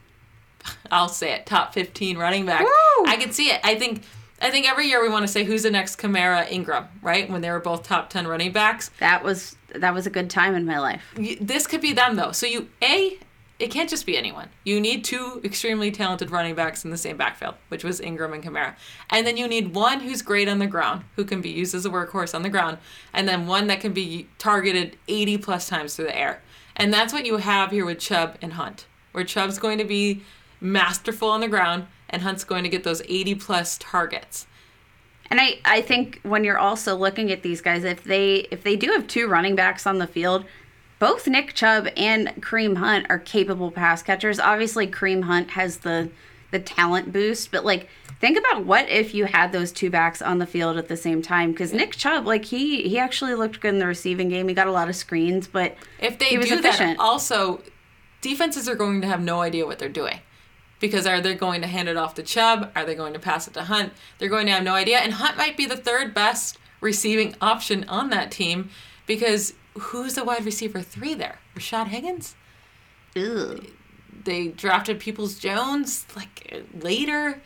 I'll 0.91 1.09
say 1.09 1.33
it, 1.33 1.45
top 1.45 1.73
15 1.73 2.17
running 2.17 2.45
back. 2.45 2.61
Woo! 2.61 3.05
I 3.07 3.17
can 3.19 3.31
see 3.31 3.47
it. 3.49 3.59
I 3.63 3.75
think 3.75 4.03
I 4.41 4.49
think 4.49 4.69
every 4.69 4.87
year 4.87 5.01
we 5.01 5.09
want 5.09 5.23
to 5.23 5.27
say 5.27 5.43
who's 5.43 5.63
the 5.63 5.71
next 5.71 5.97
Kamara 5.97 6.49
Ingram, 6.49 6.87
right? 7.01 7.29
When 7.29 7.41
they 7.41 7.51
were 7.51 7.59
both 7.59 7.83
top 7.83 8.09
10 8.09 8.27
running 8.27 8.51
backs. 8.51 8.89
That 8.99 9.23
was 9.23 9.55
that 9.75 9.93
was 9.93 10.07
a 10.07 10.09
good 10.09 10.29
time 10.29 10.55
in 10.55 10.65
my 10.65 10.79
life. 10.79 11.03
This 11.41 11.67
could 11.67 11.81
be 11.81 11.93
them 11.93 12.15
though. 12.15 12.31
So 12.31 12.45
you 12.45 12.69
A 12.83 13.17
it 13.61 13.69
can't 13.69 13.89
just 13.89 14.05
be 14.05 14.17
anyone. 14.17 14.49
You 14.63 14.81
need 14.81 15.03
two 15.03 15.39
extremely 15.43 15.91
talented 15.91 16.31
running 16.31 16.55
backs 16.55 16.83
in 16.83 16.89
the 16.89 16.97
same 16.97 17.15
backfield, 17.15 17.55
which 17.67 17.83
was 17.83 18.01
Ingram 18.01 18.33
and 18.33 18.43
Kamara. 18.43 18.75
And 19.09 19.25
then 19.25 19.37
you 19.37 19.47
need 19.47 19.75
one 19.75 19.99
who's 19.99 20.23
great 20.23 20.49
on 20.49 20.57
the 20.57 20.67
ground, 20.67 21.03
who 21.15 21.23
can 21.23 21.41
be 21.41 21.49
used 21.49 21.75
as 21.75 21.85
a 21.85 21.89
workhorse 21.89 22.33
on 22.33 22.41
the 22.41 22.49
ground, 22.49 22.79
and 23.13 23.27
then 23.27 23.45
one 23.45 23.67
that 23.67 23.79
can 23.79 23.93
be 23.93 24.27
targeted 24.39 24.97
80 25.07 25.37
plus 25.37 25.69
times 25.69 25.95
through 25.95 26.05
the 26.05 26.17
air. 26.17 26.41
And 26.75 26.91
that's 26.91 27.13
what 27.13 27.25
you 27.25 27.37
have 27.37 27.69
here 27.71 27.85
with 27.85 27.99
Chubb 27.99 28.37
and 28.41 28.53
Hunt, 28.53 28.87
where 29.11 29.23
Chubb's 29.23 29.59
going 29.59 29.77
to 29.77 29.85
be 29.85 30.23
masterful 30.59 31.29
on 31.29 31.41
the 31.41 31.47
ground 31.47 31.85
and 32.09 32.23
Hunt's 32.23 32.43
going 32.43 32.63
to 32.63 32.69
get 32.69 32.83
those 32.83 33.01
80 33.03 33.35
plus 33.35 33.77
targets. 33.77 34.47
And 35.29 35.39
I, 35.39 35.59
I 35.63 35.81
think 35.81 36.19
when 36.23 36.43
you're 36.43 36.57
also 36.57 36.95
looking 36.95 37.31
at 37.31 37.41
these 37.41 37.61
guys, 37.61 37.85
if 37.85 38.03
they 38.03 38.47
if 38.51 38.63
they 38.63 38.75
do 38.75 38.91
have 38.91 39.07
two 39.07 39.27
running 39.29 39.55
backs 39.55 39.87
on 39.87 39.97
the 39.97 40.05
field, 40.07 40.43
both 41.01 41.27
Nick 41.27 41.55
Chubb 41.55 41.87
and 41.97 42.27
Kareem 42.41 42.77
Hunt 42.77 43.07
are 43.09 43.17
capable 43.17 43.71
pass 43.71 44.03
catchers. 44.03 44.39
Obviously, 44.39 44.85
Kareem 44.85 45.23
Hunt 45.23 45.49
has 45.51 45.79
the 45.79 46.11
the 46.51 46.59
talent 46.59 47.11
boost, 47.11 47.49
but 47.51 47.65
like 47.65 47.89
think 48.19 48.37
about 48.37 48.65
what 48.65 48.87
if 48.87 49.15
you 49.15 49.25
had 49.25 49.51
those 49.51 49.71
two 49.71 49.89
backs 49.89 50.21
on 50.21 50.37
the 50.37 50.45
field 50.45 50.77
at 50.77 50.87
the 50.89 50.95
same 50.95 51.23
time? 51.23 51.51
Because 51.51 51.73
Nick 51.73 51.93
Chubb, 51.93 52.27
like 52.27 52.45
he 52.45 52.83
he 52.87 52.99
actually 52.99 53.33
looked 53.33 53.61
good 53.61 53.73
in 53.73 53.79
the 53.79 53.87
receiving 53.87 54.29
game. 54.29 54.47
He 54.47 54.53
got 54.53 54.67
a 54.67 54.71
lot 54.71 54.89
of 54.89 54.95
screens, 54.95 55.47
but 55.47 55.75
If 55.99 56.19
they 56.19 56.25
he 56.25 56.37
was 56.37 56.49
do 56.49 56.59
efficient. 56.59 56.99
that, 56.99 57.03
also 57.03 57.63
defenses 58.21 58.69
are 58.69 58.75
going 58.75 59.01
to 59.01 59.07
have 59.07 59.21
no 59.21 59.41
idea 59.41 59.65
what 59.65 59.79
they're 59.79 59.89
doing. 59.89 60.19
Because 60.79 61.07
are 61.07 61.19
they 61.19 61.33
going 61.33 61.61
to 61.61 61.67
hand 61.67 61.89
it 61.89 61.97
off 61.97 62.13
to 62.15 62.23
Chubb? 62.23 62.71
Are 62.75 62.85
they 62.85 62.93
going 62.93 63.13
to 63.13 63.19
pass 63.19 63.47
it 63.47 63.55
to 63.55 63.63
Hunt? 63.63 63.91
They're 64.19 64.29
going 64.29 64.45
to 64.45 64.51
have 64.51 64.63
no 64.63 64.75
idea. 64.75 64.99
And 64.99 65.13
Hunt 65.13 65.35
might 65.35 65.57
be 65.57 65.65
the 65.65 65.77
third 65.77 66.13
best 66.13 66.59
receiving 66.79 67.35
option 67.41 67.85
on 67.87 68.11
that 68.11 68.29
team 68.29 68.69
because 69.07 69.53
who's 69.77 70.15
the 70.15 70.23
wide 70.23 70.45
receiver 70.45 70.81
three 70.81 71.13
there? 71.13 71.39
Rashad 71.55 71.87
Higgins? 71.87 72.35
Ugh. 73.15 73.67
They 74.23 74.49
drafted 74.49 74.99
Peoples 74.99 75.39
Jones 75.39 76.05
like 76.15 76.63
later. 76.81 77.41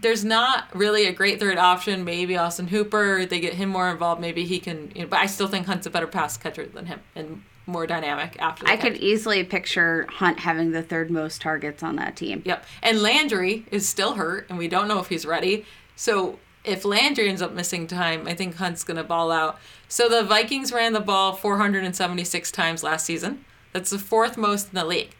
There's 0.00 0.24
not 0.24 0.74
really 0.74 1.06
a 1.06 1.12
great 1.12 1.38
third 1.38 1.58
option. 1.58 2.04
Maybe 2.04 2.36
Austin 2.36 2.68
Hooper. 2.68 3.26
They 3.26 3.40
get 3.40 3.54
him 3.54 3.68
more 3.68 3.90
involved. 3.90 4.20
Maybe 4.20 4.44
he 4.44 4.58
can. 4.58 4.90
You 4.94 5.02
know, 5.02 5.08
but 5.08 5.20
I 5.20 5.26
still 5.26 5.48
think 5.48 5.66
Hunt's 5.66 5.86
a 5.86 5.90
better 5.90 6.06
pass 6.06 6.36
catcher 6.36 6.66
than 6.66 6.86
him 6.86 7.00
and 7.14 7.42
more 7.66 7.86
dynamic 7.86 8.36
after. 8.40 8.64
The 8.64 8.70
I 8.70 8.76
catch. 8.76 8.92
could 8.92 8.96
easily 9.02 9.44
picture 9.44 10.06
Hunt 10.08 10.40
having 10.40 10.72
the 10.72 10.82
third 10.82 11.10
most 11.10 11.40
targets 11.40 11.82
on 11.82 11.96
that 11.96 12.16
team. 12.16 12.42
Yep. 12.44 12.64
And 12.82 13.02
Landry 13.02 13.66
is 13.70 13.88
still 13.88 14.14
hurt, 14.14 14.46
and 14.48 14.58
we 14.58 14.68
don't 14.68 14.88
know 14.88 14.98
if 14.98 15.08
he's 15.08 15.26
ready. 15.26 15.64
So 15.94 16.38
if 16.64 16.84
Landry 16.84 17.28
ends 17.28 17.42
up 17.42 17.52
missing 17.52 17.86
time, 17.86 18.26
I 18.26 18.34
think 18.34 18.56
Hunt's 18.56 18.84
going 18.84 18.96
to 18.96 19.04
ball 19.04 19.30
out. 19.30 19.58
So 19.88 20.08
the 20.08 20.22
Vikings 20.22 20.72
ran 20.72 20.92
the 20.92 21.00
ball 21.00 21.32
476 21.32 22.52
times 22.52 22.82
last 22.82 23.04
season. 23.04 23.44
That's 23.72 23.90
the 23.90 23.98
fourth 23.98 24.36
most 24.36 24.68
in 24.68 24.74
the 24.74 24.84
league. 24.84 25.10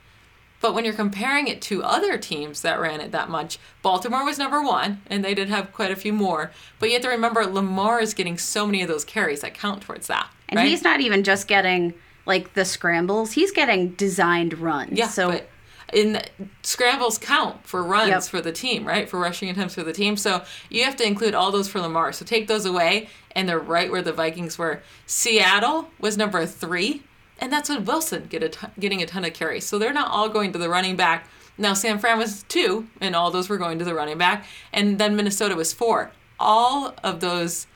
But 0.60 0.74
when 0.74 0.84
you're 0.84 0.94
comparing 0.94 1.48
it 1.48 1.60
to 1.62 1.82
other 1.82 2.16
teams 2.16 2.62
that 2.62 2.80
ran 2.80 3.00
it 3.00 3.10
that 3.10 3.28
much, 3.28 3.58
Baltimore 3.82 4.24
was 4.24 4.38
number 4.38 4.62
one, 4.62 5.02
and 5.08 5.24
they 5.24 5.34
did 5.34 5.48
have 5.48 5.72
quite 5.72 5.90
a 5.90 5.96
few 5.96 6.12
more. 6.12 6.52
But 6.78 6.88
you 6.88 6.92
have 6.94 7.02
to 7.02 7.08
remember, 7.08 7.44
Lamar 7.44 8.00
is 8.00 8.14
getting 8.14 8.38
so 8.38 8.64
many 8.64 8.80
of 8.80 8.88
those 8.88 9.04
carries 9.04 9.40
that 9.40 9.54
count 9.54 9.82
towards 9.82 10.06
that. 10.06 10.30
And 10.48 10.58
right? 10.58 10.68
he's 10.68 10.84
not 10.84 11.00
even 11.00 11.24
just 11.24 11.48
getting 11.48 11.94
like 12.26 12.54
the 12.54 12.64
scrambles; 12.64 13.32
he's 13.32 13.50
getting 13.50 13.90
designed 13.94 14.56
runs. 14.56 14.96
Yeah, 14.96 15.08
so 15.08 15.32
but 15.32 15.48
in 15.92 16.22
scrambles 16.62 17.18
count 17.18 17.66
for 17.66 17.82
runs 17.82 18.08
Yep. 18.08 18.22
for 18.24 18.40
the 18.40 18.52
team, 18.52 18.84
right? 18.86 19.08
For 19.08 19.18
rushing 19.18 19.50
attempts 19.50 19.74
for 19.74 19.82
the 19.82 19.92
team. 19.92 20.16
So 20.16 20.42
you 20.70 20.84
have 20.84 20.96
to 20.96 21.06
include 21.06 21.34
all 21.34 21.50
those 21.52 21.68
for 21.68 21.80
Lamar. 21.80 22.12
So 22.12 22.24
take 22.24 22.48
those 22.48 22.64
away, 22.64 23.08
and 23.34 23.48
they're 23.48 23.58
right 23.58 23.90
where 23.90 24.02
the 24.02 24.12
Vikings 24.12 24.58
were. 24.58 24.82
Seattle 25.06 25.90
was 26.00 26.16
number 26.16 26.46
three, 26.46 27.02
and 27.38 27.52
that's 27.52 27.68
with 27.68 27.86
Wilson 27.86 28.26
get 28.28 28.42
a 28.42 28.70
getting 28.80 29.02
a 29.02 29.06
ton 29.06 29.24
of 29.24 29.34
carries. 29.34 29.66
So 29.66 29.78
they're 29.78 29.92
not 29.92 30.10
all 30.10 30.28
going 30.28 30.52
to 30.52 30.58
the 30.58 30.68
running 30.68 30.96
back. 30.96 31.28
Now 31.58 31.74
San 31.74 31.98
Fran 31.98 32.18
was 32.18 32.44
two, 32.44 32.88
and 33.00 33.14
all 33.14 33.30
those 33.30 33.48
were 33.48 33.58
going 33.58 33.78
to 33.78 33.84
the 33.84 33.94
running 33.94 34.18
back, 34.18 34.46
and 34.72 34.98
then 34.98 35.14
Minnesota 35.16 35.54
was 35.54 35.72
four. 35.72 36.10
All 36.40 36.94
of 37.04 37.20
those 37.20 37.66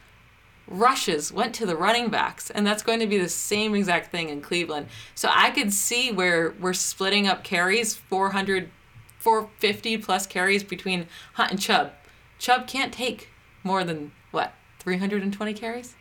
rushes 0.69 1.33
went 1.33 1.55
to 1.55 1.67
the 1.67 1.77
running 1.77 2.09
backs 2.09 2.51
and 2.51 2.67
that's 2.67 2.83
going 2.83 3.01
to 3.01 3.07
be 3.07 3.19
the 3.19 3.29
same 3.29 3.75
exact 3.75 4.11
thing 4.11 4.29
in 4.29 4.41
Cleveland. 4.41 4.89
So 5.15 5.29
I 5.33 5.51
could 5.51 5.73
see 5.73 6.11
where 6.11 6.55
we're 6.61 6.73
splitting 6.73 7.27
up 7.27 7.45
carries 7.45 7.95
400 7.95 8.71
450 9.19 9.99
plus 9.99 10.25
carries 10.25 10.63
between 10.63 11.09
Hunt 11.33 11.51
and 11.51 11.61
Chubb. 11.61 11.91
Chubb 12.39 12.69
can't 12.69 12.93
take 12.93 13.29
more 13.65 13.83
than 13.83 14.13
what? 14.31 14.55
320 14.79 15.53
carries? 15.53 15.97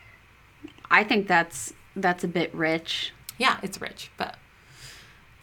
I 0.92 1.04
think 1.04 1.28
that's 1.28 1.74
that's 1.96 2.24
a 2.24 2.28
bit 2.28 2.54
rich. 2.54 3.14
Yeah, 3.40 3.58
it's 3.64 3.82
rich, 3.82 4.12
but 4.18 4.36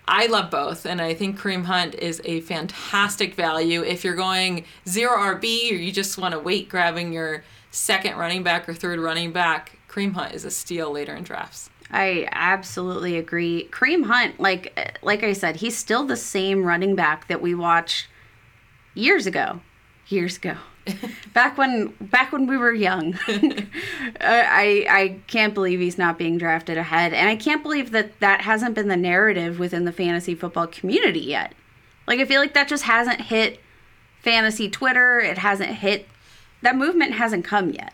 I 0.07 0.27
love 0.27 0.51
both, 0.51 0.87
and 0.87 1.01
I 1.01 1.15
think 1.15 1.39
Kareem 1.39 1.65
Hunt 1.65 1.95
is 1.97 2.21
a 2.25 2.41
fantastic 2.43 3.35
value. 3.35 3.83
If 3.83 4.05
you're 4.05 4.15
going 4.15 4.65
zero 4.89 5.17
RB 5.17 5.73
or 5.73 5.75
you 5.75 5.91
just 5.91 6.19
want 6.19 6.33
to 6.33 6.39
wait 6.39 6.69
grabbing 6.69 7.13
your 7.13 7.43
second 7.73 8.17
running 8.17 8.45
back 8.45 8.69
or 8.69 8.75
third 8.75 9.01
running 9.01 9.33
back, 9.33 9.79
Kareem 9.89 10.13
Hunt 10.13 10.35
is 10.35 10.45
a 10.45 10.51
steal 10.51 10.93
later 10.93 11.15
in 11.17 11.25
drafts. 11.25 11.71
I 11.91 12.29
absolutely 12.31 13.19
agree. 13.19 13.69
Kareem 13.71 14.05
Hunt, 14.07 14.39
like 14.39 14.97
like 15.03 15.25
I 15.25 15.33
said, 15.33 15.57
he's 15.57 15.77
still 15.77 16.05
the 16.05 16.17
same 16.17 16.65
running 16.65 16.95
back 16.95 17.27
that 17.29 17.43
we 17.43 17.55
watched 17.55 18.07
years 18.95 19.27
ago. 19.27 19.61
Years 20.09 20.37
ago. 20.37 20.57
back 21.35 21.59
when 21.59 21.89
back 22.01 22.33
when 22.33 22.47
we 22.47 22.57
were 22.57 22.73
young. 22.73 23.19
Uh, 24.21 24.45
I 24.47 24.87
I 24.89 25.21
can't 25.27 25.55
believe 25.55 25.81
he's 25.81 25.99
not 25.99 26.19
being 26.19 26.39
drafted 26.39 26.77
ahead 26.77 27.13
and 27.13 27.29
I 27.29 27.35
can't 27.35 27.63
believe 27.63 27.91
that 27.93 28.19
that 28.21 28.43
hasn't 28.43 28.75
been 28.75 28.89
the 28.89 28.97
narrative 28.97 29.59
within 29.59 29.85
the 29.85 29.93
fantasy 29.93 30.35
football 30.35 30.67
community 30.67 31.21
yet. 31.21 31.55
Like 32.07 32.21
I 32.21 32.25
feel 32.25 32.41
like 32.41 32.55
that 32.55 32.69
just 32.69 32.85
hasn't 32.85 33.21
hit 33.21 33.61
fantasy 34.21 34.69
Twitter. 34.69 35.19
It 35.19 35.39
hasn't 35.39 35.71
hit. 35.71 36.07
That 36.63 36.77
movement 36.77 37.13
hasn't 37.13 37.45
come 37.45 37.71
yet, 37.71 37.93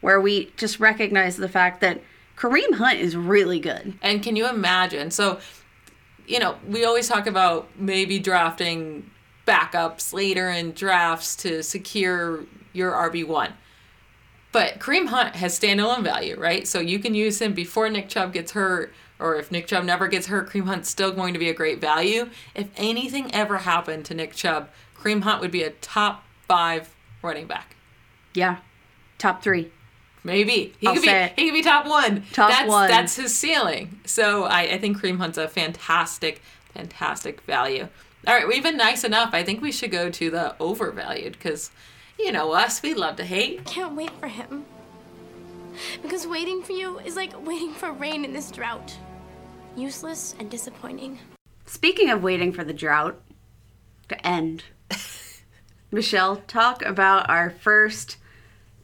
where 0.00 0.20
we 0.20 0.52
just 0.56 0.80
recognize 0.80 1.36
the 1.36 1.48
fact 1.48 1.80
that 1.80 2.00
Kareem 2.36 2.74
Hunt 2.74 2.98
is 2.98 3.16
really 3.16 3.60
good. 3.60 3.94
And 4.02 4.22
can 4.22 4.36
you 4.36 4.48
imagine? 4.48 5.10
So, 5.10 5.40
you 6.26 6.38
know, 6.38 6.56
we 6.66 6.84
always 6.84 7.08
talk 7.08 7.26
about 7.26 7.68
maybe 7.76 8.18
drafting 8.18 9.10
backups 9.46 10.12
later 10.12 10.48
in 10.48 10.72
drafts 10.72 11.36
to 11.36 11.62
secure 11.62 12.44
your 12.72 12.92
RB1. 12.92 13.52
But 14.52 14.78
Kareem 14.78 15.08
Hunt 15.08 15.36
has 15.36 15.58
standalone 15.58 16.04
value, 16.04 16.38
right? 16.38 16.66
So 16.66 16.78
you 16.78 16.98
can 16.98 17.14
use 17.14 17.42
him 17.42 17.54
before 17.54 17.90
Nick 17.90 18.08
Chubb 18.08 18.32
gets 18.32 18.52
hurt, 18.52 18.94
or 19.18 19.36
if 19.36 19.50
Nick 19.50 19.66
Chubb 19.66 19.84
never 19.84 20.06
gets 20.06 20.28
hurt, 20.28 20.48
Kareem 20.48 20.66
Hunt's 20.66 20.88
still 20.88 21.12
going 21.12 21.32
to 21.34 21.40
be 21.40 21.48
a 21.48 21.54
great 21.54 21.80
value. 21.80 22.30
If 22.54 22.68
anything 22.76 23.34
ever 23.34 23.58
happened 23.58 24.04
to 24.06 24.14
Nick 24.14 24.34
Chubb, 24.34 24.70
Kareem 24.96 25.22
Hunt 25.22 25.40
would 25.40 25.50
be 25.50 25.62
a 25.62 25.70
top 25.70 26.24
five 26.46 26.94
running 27.20 27.46
back. 27.46 27.73
Yeah, 28.34 28.58
top 29.18 29.42
three. 29.42 29.70
Maybe 30.24 30.74
he 30.80 30.86
I'll 30.86 30.94
could 30.94 31.02
be 31.02 31.08
it. 31.10 31.32
he 31.36 31.44
could 31.46 31.54
be 31.54 31.62
top 31.62 31.86
one. 31.86 32.24
Top 32.32 32.50
that's, 32.50 32.68
one. 32.68 32.88
That's 32.88 33.16
his 33.16 33.34
ceiling. 33.34 34.00
So 34.06 34.44
I, 34.44 34.62
I 34.62 34.78
think 34.78 34.98
Kareem 34.98 35.18
Hunt's 35.18 35.36
a 35.36 35.48
fantastic, 35.48 36.40
fantastic 36.72 37.42
value. 37.42 37.88
All 38.26 38.34
right, 38.34 38.48
we've 38.48 38.62
been 38.62 38.78
nice 38.78 39.04
enough. 39.04 39.34
I 39.34 39.42
think 39.42 39.60
we 39.60 39.70
should 39.70 39.90
go 39.90 40.08
to 40.08 40.30
the 40.30 40.56
overvalued 40.58 41.34
because, 41.34 41.70
you 42.18 42.32
know 42.32 42.52
us, 42.52 42.82
we 42.82 42.94
love 42.94 43.16
to 43.16 43.24
hate. 43.24 43.66
Can't 43.66 43.94
wait 43.94 44.12
for 44.18 44.28
him. 44.28 44.64
Because 46.00 46.26
waiting 46.26 46.62
for 46.62 46.72
you 46.72 47.00
is 47.00 47.16
like 47.16 47.46
waiting 47.46 47.74
for 47.74 47.92
rain 47.92 48.24
in 48.24 48.32
this 48.32 48.50
drought. 48.50 48.96
Useless 49.76 50.34
and 50.38 50.50
disappointing. 50.50 51.18
Speaking 51.66 52.08
of 52.08 52.22
waiting 52.22 52.50
for 52.52 52.64
the 52.64 52.72
drought 52.72 53.20
to 54.08 54.26
end, 54.26 54.64
Michelle, 55.90 56.36
talk 56.46 56.82
about 56.82 57.28
our 57.28 57.50
first 57.50 58.16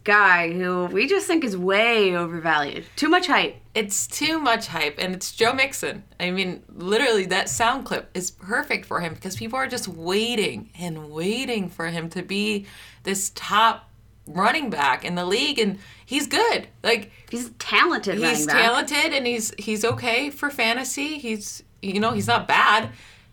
guy 0.04 0.52
who 0.52 0.86
we 0.86 1.06
just 1.06 1.26
think 1.26 1.44
is 1.44 1.56
way 1.56 2.16
overvalued. 2.16 2.84
Too 2.96 3.08
much 3.08 3.26
hype. 3.26 3.56
It's 3.74 4.06
too 4.06 4.38
much 4.38 4.66
hype, 4.66 4.96
and 4.98 5.14
it's 5.14 5.32
Joe 5.32 5.52
Mixon. 5.52 6.04
I 6.18 6.30
mean, 6.30 6.62
literally, 6.68 7.26
that 7.26 7.48
sound 7.48 7.84
clip 7.84 8.10
is 8.14 8.30
perfect 8.30 8.86
for 8.86 9.00
him 9.00 9.14
because 9.14 9.36
people 9.36 9.58
are 9.58 9.68
just 9.68 9.88
waiting 9.88 10.70
and 10.78 11.10
waiting 11.10 11.68
for 11.68 11.86
him 11.86 12.08
to 12.10 12.22
be 12.22 12.66
this 13.04 13.30
top 13.34 13.88
running 14.26 14.70
back 14.70 15.04
in 15.04 15.14
the 15.14 15.24
league, 15.24 15.58
and 15.58 15.78
he's 16.04 16.26
good. 16.26 16.68
Like 16.82 17.10
He's 17.30 17.50
talented 17.58 18.18
he's 18.18 18.46
talented 18.46 19.12
and 19.12 19.26
he's 19.26 19.54
he's 19.58 19.84
okay 19.84 20.30
for 20.30 20.50
fantasy. 20.50 21.18
He's 21.18 21.62
you 21.80 22.00
know 22.00 22.10
he's 22.10 22.26
not 22.26 22.48
bad. 22.48 22.90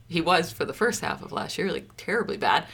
He 0.07 0.21
was 0.21 0.51
for 0.51 0.65
the 0.65 0.73
first 0.73 1.01
half 1.01 1.21
of 1.21 1.31
last 1.31 1.57
year, 1.57 1.71
like 1.71 1.89
terribly 1.97 2.37
bad. 2.37 2.65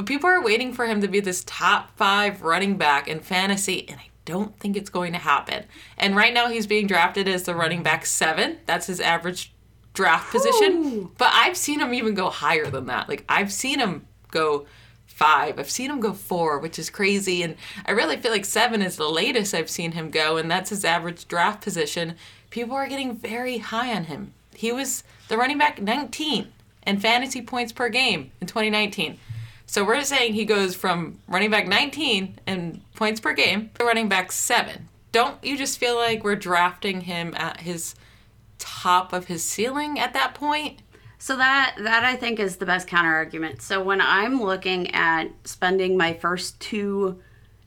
But 0.00 0.06
people 0.06 0.30
are 0.30 0.42
waiting 0.42 0.72
for 0.72 0.86
him 0.86 1.02
to 1.02 1.08
be 1.08 1.20
this 1.20 1.44
top 1.44 1.94
five 1.94 2.40
running 2.40 2.78
back 2.78 3.06
in 3.06 3.20
fantasy, 3.20 3.84
and 3.86 4.00
I 4.00 4.08
don't 4.24 4.58
think 4.58 4.74
it's 4.74 4.88
going 4.88 5.12
to 5.12 5.18
happen. 5.18 5.64
And 5.98 6.16
right 6.16 6.32
now 6.32 6.48
he's 6.48 6.66
being 6.66 6.86
drafted 6.86 7.28
as 7.28 7.42
the 7.42 7.54
running 7.54 7.82
back 7.82 8.06
seven. 8.06 8.60
That's 8.64 8.86
his 8.86 8.98
average 8.98 9.52
draft 9.92 10.30
position. 10.32 11.10
But 11.18 11.28
I've 11.34 11.54
seen 11.54 11.80
him 11.80 11.92
even 11.92 12.14
go 12.14 12.30
higher 12.30 12.70
than 12.70 12.86
that. 12.86 13.10
Like 13.10 13.26
I've 13.28 13.52
seen 13.52 13.78
him 13.78 14.06
go 14.30 14.64
five. 15.04 15.58
I've 15.58 15.70
seen 15.70 15.90
him 15.90 16.00
go 16.00 16.14
four, 16.14 16.58
which 16.58 16.78
is 16.78 16.88
crazy. 16.88 17.42
And 17.42 17.56
I 17.84 17.90
really 17.90 18.16
feel 18.16 18.32
like 18.32 18.46
seven 18.46 18.80
is 18.80 18.96
the 18.96 19.06
latest 19.06 19.52
I've 19.52 19.68
seen 19.68 19.92
him 19.92 20.10
go, 20.10 20.38
and 20.38 20.50
that's 20.50 20.70
his 20.70 20.82
average 20.82 21.28
draft 21.28 21.62
position. 21.62 22.14
People 22.48 22.74
are 22.74 22.88
getting 22.88 23.16
very 23.16 23.58
high 23.58 23.94
on 23.94 24.04
him. 24.04 24.32
He 24.54 24.72
was 24.72 25.04
the 25.28 25.36
running 25.36 25.58
back 25.58 25.78
19 25.78 26.50
in 26.86 27.00
fantasy 27.00 27.42
points 27.42 27.70
per 27.70 27.90
game 27.90 28.30
in 28.40 28.46
2019. 28.46 29.18
So 29.70 29.84
we're 29.84 30.02
saying 30.02 30.34
he 30.34 30.46
goes 30.46 30.74
from 30.74 31.20
running 31.28 31.48
back 31.48 31.68
19 31.68 32.40
in 32.48 32.82
points 32.96 33.20
per 33.20 33.32
game 33.32 33.70
to 33.78 33.84
running 33.84 34.08
back 34.08 34.32
seven. 34.32 34.88
Don't 35.12 35.36
you 35.44 35.56
just 35.56 35.78
feel 35.78 35.94
like 35.94 36.24
we're 36.24 36.34
drafting 36.34 37.02
him 37.02 37.34
at 37.36 37.60
his 37.60 37.94
top 38.58 39.12
of 39.12 39.26
his 39.26 39.44
ceiling 39.44 40.00
at 40.00 40.12
that 40.14 40.34
point? 40.34 40.82
So 41.18 41.36
that 41.36 41.76
that 41.78 42.02
I 42.02 42.16
think 42.16 42.40
is 42.40 42.56
the 42.56 42.66
best 42.66 42.88
counter 42.88 43.14
argument. 43.14 43.62
So 43.62 43.80
when 43.80 44.00
I'm 44.00 44.42
looking 44.42 44.92
at 44.92 45.28
spending 45.44 45.96
my 45.96 46.14
first 46.14 46.58
two, 46.58 47.22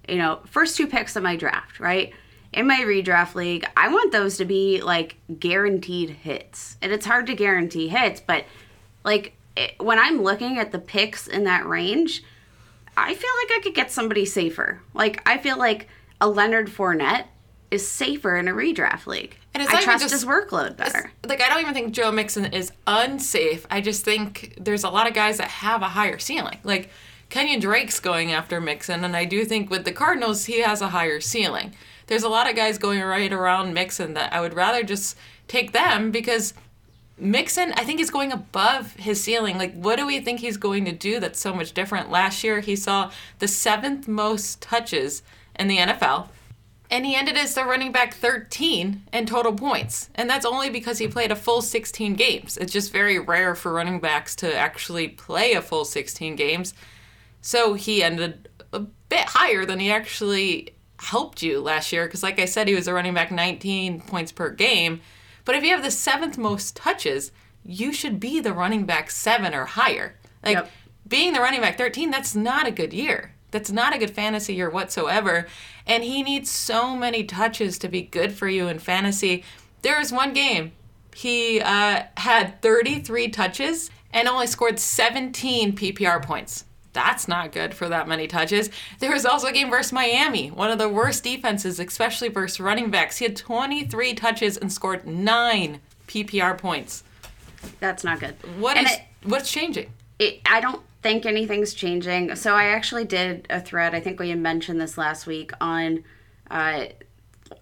you 0.10 0.18
know, 0.18 0.42
first 0.46 0.76
two 0.76 0.88
picks 0.88 1.16
of 1.16 1.24
my 1.24 1.38
draft, 1.38 1.80
right? 1.80 2.12
In 2.52 2.68
my 2.68 2.82
redraft 2.82 3.34
league, 3.34 3.66
I 3.78 3.88
want 3.88 4.12
those 4.12 4.36
to 4.40 4.46
be 4.46 4.82
like 4.82 5.16
guaranteed 5.40 6.10
hits. 6.10 6.76
And 6.82 6.92
it's 6.92 7.06
hard 7.06 7.28
to 7.28 7.34
guarantee 7.34 7.88
hits, 7.88 8.20
but 8.20 8.44
like 9.06 9.38
it, 9.56 9.76
when 9.80 10.00
I'm 10.00 10.22
looking 10.22 10.58
at 10.58 10.72
the 10.72 10.80
picks 10.80 11.28
in 11.28 11.44
that 11.46 11.66
range, 11.66 12.24
I 12.98 13.14
feel 13.14 13.32
like 13.44 13.58
I 13.58 13.62
could 13.64 13.76
get 13.76 13.92
somebody 13.92 14.26
safer. 14.26 14.82
Like 14.94 15.22
I 15.28 15.38
feel 15.38 15.58
like 15.58 15.88
a 16.22 16.28
Leonard 16.28 16.70
Fournette 16.70 17.26
is 17.72 17.88
safer 17.88 18.38
in 18.38 18.48
a 18.48 18.52
redraft 18.54 19.08
league. 19.08 19.36
And 19.54 19.62
it's 19.64 19.72
I 19.72 19.82
trust 19.82 20.04
just- 20.04 20.14
his 20.14 20.26
workload 20.26 20.78
better. 20.78 21.12
Like 21.26 21.42
I 21.42 21.50
don't 21.50 21.62
even 21.62 21.74
think 21.74 21.94
Joe 21.94 22.12
Mixon 22.12 22.46
is 22.46 22.72
unsafe. 22.88 23.66
I 23.70 23.82
just 23.82 24.04
think 24.06 24.56
there's 24.60 24.84
a 24.84 24.90
lot 24.90 25.08
of 25.08 25.14
guys 25.14 25.38
that 25.38 25.48
have 25.50 25.82
a 25.82 25.90
higher 25.90 26.20
ceiling. 26.20 26.60
Like 26.64 26.90
Kenyan 27.30 27.62
Drake's 27.62 28.00
going 28.00 28.32
after 28.32 28.62
Mixon, 28.62 29.04
and 29.04 29.16
I 29.16 29.26
do 29.26 29.44
think 29.44 29.70
with 29.72 29.86
the 29.86 29.92
Cardinals 29.92 30.46
he 30.46 30.62
has 30.62 30.82
a 30.82 30.90
higher 30.90 31.20
ceiling. 31.20 31.74
There's 32.08 32.24
a 32.24 32.30
lot 32.30 32.50
of 32.50 32.56
guys 32.56 32.78
going 32.78 33.02
right 33.02 33.32
around 33.32 33.74
Mixon 33.74 34.14
that 34.14 34.34
I 34.34 34.42
would 34.42 34.54
rather 34.54 34.84
just 34.84 35.18
take 35.48 35.72
them 35.72 36.12
because 36.12 36.54
Mixon, 37.18 37.74
I 37.74 37.84
think, 37.84 38.00
is 38.00 38.10
going 38.10 38.32
above 38.32 38.94
his 38.96 39.24
ceiling. 39.24 39.58
Like, 39.58 39.74
what 39.74 39.98
do 39.98 40.06
we 40.06 40.20
think 40.20 40.40
he's 40.40 40.58
going 40.58 40.86
to 40.86 40.92
do 40.92 41.20
that's 41.20 41.40
so 41.40 41.54
much 41.54 41.74
different? 41.74 42.10
Last 42.10 42.44
year, 42.44 42.60
he 42.60 42.76
saw 42.76 43.12
the 43.40 43.48
seventh 43.48 44.08
most 44.08 44.62
touches 44.62 45.22
in 45.56 45.68
the 45.68 45.78
NFL, 45.78 46.30
and 46.90 47.06
he 47.06 47.16
ended 47.16 47.38
as 47.38 47.54
the 47.54 47.64
running 47.64 47.92
back 47.92 48.14
13 48.14 49.04
in 49.14 49.26
total 49.26 49.54
points. 49.54 50.10
And 50.16 50.30
that's 50.30 50.46
only 50.46 50.70
because 50.70 50.98
he 50.98 51.08
played 51.08 51.32
a 51.32 51.36
full 51.36 51.62
16 51.62 52.16
games. 52.16 52.58
It's 52.58 52.74
just 52.74 52.92
very 52.92 53.20
rare 53.20 53.56
for 53.56 53.74
running 53.74 54.00
backs 54.00 54.36
to 54.38 54.56
actually 54.56 55.08
play 55.08 55.54
a 55.54 55.62
full 55.62 55.86
16 55.86 56.36
games. 56.36 56.74
So 57.42 57.74
he 57.74 58.04
ended 58.04 58.50
a 58.72 58.80
bit 58.80 59.26
higher 59.26 59.66
than 59.66 59.80
he 59.80 59.92
actually 59.92 60.76
helped 61.00 61.42
you 61.42 61.60
last 61.62 61.92
year. 61.92 62.06
Because, 62.06 62.24
like 62.24 62.40
I 62.40 62.46
said, 62.46 62.68
he 62.68 62.76
was 62.76 62.88
a 62.88 62.94
running 62.94 63.14
back 63.14 63.32
19 63.32 64.02
points 64.02 64.32
per 64.32 64.50
game. 64.50 65.02
But 65.46 65.56
if 65.56 65.64
you 65.64 65.72
have 65.72 65.84
the 65.84 65.92
seventh 65.92 66.38
most 66.38 66.76
touches, 66.76 67.32
you 67.64 67.94
should 67.94 68.20
be 68.20 68.40
the 68.40 68.54
running 68.54 68.86
back 68.86 69.10
seven 69.12 69.54
or 69.54 69.66
higher. 69.66 70.16
Like 70.44 70.56
Yep. 70.58 70.72
being 71.08 71.34
the 71.34 71.40
running 71.40 71.62
back 71.62 71.78
13, 71.78 72.12
that's 72.12 72.36
not 72.36 72.68
a 72.68 72.72
good 72.72 72.94
year. 72.94 73.34
That's 73.52 73.72
not 73.72 73.96
a 73.96 74.00
good 74.00 74.12
fantasy 74.12 74.56
year 74.56 74.70
whatsoever. 74.70 75.48
And 75.86 76.04
he 76.04 76.24
needs 76.24 76.50
so 76.50 76.96
many 76.96 77.24
touches 77.24 77.78
to 77.80 77.88
be 77.88 78.02
good 78.02 78.34
for 78.34 78.48
you 78.48 78.68
in 78.68 78.80
fantasy. 78.80 79.44
There 79.84 80.00
was 80.00 80.12
one 80.12 80.34
game, 80.34 80.72
he 81.16 81.62
uh, 81.62 82.04
had 82.18 82.62
33 82.62 83.30
touches 83.30 83.92
and 84.12 84.28
only 84.28 84.48
scored 84.48 84.80
17 84.80 85.74
PPR 85.74 86.22
points. 86.24 86.66
That's 86.94 87.28
not 87.28 87.52
good 87.52 87.74
for 87.74 87.90
that 87.90 88.08
many 88.08 88.28
touches. 88.28 88.70
There 89.00 89.12
was 89.12 89.26
also 89.26 89.48
a 89.48 89.52
game 89.52 89.70
versus 89.72 89.92
Miami, 89.92 90.50
one 90.52 90.70
of 90.70 90.78
the 90.78 90.88
worst 90.88 91.24
defenses, 91.24 91.80
especially 91.80 92.30
versus 92.30 92.60
running 92.60 92.92
backs. 92.92 93.18
He 93.18 93.26
had 93.26 93.36
23 93.36 94.14
touches 94.14 94.58
and 94.58 94.72
scored 94.72 95.06
nine 95.08 95.82
PPR 96.08 96.56
points. 96.58 97.04
That's 97.80 98.04
not 98.04 98.20
good. 98.20 98.36
What 98.60 98.78
is 98.78 98.92
it- 98.92 99.02
what's 99.24 99.52
changing? 99.52 99.92
it, 100.20 100.42
I 100.46 100.62
don't 100.62 100.82
think 101.02 101.26
anything's 101.26 101.74
changing. 101.74 102.36
So 102.36 102.54
I 102.56 102.66
actually 102.66 103.06
did 103.06 103.48
a 103.50 103.60
thread. 103.60 103.96
I 103.96 104.00
think 104.00 104.20
we 104.20 104.30
had 104.30 104.40
mentioned 104.40 104.80
this 104.80 104.98
last 104.98 105.26
week 105.26 105.52
on 105.60 106.04
uh, 106.52 106.86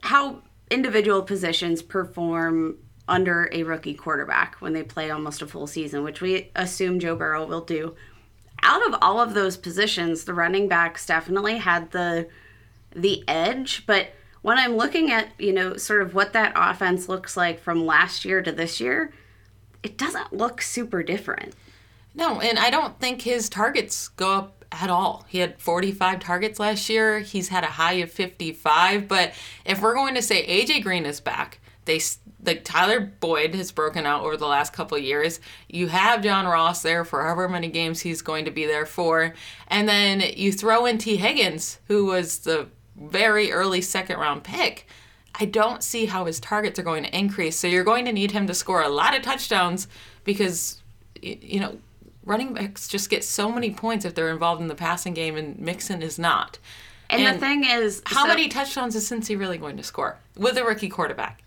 how 0.02 0.42
individual 0.70 1.22
positions 1.22 1.82
perform 1.82 2.78
under 3.08 3.50
a 3.52 3.64
rookie 3.64 3.94
quarterback 3.94 4.56
when 4.60 4.74
they 4.74 4.84
play 4.84 5.10
almost 5.10 5.42
a 5.42 5.48
full 5.48 5.68
season, 5.68 6.04
which 6.04 6.22
we 6.22 6.50
assume 6.56 7.00
Joe 7.00 7.16
Burrow 7.16 7.46
will 7.46 7.62
do. 7.62 7.96
Out 8.64 8.88
of 8.88 8.96
all 9.02 9.20
of 9.20 9.34
those 9.34 9.58
positions, 9.58 10.24
the 10.24 10.34
running 10.34 10.68
backs 10.68 11.06
definitely 11.06 11.58
had 11.58 11.92
the 11.92 12.28
the 12.94 13.24
edge, 13.28 13.86
but 13.86 14.10
when 14.42 14.58
I'm 14.58 14.76
looking 14.76 15.12
at, 15.12 15.30
you 15.40 15.54
know, 15.54 15.78
sort 15.78 16.02
of 16.02 16.14
what 16.14 16.34
that 16.34 16.54
offense 16.56 17.08
looks 17.08 17.38
like 17.38 17.60
from 17.60 17.86
last 17.86 18.26
year 18.26 18.42
to 18.42 18.52
this 18.52 18.80
year, 18.80 19.14
it 19.84 19.98
doesn't 19.98 20.34
look 20.34 20.62
super 20.62 21.04
different. 21.04 21.54
No, 22.14 22.42
and 22.42 22.60
I 22.60 22.70
don't 22.70 23.00
think 23.00 23.22
his 23.22 23.50
targets 23.50 24.10
go 24.10 24.34
up 24.34 24.66
at 24.72 24.90
all. 24.90 25.26
He 25.28 25.40
had 25.40 25.60
45 25.60 26.20
targets 26.20 26.60
last 26.60 26.90
year. 26.90 27.20
He's 27.20 27.50
had 27.50 27.64
a 27.64 27.68
high 27.68 27.94
of 27.94 28.12
55. 28.12 29.08
But 29.08 29.34
if 29.66 29.82
we're 29.82 29.94
going 29.96 30.16
to 30.16 30.22
say 30.22 30.46
AJ 30.46 30.84
Green 30.84 31.06
is 31.06 31.20
back, 31.20 31.60
they 31.86 32.00
like 32.44 32.64
Tyler 32.64 33.00
Boyd 33.00 33.54
has 33.56 33.72
broken 33.72 34.06
out 34.06 34.24
over 34.24 34.36
the 34.38 34.48
last 34.48 34.74
couple 34.74 34.98
of 34.98 35.04
years. 35.04 35.40
You 35.70 35.88
have 35.90 36.24
John 36.24 36.46
Ross 36.46 36.82
there 36.82 37.06
for 37.06 37.24
however 37.24 37.48
many 37.48 37.68
games 37.68 38.00
he's 38.02 38.22
going 38.22 38.46
to 38.46 38.52
be 38.52 38.66
there 38.66 38.86
for, 38.86 39.34
and 39.68 39.88
then 39.88 40.22
you 40.36 40.52
throw 40.52 40.86
in 40.86 40.98
Tee 40.98 41.18
Higgins, 41.18 41.80
who 41.88 42.06
was 42.06 42.40
the 42.40 42.68
very 42.98 43.52
early 43.52 43.82
second 43.82 44.18
round 44.20 44.44
pick. 44.44 44.88
I 45.40 45.46
don't 45.46 45.82
see 45.82 46.08
how 46.08 46.26
his 46.26 46.40
targets 46.40 46.78
are 46.78 46.84
going 46.84 47.04
to 47.04 47.18
increase. 47.18 47.58
So 47.58 47.68
you're 47.68 47.84
going 47.86 48.06
to 48.06 48.12
need 48.12 48.32
him 48.32 48.48
to 48.48 48.54
score 48.54 48.82
a 48.82 48.90
lot 48.90 49.16
of 49.16 49.22
touchdowns 49.22 49.88
because 50.24 50.82
you 51.22 51.60
know 51.60 51.78
running 52.26 52.54
backs 52.54 52.88
just 52.88 53.10
get 53.10 53.24
so 53.24 53.52
many 53.52 53.72
points 53.72 54.04
if 54.06 54.14
they're 54.14 54.30
involved 54.30 54.62
in 54.62 54.68
the 54.68 54.76
passing 54.76 55.14
game, 55.14 55.36
and 55.38 55.58
Mixon 55.60 56.02
is 56.02 56.20
not. 56.20 56.60
And, 57.10 57.22
And 57.24 57.36
the 57.36 57.40
thing 57.40 57.66
is, 57.66 58.02
How 58.06 58.24
so- 58.24 58.28
many 58.30 58.48
touchdowns 58.48 58.96
is 58.96 59.10
Cincy 59.10 59.38
really 59.38 59.58
going 59.58 59.78
to 59.78 59.84
score 59.84 60.18
with 60.38 60.58
a 60.58 60.64
rookie 60.64 60.90
quarterback? 60.90 61.41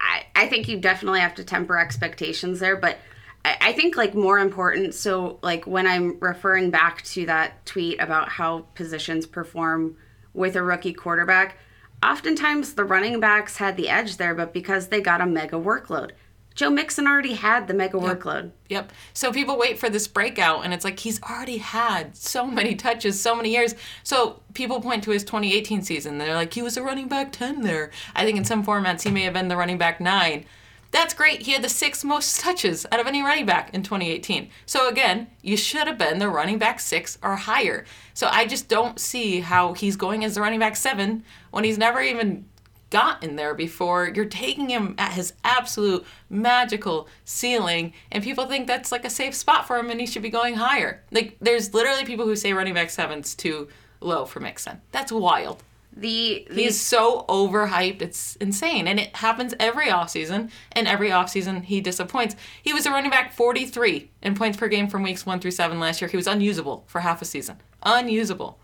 I, 0.00 0.24
I 0.34 0.48
think 0.48 0.68
you 0.68 0.78
definitely 0.78 1.20
have 1.20 1.34
to 1.36 1.44
temper 1.44 1.78
expectations 1.78 2.60
there, 2.60 2.76
but 2.76 2.98
I, 3.44 3.56
I 3.60 3.72
think 3.72 3.96
like 3.96 4.14
more 4.14 4.38
important. 4.38 4.94
So 4.94 5.38
like 5.42 5.66
when 5.66 5.86
I'm 5.86 6.18
referring 6.20 6.70
back 6.70 7.02
to 7.02 7.26
that 7.26 7.64
tweet 7.66 8.00
about 8.00 8.28
how 8.28 8.66
positions 8.74 9.26
perform 9.26 9.96
with 10.34 10.56
a 10.56 10.62
rookie 10.62 10.92
quarterback, 10.92 11.58
oftentimes 12.02 12.74
the 12.74 12.84
running 12.84 13.20
backs 13.20 13.56
had 13.56 13.76
the 13.76 13.88
edge 13.88 14.16
there, 14.16 14.34
but 14.34 14.52
because 14.52 14.88
they 14.88 15.00
got 15.00 15.20
a 15.20 15.26
mega 15.26 15.56
workload. 15.56 16.12
Joe 16.58 16.70
Mixon 16.70 17.06
already 17.06 17.34
had 17.34 17.68
the 17.68 17.72
mega 17.72 17.98
workload. 17.98 18.50
Yep. 18.68 18.90
So 19.12 19.32
people 19.32 19.56
wait 19.56 19.78
for 19.78 19.88
this 19.88 20.08
breakout, 20.08 20.64
and 20.64 20.74
it's 20.74 20.84
like 20.84 20.98
he's 20.98 21.22
already 21.22 21.58
had 21.58 22.16
so 22.16 22.48
many 22.48 22.74
touches, 22.74 23.20
so 23.20 23.36
many 23.36 23.52
years. 23.52 23.76
So 24.02 24.42
people 24.54 24.80
point 24.80 25.04
to 25.04 25.12
his 25.12 25.22
2018 25.22 25.82
season. 25.82 26.18
They're 26.18 26.34
like, 26.34 26.52
he 26.52 26.60
was 26.60 26.76
a 26.76 26.82
running 26.82 27.06
back 27.06 27.30
10 27.30 27.60
there. 27.60 27.92
I 28.12 28.24
think 28.24 28.36
in 28.36 28.44
some 28.44 28.66
formats 28.66 29.02
he 29.02 29.12
may 29.12 29.22
have 29.22 29.34
been 29.34 29.46
the 29.46 29.56
running 29.56 29.78
back 29.78 30.00
9. 30.00 30.44
That's 30.90 31.14
great. 31.14 31.42
He 31.42 31.52
had 31.52 31.62
the 31.62 31.68
sixth 31.68 32.04
most 32.04 32.40
touches 32.40 32.84
out 32.90 32.98
of 32.98 33.06
any 33.06 33.22
running 33.22 33.46
back 33.46 33.72
in 33.72 33.84
2018. 33.84 34.50
So 34.66 34.88
again, 34.88 35.28
you 35.42 35.56
should 35.56 35.86
have 35.86 35.96
been 35.96 36.18
the 36.18 36.28
running 36.28 36.58
back 36.58 36.80
six 36.80 37.18
or 37.22 37.36
higher. 37.36 37.84
So 38.14 38.26
I 38.32 38.46
just 38.46 38.66
don't 38.66 38.98
see 38.98 39.38
how 39.38 39.74
he's 39.74 39.94
going 39.94 40.24
as 40.24 40.34
the 40.34 40.40
running 40.40 40.58
back 40.58 40.74
seven 40.74 41.22
when 41.52 41.62
he's 41.62 41.78
never 41.78 42.00
even 42.00 42.46
got 42.90 43.22
in 43.22 43.36
there 43.36 43.54
before. 43.54 44.10
You're 44.14 44.24
taking 44.24 44.68
him 44.68 44.94
at 44.98 45.12
his 45.12 45.32
absolute 45.44 46.04
magical 46.30 47.08
ceiling, 47.24 47.92
and 48.10 48.22
people 48.24 48.46
think 48.46 48.66
that's 48.66 48.92
like 48.92 49.04
a 49.04 49.10
safe 49.10 49.34
spot 49.34 49.66
for 49.66 49.78
him 49.78 49.90
and 49.90 50.00
he 50.00 50.06
should 50.06 50.22
be 50.22 50.30
going 50.30 50.54
higher. 50.54 51.02
Like, 51.10 51.36
there's 51.40 51.74
literally 51.74 52.04
people 52.04 52.24
who 52.26 52.36
say 52.36 52.52
running 52.52 52.74
back 52.74 52.90
seven's 52.90 53.34
too 53.34 53.68
low 54.00 54.24
for 54.24 54.40
Mixon. 54.40 54.80
That's 54.92 55.12
wild. 55.12 55.62
The, 55.96 56.46
the 56.48 56.62
He's 56.62 56.80
so 56.80 57.24
overhyped, 57.28 58.02
it's 58.02 58.36
insane. 58.36 58.86
And 58.86 59.00
it 59.00 59.16
happens 59.16 59.54
every 59.58 59.86
offseason, 59.86 60.50
and 60.72 60.86
every 60.86 61.10
offseason 61.10 61.64
he 61.64 61.80
disappoints. 61.80 62.36
He 62.62 62.72
was 62.72 62.86
a 62.86 62.90
running 62.90 63.10
back 63.10 63.32
43 63.32 64.08
in 64.22 64.34
points 64.36 64.56
per 64.56 64.68
game 64.68 64.86
from 64.88 65.02
weeks 65.02 65.26
one 65.26 65.40
through 65.40 65.50
seven 65.50 65.80
last 65.80 66.00
year. 66.00 66.08
He 66.08 66.16
was 66.16 66.28
unusable 66.28 66.84
for 66.86 67.00
half 67.00 67.20
a 67.20 67.24
season. 67.24 67.56
Unusable. 67.82 68.60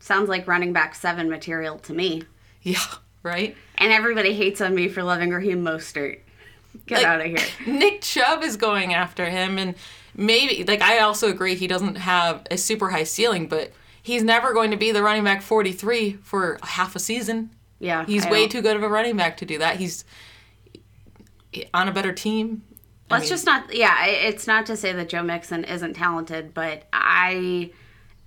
sounds 0.00 0.28
like 0.28 0.46
running 0.46 0.72
back 0.72 0.94
seven 0.94 1.30
material 1.30 1.78
to 1.78 1.94
me. 1.94 2.22
Yeah, 2.62 2.82
right? 3.28 3.56
And 3.76 3.92
everybody 3.92 4.34
hates 4.34 4.60
on 4.60 4.74
me 4.74 4.88
for 4.88 5.02
loving 5.04 5.30
Raheem 5.30 5.62
Mostert. 5.64 6.18
Get 6.86 6.98
Like- 6.98 7.06
out 7.06 7.20
of 7.20 7.26
here. 7.26 7.38
Nick 7.66 8.02
Chubb 8.02 8.42
is 8.42 8.56
going 8.56 8.94
after 8.94 9.26
him, 9.30 9.58
and 9.58 9.74
maybe 10.16 10.64
like 10.64 10.82
I 10.82 10.98
also 11.00 11.28
agree 11.30 11.54
he 11.54 11.66
doesn't 11.66 11.96
have 11.96 12.46
a 12.50 12.56
super 12.58 12.88
high 12.90 13.04
ceiling, 13.04 13.46
but 13.48 13.72
he's 14.02 14.22
never 14.24 14.52
going 14.52 14.70
to 14.72 14.76
be 14.76 14.90
the 14.92 15.02
running 15.02 15.24
back 15.24 15.42
43 15.42 16.14
for 16.22 16.58
half 16.62 16.96
a 16.96 16.98
season. 16.98 17.50
Yeah, 17.80 18.04
He's 18.06 18.26
I 18.26 18.30
way 18.30 18.40
don't- 18.40 18.50
too 18.52 18.62
good 18.62 18.76
of 18.76 18.82
a 18.82 18.88
running 18.88 19.16
back 19.16 19.36
to 19.38 19.44
do 19.46 19.58
that. 19.58 19.76
He's 19.76 20.04
on 21.74 21.88
a 21.88 21.92
better 21.92 22.12
team. 22.12 22.62
I 23.10 23.14
Let's 23.14 23.22
mean, 23.24 23.28
just 23.30 23.46
not. 23.46 23.74
Yeah, 23.74 24.04
it's 24.06 24.46
not 24.46 24.66
to 24.66 24.76
say 24.76 24.92
that 24.92 25.08
Joe 25.08 25.22
Mixon 25.22 25.64
isn't 25.64 25.94
talented, 25.94 26.52
but 26.52 26.84
I, 26.92 27.70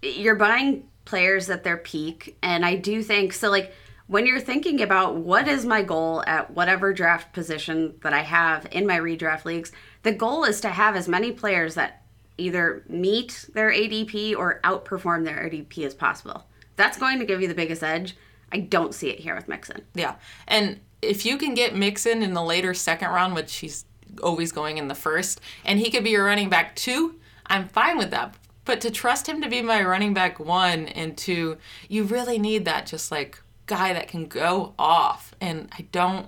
you're 0.02 0.36
buying 0.36 0.88
players 1.06 1.50
at 1.50 1.64
their 1.64 1.78
peak, 1.78 2.38
and 2.42 2.66
I 2.66 2.76
do 2.76 3.04
think 3.04 3.34
so. 3.34 3.50
Like 3.50 3.74
when 4.12 4.26
you're 4.26 4.42
thinking 4.42 4.82
about 4.82 5.16
what 5.16 5.48
is 5.48 5.66
my 5.66 5.82
goal 5.82 6.22
at 6.28 6.52
whatever 6.52 6.92
draft 6.92 7.32
position 7.32 7.94
that 8.04 8.12
I 8.12 8.24
have 8.24 8.68
in 8.70 8.86
my 8.86 9.00
redraft 9.00 9.46
leagues, 9.46 9.72
the 10.04 10.12
goal 10.12 10.44
is 10.44 10.60
to 10.62 10.68
have 10.68 10.98
as 10.98 11.08
many 11.08 11.32
players 11.32 11.76
that 11.76 12.04
either 12.38 12.84
meet 12.90 13.46
their 13.54 13.72
ADP 13.72 14.36
or 14.36 14.60
outperform 14.66 15.24
their 15.24 15.38
ADP 15.38 15.86
as 15.86 15.94
possible. 15.94 16.44
That's 16.76 16.98
going 16.98 17.20
to 17.20 17.26
give 17.26 17.42
you 17.42 17.48
the 17.48 17.54
biggest 17.54 17.84
edge. 17.84 18.18
I 18.52 18.60
don't 18.60 18.94
see 18.94 19.10
it 19.10 19.20
here 19.20 19.34
with 19.34 19.48
Mixon. 19.48 19.84
Yeah. 19.96 20.16
And 20.46 20.82
if 21.02 21.26
you 21.26 21.38
can 21.38 21.54
get 21.54 21.74
Mixon 21.74 22.22
in 22.22 22.34
the 22.34 22.44
later 22.44 22.74
second 22.74 23.12
round, 23.12 23.34
which 23.34 23.56
he's 23.56 23.86
always 24.22 24.52
going 24.52 24.78
in 24.78 24.90
the 24.90 24.94
first, 24.94 25.40
and 25.64 25.80
he 25.80 25.90
could 25.90 26.04
be 26.04 26.10
your 26.10 26.26
running 26.26 26.50
back 26.50 26.76
two, 26.76 27.16
I'm 27.46 27.70
fine 27.70 27.98
with 27.98 28.12
that. 28.12 28.36
But 28.66 28.82
to 28.82 28.92
trust 28.92 29.28
him 29.28 29.42
to 29.42 29.48
be 29.48 29.62
my 29.62 29.82
running 29.82 30.14
back 30.14 30.38
one 30.38 30.88
and 30.88 31.18
two, 31.18 31.58
you 31.88 32.04
really 32.04 32.38
need 32.38 32.66
that 32.66 32.86
just 32.88 33.10
like 33.10 33.41
guy 33.66 33.94
that 33.94 34.08
can 34.08 34.28
go 34.28 34.74
off. 34.78 35.36
And 35.40 35.70
I 35.78 35.88
don't 35.92 36.28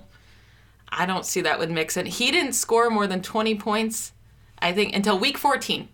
I 0.96 1.06
don't 1.06 1.26
see 1.26 1.40
that 1.40 1.58
with 1.58 1.70
Mixon. 1.70 2.06
He 2.06 2.30
didn't 2.30 2.52
score 2.52 2.88
more 2.88 3.06
than 3.06 3.20
20 3.20 3.56
points, 3.56 4.12
I 4.60 4.72
think, 4.72 4.94
until 4.94 5.18
week 5.18 5.36
14. 5.36 5.88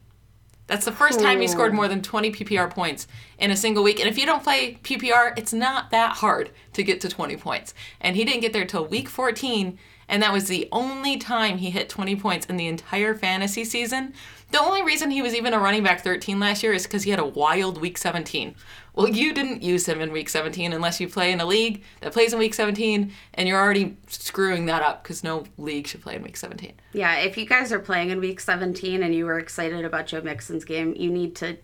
That's 0.67 0.85
the 0.85 0.93
first 0.93 1.19
time 1.19 1.41
he 1.41 1.49
scored 1.49 1.75
more 1.75 1.89
than 1.89 2.01
20 2.01 2.31
PPR 2.31 2.71
points 2.71 3.09
in 3.41 3.51
a 3.51 3.57
single 3.57 3.83
week. 3.83 3.99
And 3.99 4.09
if 4.09 4.17
you 4.17 4.25
don't 4.25 4.45
play 4.45 4.79
PPR, 4.85 5.37
it's 5.37 5.53
not 5.53 5.91
that 5.91 6.19
hard 6.19 6.51
to 6.75 6.85
get 6.85 7.01
to 7.01 7.09
20 7.09 7.37
points. 7.39 7.75
And 8.01 8.15
he 8.15 8.25
didn't 8.25 8.43
get 8.43 8.53
there 8.53 8.65
till 8.65 8.87
week 8.87 9.09
14, 9.09 9.77
and 10.09 10.23
that 10.23 10.33
was 10.33 10.47
the 10.47 10.69
only 10.71 11.17
time 11.17 11.59
he 11.59 11.71
hit 11.71 11.89
20 11.89 12.15
points 12.17 12.47
in 12.47 12.57
the 12.57 12.69
entire 12.69 13.17
fantasy 13.17 13.65
season. 13.65 14.15
The 14.53 14.61
only 14.61 14.83
reason 14.83 15.11
he 15.11 15.23
was 15.23 15.35
even 15.35 15.55
a 15.55 15.59
running 15.59 15.83
back 15.83 16.05
13 16.05 16.39
last 16.39 16.63
year 16.63 16.73
is 16.73 16.85
because 16.85 17.03
he 17.03 17.11
had 17.11 17.19
a 17.19 17.27
wild 17.27 17.81
week 17.81 17.99
17. 17.99 18.55
Well, 18.95 19.09
you 19.09 19.33
didn't 19.33 19.63
use 19.63 19.87
him 19.87 20.01
in 20.01 20.13
week 20.13 20.29
17 20.29 20.73
unless 20.73 21.01
you 21.01 21.09
play 21.09 21.33
in 21.33 21.41
a 21.41 21.47
league 21.47 21.83
that 22.01 22.13
plays 22.13 22.33
in 22.33 22.39
week 22.39 22.55
17, 22.55 23.13
and 23.35 23.49
you're 23.49 23.59
already 23.59 23.97
screwing 24.09 24.67
that 24.67 24.83
up 24.83 25.03
because 25.03 25.23
no 25.23 25.45
league 25.59 25.87
should 25.87 26.03
play 26.03 26.17
in 26.17 26.23
week 26.23 26.37
17. 26.37 26.73
Yeah, 26.93 27.19
if 27.19 27.37
you 27.39 27.47
guys 27.47 27.73
are 27.73 27.79
playing 27.79 28.11
in 28.11 28.21
week 28.21 28.41
17 28.41 29.03
and 29.03 29.15
you 29.15 29.27
were 29.27 29.39
excited 29.39 29.85
about 29.85 30.07
Joe 30.07 30.21
Mixon's 30.21 30.65
game, 30.65 30.95
you 30.97 31.11
need 31.11 31.37
to 31.37 31.57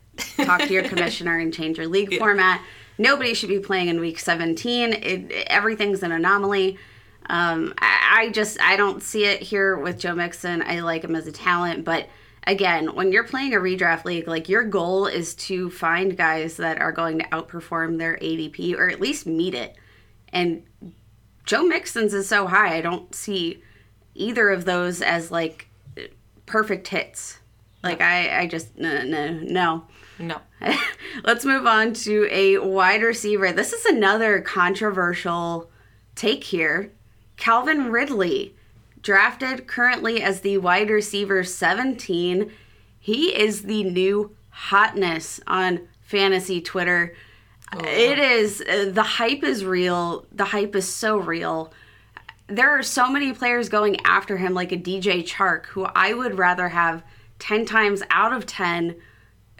talk 0.45 0.61
to 0.63 0.73
your 0.73 0.85
commissioner 0.89 1.39
and 1.39 1.53
change 1.53 1.79
your 1.79 1.89
league 1.89 2.17
format. 2.19 2.63
Nobody 2.99 3.35
should 3.35 3.49
be 3.49 3.59
playing 3.59 3.89
in 3.89 4.01
week 4.01 4.19
17. 4.19 4.93
It, 4.93 5.33
everything's 5.49 6.03
an 6.03 6.13
anomaly. 6.13 6.79
Um, 7.29 7.75
I, 7.79 8.19
I 8.19 8.31
just 8.31 8.61
I 8.61 8.77
don't 8.77 9.03
see 9.03 9.25
it 9.25 9.43
here 9.43 9.77
with 9.77 9.99
Joe 9.99 10.15
Mixon. 10.15 10.63
I 10.63 10.81
like 10.81 11.05
him 11.05 11.17
as 11.17 11.27
a 11.27 11.33
talent, 11.33 11.85
but 11.85 12.09
again, 12.47 12.95
when 12.95 13.13
you're 13.13 13.25
playing 13.25 13.55
a 13.55 13.59
redraft 13.59 14.05
league, 14.05 14.29
like 14.29 14.49
your 14.49 14.65
goal 14.65 15.07
is 15.07 15.35
to 15.35 15.71
find 15.71 16.17
guys 16.17 16.57
that 16.57 16.81
are 16.81 16.93
going 16.93 17.19
to 17.19 17.25
outperform 17.27 17.99
their 17.99 18.17
ADP 18.17 18.77
or 18.77 18.89
at 18.89 19.01
least 19.01 19.27
meet 19.27 19.55
it. 19.55 19.77
And 20.33 20.63
Joe 21.45 21.63
Mixon's 21.63 22.15
is 22.15 22.29
so 22.29 22.47
high, 22.47 22.77
I 22.77 22.81
don't 22.81 23.15
see 23.15 23.63
either 24.15 24.51
of 24.51 24.65
those 24.65 25.03
as 25.03 25.31
like 25.31 25.69
perfect 26.47 26.89
hits. 26.89 27.39
Like 27.83 28.01
I, 28.01 28.41
I 28.41 28.47
just 28.47 28.77
no 28.77 29.03
no 29.03 29.31
no. 29.33 29.85
No. 30.19 30.41
Let's 31.25 31.45
move 31.45 31.67
on 31.67 31.93
to 31.93 32.27
a 32.31 32.57
wide 32.57 33.03
receiver. 33.03 33.53
This 33.53 33.75
is 33.75 33.85
another 33.85 34.41
controversial 34.41 35.71
take 36.15 36.43
here. 36.43 36.91
Calvin 37.37 37.91
Ridley, 37.91 38.56
drafted 39.07 39.69
currently 39.69 40.21
as 40.21 40.41
the 40.41 40.59
wide 40.59 40.91
receiver 40.91 41.45
17. 41.45 42.51
He 42.99 43.29
is 43.29 43.63
the 43.63 43.85
new 43.85 44.35
hotness 44.51 45.41
on 45.47 45.87
fantasy 46.03 46.61
Twitter. 46.61 47.15
It 47.85 48.19
is 48.19 48.61
uh, 48.61 48.91
the 48.93 49.05
hype 49.05 49.45
is 49.45 49.65
real. 49.65 50.27
The 50.33 50.47
hype 50.47 50.75
is 50.75 50.93
so 50.93 51.19
real. 51.19 51.73
There 52.49 52.77
are 52.77 52.83
so 52.83 53.09
many 53.09 53.33
players 53.33 53.69
going 53.69 53.97
after 54.05 54.39
him, 54.39 54.55
like 54.55 54.73
a 54.73 54.77
DJ 54.77 55.23
Chark, 55.25 55.67
who 55.67 55.85
I 55.85 56.13
would 56.13 56.37
rather 56.37 56.69
have 56.71 57.05
10 57.39 57.65
times 57.65 58.03
out 58.11 58.33
of 58.33 58.45
10 58.45 58.97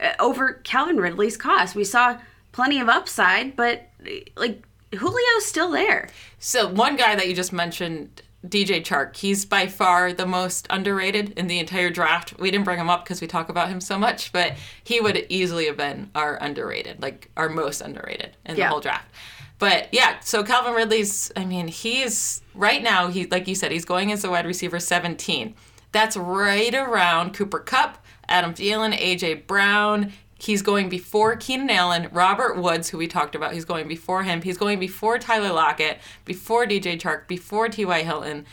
uh, 0.01 0.13
over 0.19 0.55
Calvin 0.65 0.97
Ridley's 0.97 1.37
cost. 1.37 1.77
We 1.77 1.85
saw 1.85 2.19
plenty 2.51 2.81
of 2.81 2.89
upside, 2.89 3.55
but 3.55 3.91
like 4.37 4.67
Julio's 4.91 5.45
still 5.45 5.71
there. 5.71 6.09
So 6.41 6.67
one 6.67 6.97
guy 6.97 7.15
that 7.15 7.29
you 7.29 7.35
just 7.35 7.53
mentioned, 7.53 8.23
DJ 8.49 8.83
Chark, 8.83 9.17
he's 9.17 9.45
by 9.45 9.67
far 9.67 10.13
the 10.13 10.27
most 10.27 10.67
underrated 10.71 11.31
in 11.39 11.47
the 11.47 11.59
entire 11.59 11.91
draft. 11.91 12.39
We 12.39 12.51
didn't 12.51 12.65
bring 12.65 12.79
him 12.79 12.89
up 12.91 13.05
because 13.05 13.21
we 13.21 13.27
talk 13.27 13.49
about 13.49 13.69
him 13.69 13.81
so 13.81 13.99
much, 13.99 14.33
but 14.33 14.55
he 14.85 15.01
would 15.01 15.27
easily 15.29 15.67
have 15.67 15.77
been 15.77 16.11
our 16.15 16.37
underrated, 16.37 17.03
like 17.03 17.31
our 17.37 17.49
most 17.49 17.81
underrated 17.81 18.37
in 18.45 18.57
Yeah. 18.57 18.65
the 18.67 18.71
whole 18.71 18.81
draft. 18.81 19.11
But 19.59 19.89
yeah, 19.93 20.21
so 20.21 20.43
Calvin 20.45 20.75
Ridley's, 20.75 21.33
I 21.37 21.45
mean, 21.45 21.69
he's 21.69 22.43
right 22.55 22.83
now, 22.83 23.09
he 23.09 23.27
like 23.27 23.49
you 23.49 23.55
said, 23.55 23.73
he's 23.73 23.87
going 23.87 24.13
as 24.13 24.23
a 24.25 24.31
wide 24.31 24.47
receiver 24.47 24.79
17. 24.79 25.55
That's 25.93 26.17
right 26.17 26.75
around 26.75 27.33
Cooper 27.33 27.61
Kupp, 27.61 28.05
Adam 28.29 28.53
Thielen, 28.53 28.95
AJ 28.99 29.47
Brown. 29.47 30.13
He's 30.39 30.61
going 30.63 30.89
before 30.89 31.37
Keenan 31.37 31.71
Allen, 31.71 32.09
Robert 32.13 32.59
Woods, 32.59 32.91
who 32.91 32.99
we 32.99 33.09
talked 33.09 33.35
about. 33.35 33.55
He's 33.55 33.65
going 33.65 33.89
before 33.89 34.23
him. 34.23 34.43
He's 34.43 34.59
going 34.59 34.79
before 34.79 35.19
Tyler 35.19 35.53
Lockett, 35.53 35.99
before 36.25 36.67
DJ 36.67 37.01
Chark, 37.01 37.27
before 37.27 37.69
T.Y. 37.69 38.03
Hilton. 38.03 38.45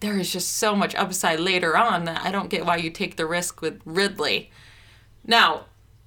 There 0.00 0.18
is 0.18 0.30
just 0.30 0.56
so 0.58 0.76
much 0.76 0.94
upside 0.94 1.40
later 1.40 1.76
on 1.76 2.04
that 2.04 2.22
I 2.22 2.30
don't 2.30 2.50
get 2.50 2.66
why 2.66 2.76
you 2.76 2.90
take 2.90 3.16
the 3.16 3.26
risk 3.26 3.62
with 3.62 3.80
Ridley. 3.86 4.50
Now, 5.26 5.64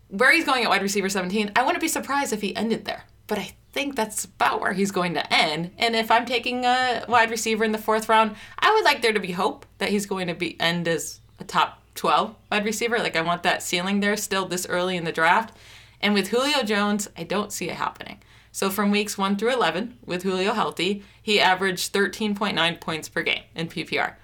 where 0.09 0.31
he's 0.31 0.45
going 0.45 0.63
at 0.63 0.69
wide 0.69 0.83
receiver 0.83 1.09
17, 1.09 1.51
I 1.55 1.63
wouldn't 1.63 1.81
be 1.81 1.87
surprised 1.87 2.31
if 2.31 2.41
he 2.41 2.55
ended 2.55 2.85
there. 2.85 3.05
But 3.25 3.39
I 3.39 3.53
think 3.73 3.95
that's 3.95 4.25
about 4.25 4.61
where 4.61 4.73
he's 4.73 4.91
going 4.91 5.15
to 5.15 5.33
end. 5.33 5.71
And 5.79 5.95
if 5.95 6.11
I'm 6.11 6.25
taking 6.25 6.65
a 6.65 7.03
wide 7.09 7.31
receiver 7.31 7.63
in 7.63 7.71
the 7.71 7.77
fourth 7.79 8.07
round, 8.07 8.35
I 8.59 8.71
would 8.73 8.85
like 8.85 9.01
there 9.01 9.13
to 9.13 9.19
be 9.19 9.31
hope 9.31 9.65
that 9.79 9.89
he's 9.89 10.05
going 10.05 10.27
to 10.27 10.35
be 10.35 10.59
end 10.59 10.87
as 10.87 11.19
a 11.39 11.43
top 11.43 11.81
12 11.97 12.35
wide 12.51 12.65
receiver. 12.65 12.97
Like 12.99 13.15
I 13.15 13.21
want 13.21 13.43
that 13.43 13.61
ceiling 13.61 13.99
there 13.99 14.15
still 14.15 14.45
this 14.45 14.65
early 14.67 14.95
in 14.95 15.03
the 15.03 15.11
draft. 15.11 15.55
And 15.99 16.13
with 16.13 16.29
Julio 16.29 16.63
Jones, 16.63 17.09
I 17.17 17.23
don't 17.23 17.51
see 17.51 17.69
it 17.69 17.75
happening. 17.75 18.19
So 18.51 18.69
from 18.69 18.91
weeks 18.91 19.17
1 19.17 19.35
through 19.35 19.53
11, 19.53 19.97
with 20.05 20.23
Julio 20.23 20.53
healthy, 20.53 21.03
he 21.21 21.39
averaged 21.39 21.93
13.9 21.93 22.79
points 22.79 23.09
per 23.09 23.21
game 23.21 23.43
in 23.53 23.67
PPR. 23.67 24.15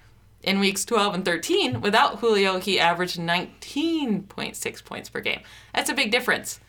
In 0.42 0.60
weeks 0.60 0.84
12 0.84 1.14
and 1.14 1.24
13, 1.24 1.80
without 1.80 2.18
Julio, 2.18 2.58
he 2.58 2.80
averaged 2.80 3.18
19.6 3.18 4.84
points 4.84 5.08
per 5.08 5.20
game. 5.20 5.40
That's 5.72 5.90
a 5.90 5.94
big 5.94 6.10
difference. 6.10 6.60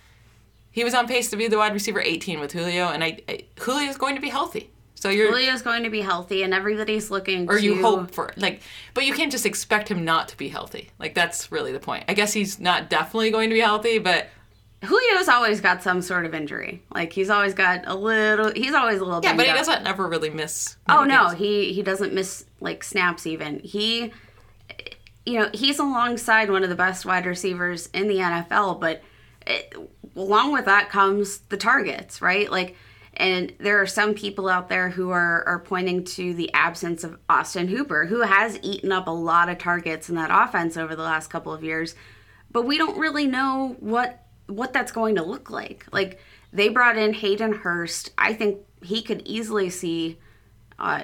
He 0.71 0.83
was 0.83 0.93
on 0.93 1.07
pace 1.07 1.29
to 1.29 1.37
be 1.37 1.47
the 1.47 1.57
wide 1.57 1.73
receiver 1.73 2.01
18 2.01 2.39
with 2.39 2.51
Julio, 2.51 2.89
and 2.89 3.03
I, 3.03 3.19
I 3.27 3.45
Julio's 3.59 3.97
going 3.97 4.15
to 4.15 4.21
be 4.21 4.29
healthy. 4.29 4.71
So 5.05 5.11
you're 5.11 5.27
Julio's 5.27 5.61
going 5.61 5.83
to 5.83 5.91
be 5.91 6.01
healthy, 6.01 6.41
and 6.41 6.51
everybody's 6.51 7.11
looking. 7.11 7.47
or 7.47 7.59
to, 7.59 7.63
you 7.63 7.79
hope 7.79 8.09
for 8.09 8.33
like 8.37 8.61
but 8.95 9.05
you 9.05 9.13
can't 9.13 9.31
just 9.31 9.45
expect 9.45 9.87
him 9.87 10.03
not 10.03 10.29
to 10.29 10.37
be 10.37 10.49
healthy 10.49 10.89
like 10.97 11.13
that's 11.13 11.51
really 11.51 11.71
the 11.71 11.79
point 11.79 12.05
i 12.07 12.15
guess 12.15 12.33
he's 12.33 12.59
not 12.59 12.89
definitely 12.89 13.29
going 13.29 13.49
to 13.49 13.53
be 13.53 13.59
healthy 13.59 13.99
but 13.99 14.27
Julio's 14.83 15.29
always 15.29 15.61
got 15.61 15.81
some 15.81 16.01
sort 16.01 16.25
of 16.27 16.35
injury. 16.35 16.83
Like 16.93 17.11
he's 17.11 17.31
always 17.31 17.55
got 17.55 17.87
a 17.87 17.95
little. 17.95 18.51
He's 18.51 18.73
always 18.73 18.99
a 18.99 19.05
little. 19.05 19.21
yeah 19.23 19.35
but 19.35 19.45
he 19.45 19.51
up. 19.51 19.57
doesn't 19.57 19.87
ever 19.87 20.07
really 20.07 20.29
miss 20.29 20.77
Oh 20.87 21.03
no, 21.05 21.29
games. 21.29 21.39
he 21.39 21.73
he 21.73 21.81
doesn't 21.81 22.13
miss 22.13 22.45
like 22.59 22.83
snaps 22.83 23.25
even. 23.25 23.59
He 23.59 24.11
you 25.25 25.39
know, 25.39 25.49
he's 25.53 25.79
alongside 25.79 26.51
one 26.51 26.63
of 26.63 26.69
the 26.69 26.75
best 26.75 27.05
wide 27.05 27.25
receivers 27.25 27.87
in 27.93 28.07
the 28.07 28.17
NFL, 28.17 28.79
but 28.79 29.01
it, 29.47 29.75
along 30.15 30.51
with 30.51 30.65
that 30.65 30.89
comes 30.89 31.39
the 31.49 31.57
targets, 31.57 32.21
right? 32.21 32.51
Like 32.51 32.75
and 33.17 33.53
there 33.59 33.81
are 33.81 33.85
some 33.85 34.13
people 34.13 34.49
out 34.49 34.69
there 34.69 34.89
who 34.89 35.09
are 35.11 35.43
are 35.47 35.59
pointing 35.59 36.03
to 36.03 36.33
the 36.33 36.51
absence 36.53 37.03
of 37.03 37.17
Austin 37.29 37.67
Hooper, 37.67 38.05
who 38.05 38.21
has 38.21 38.59
eaten 38.61 38.91
up 38.91 39.07
a 39.07 39.11
lot 39.11 39.49
of 39.49 39.57
targets 39.57 40.09
in 40.09 40.15
that 40.15 40.29
offense 40.31 40.77
over 40.77 40.95
the 40.95 41.03
last 41.03 41.29
couple 41.29 41.53
of 41.53 41.63
years, 41.63 41.95
but 42.51 42.63
we 42.65 42.77
don't 42.77 42.97
really 42.97 43.27
know 43.27 43.75
what 43.79 44.23
what 44.47 44.73
that's 44.73 44.91
going 44.91 45.15
to 45.15 45.23
look 45.23 45.49
like. 45.49 45.85
Like 45.91 46.19
they 46.51 46.69
brought 46.69 46.97
in 46.97 47.13
Hayden 47.13 47.53
Hurst. 47.53 48.11
I 48.17 48.33
think 48.33 48.59
he 48.81 49.01
could 49.01 49.21
easily 49.25 49.69
see 49.69 50.19
uh, 50.77 51.03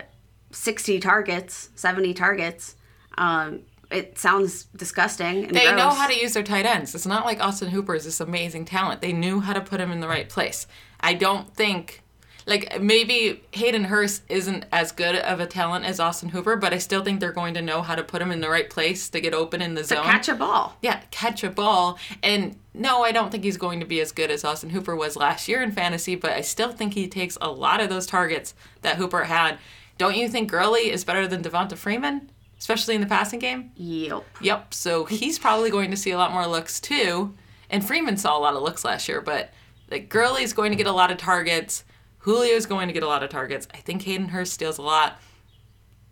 60 0.52 1.00
targets, 1.00 1.70
70 1.76 2.14
targets. 2.14 2.76
Um, 3.18 3.62
it 3.92 4.18
sounds 4.18 4.66
disgusting. 4.76 5.46
And 5.46 5.56
they 5.56 5.74
know 5.76 5.90
how 5.90 6.08
to 6.08 6.18
use 6.18 6.34
their 6.34 6.44
tight 6.44 6.66
ends 6.66 6.96
it's 6.96 7.06
not 7.06 7.26
like 7.26 7.44
austin 7.44 7.70
hooper 7.70 7.94
is 7.94 8.06
this 8.06 8.20
amazing 8.20 8.66
talent 8.66 9.02
they 9.02 9.12
knew 9.14 9.42
how 9.42 9.54
to 9.54 9.62
put 9.62 9.80
him 9.80 9.92
in 9.92 10.00
the 10.00 10.08
right 10.08 10.30
place 10.30 10.66
i 11.02 11.14
don't 11.14 11.54
think 11.56 12.02
like 12.48 12.82
maybe 12.82 13.42
hayden 13.52 13.86
hurst 13.86 14.24
isn't 14.30 14.66
as 14.72 14.92
good 14.92 15.16
of 15.16 15.40
a 15.40 15.46
talent 15.46 15.86
as 15.86 16.00
austin 16.00 16.30
hooper 16.30 16.56
but 16.56 16.74
i 16.74 16.78
still 16.78 17.04
think 17.04 17.20
they're 17.20 17.32
going 17.32 17.54
to 17.54 17.62
know 17.62 17.82
how 17.82 17.96
to 17.96 18.04
put 18.04 18.22
him 18.22 18.32
in 18.32 18.42
the 18.42 18.50
right 18.50 18.70
place 18.70 19.10
to 19.10 19.22
get 19.22 19.34
open 19.34 19.62
in 19.62 19.76
the 19.76 19.82
to 19.82 19.88
zone 19.88 20.04
catch 20.04 20.28
a 20.28 20.36
ball. 20.36 20.76
yeah, 20.82 21.02
catch 21.12 21.44
a 21.44 21.50
ball. 21.50 22.00
And 22.24 22.56
no, 22.74 23.04
I 23.04 23.12
don't 23.12 23.32
think 23.32 23.44
he's 23.44 23.58
going 23.58 23.80
to 23.82 23.86
be 23.86 24.00
as 24.00 24.12
good 24.14 24.32
as 24.32 24.46
Austin 24.46 24.70
Hooper 24.70 24.96
was 24.96 25.16
last 25.18 25.48
year 25.50 25.62
in 25.62 25.72
fantasy, 25.74 26.16
but 26.16 26.32
I 26.32 26.42
still 26.42 26.72
think 26.72 26.94
he 26.94 27.08
takes 27.08 27.38
a 27.42 27.52
lot 27.52 27.82
of 27.82 27.90
those 27.90 28.06
targets 28.08 28.54
that 28.82 28.96
Hooper 28.96 29.26
had. 29.26 29.58
Don't 29.98 30.16
you 30.16 30.30
think 30.30 30.50
Gurley 30.50 30.90
is 30.90 31.04
better 31.04 31.28
than 31.28 31.44
Devonta 31.44 31.78
Freeman, 31.78 32.32
especially 32.58 32.96
in 32.96 33.02
the 33.02 33.08
passing 33.08 33.40
game? 33.40 33.72
Yep. 33.76 34.24
Yep. 34.42 34.74
So 34.74 35.04
he's 35.06 35.38
probably 35.38 35.70
going 35.70 35.92
to 35.92 35.98
see 35.98 36.12
a 36.12 36.18
lot 36.18 36.32
more 36.32 36.48
looks 36.48 36.80
too. 36.80 37.34
And 37.70 37.86
Freeman 37.86 38.16
saw 38.18 38.38
a 38.38 38.40
lot 38.40 38.54
of 38.56 38.64
looks 38.64 38.86
last 38.86 39.10
year, 39.10 39.20
but 39.22 39.52
like 39.92 40.10
Gurley's 40.10 40.54
going 40.54 40.72
to 40.72 40.78
get 40.78 40.88
a 40.88 40.92
lot 40.92 41.12
of 41.12 41.18
targets. 41.18 41.84
Julio's 42.24 42.66
going 42.66 42.88
to 42.88 42.94
get 42.94 43.04
a 43.04 43.08
lot 43.08 43.24
of 43.24 43.30
targets. 43.30 43.68
I 43.74 43.78
think 43.78 44.04
Hayden 44.04 44.30
Hurst 44.30 44.54
steals 44.54 44.78
a 44.78 44.84
lot. 44.84 45.20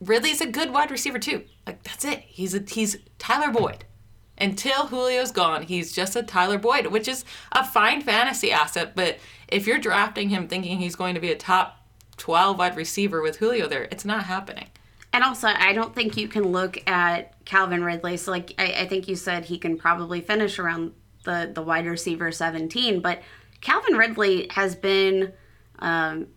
Ridley's 0.02 0.42
a 0.42 0.48
good 0.48 0.72
wide 0.72 0.92
receiver 0.92 1.20
too. 1.20 1.44
Like 1.66 1.84
that's 1.84 2.06
it. 2.06 2.20
He's 2.20 2.54
a 2.54 2.60
he's 2.60 2.98
Tyler 3.18 3.52
Boyd. 3.52 3.86
Until 4.38 4.88
Julio's 4.88 5.32
gone, 5.32 5.64
he's 5.64 5.92
just 5.92 6.16
a 6.16 6.24
Tyler 6.24 6.58
Boyd, 6.58 6.88
which 6.88 7.10
is 7.10 7.26
a 7.52 7.66
fine 7.66 8.02
fantasy 8.02 8.52
asset. 8.52 8.96
But 8.96 9.18
if 9.50 9.68
you're 9.68 9.80
drafting 9.80 10.30
him 10.30 10.48
thinking 10.48 10.80
he's 10.80 10.96
going 10.96 11.16
to 11.16 11.22
be 11.22 11.32
a 11.32 11.36
top 11.36 11.86
12 12.16 12.58
wide 12.58 12.78
receiver 12.78 13.22
with 13.22 13.38
Julio 13.38 13.68
there, 13.68 13.90
it's 13.92 14.06
not 14.06 14.24
happening. 14.24 14.68
And 15.12 15.24
also, 15.24 15.48
I 15.48 15.74
don't 15.74 15.94
think 15.94 16.16
you 16.16 16.30
can 16.30 16.44
look 16.44 16.78
at 16.88 17.34
Calvin 17.44 17.84
Ridley. 17.84 18.16
So, 18.16 18.32
like, 18.32 18.54
I, 18.58 18.72
I 18.82 18.88
think 18.88 19.08
you 19.08 19.16
said 19.16 19.46
he 19.46 19.58
can 19.58 19.78
probably 19.78 20.22
finish 20.22 20.60
around 20.60 20.94
the, 21.26 21.52
the 21.54 21.62
wide 21.62 21.88
receiver 21.88 22.32
17. 22.32 23.02
But 23.02 23.22
Calvin 23.62 23.95
Ridley 23.97 24.47
has 24.51 24.76
been, 24.76 25.34
um, 25.80 26.28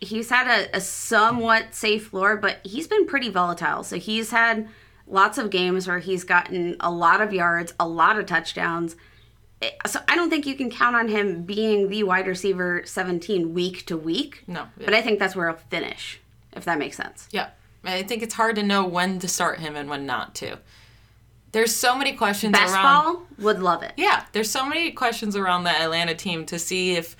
he's 0.00 0.30
had 0.30 0.46
a, 0.46 0.76
a 0.76 0.80
somewhat 0.80 1.74
safe 1.74 2.08
floor, 2.08 2.36
but 2.36 2.58
he's 2.64 2.86
been 2.88 3.06
pretty 3.06 3.28
volatile. 3.30 3.82
So, 3.82 3.96
he's 3.98 4.30
had 4.30 4.68
lots 5.06 5.38
of 5.38 5.50
games 5.50 5.86
where 5.86 5.98
he's 6.00 6.24
gotten 6.24 6.76
a 6.80 6.90
lot 6.90 7.20
of 7.20 7.32
yards, 7.32 7.72
a 7.78 7.86
lot 7.86 8.18
of 8.18 8.26
touchdowns. 8.26 8.96
Eh, 9.62 9.70
So, 9.86 10.00
I 10.08 10.16
don't 10.16 10.30
think 10.30 10.46
you 10.46 10.54
can 10.56 10.70
count 10.70 10.96
on 10.96 11.08
him 11.08 11.42
being 11.44 11.88
the 11.88 12.02
wide 12.04 12.26
receiver 12.26 12.82
17 12.84 13.54
week 13.54 13.86
to 13.86 13.96
week. 13.96 14.42
No. 14.46 14.66
But 14.76 14.94
I 14.94 15.02
think 15.02 15.18
that's 15.18 15.36
where 15.36 15.48
he'll 15.48 15.58
finish, 15.70 16.20
if 16.54 16.64
that 16.64 16.78
makes 16.78 16.96
sense. 16.96 17.28
Yeah. 17.30 17.50
I 17.84 18.02
think 18.02 18.22
it's 18.24 18.34
hard 18.34 18.56
to 18.56 18.64
know 18.64 18.84
when 18.84 19.20
to 19.20 19.28
start 19.28 19.60
him 19.60 19.76
and 19.76 19.88
when 19.88 20.06
not 20.06 20.34
to. 20.36 20.58
There's 21.56 21.74
so 21.74 21.96
many 21.96 22.12
questions 22.12 22.52
Best 22.52 22.74
around 22.74 22.84
ball 22.84 23.22
would 23.38 23.60
love 23.60 23.82
it. 23.82 23.94
Yeah, 23.96 24.26
there's 24.32 24.50
so 24.50 24.68
many 24.68 24.90
questions 24.90 25.34
around 25.34 25.64
the 25.64 25.70
Atlanta 25.70 26.14
team 26.14 26.44
to 26.44 26.58
see 26.58 26.96
if 26.96 27.16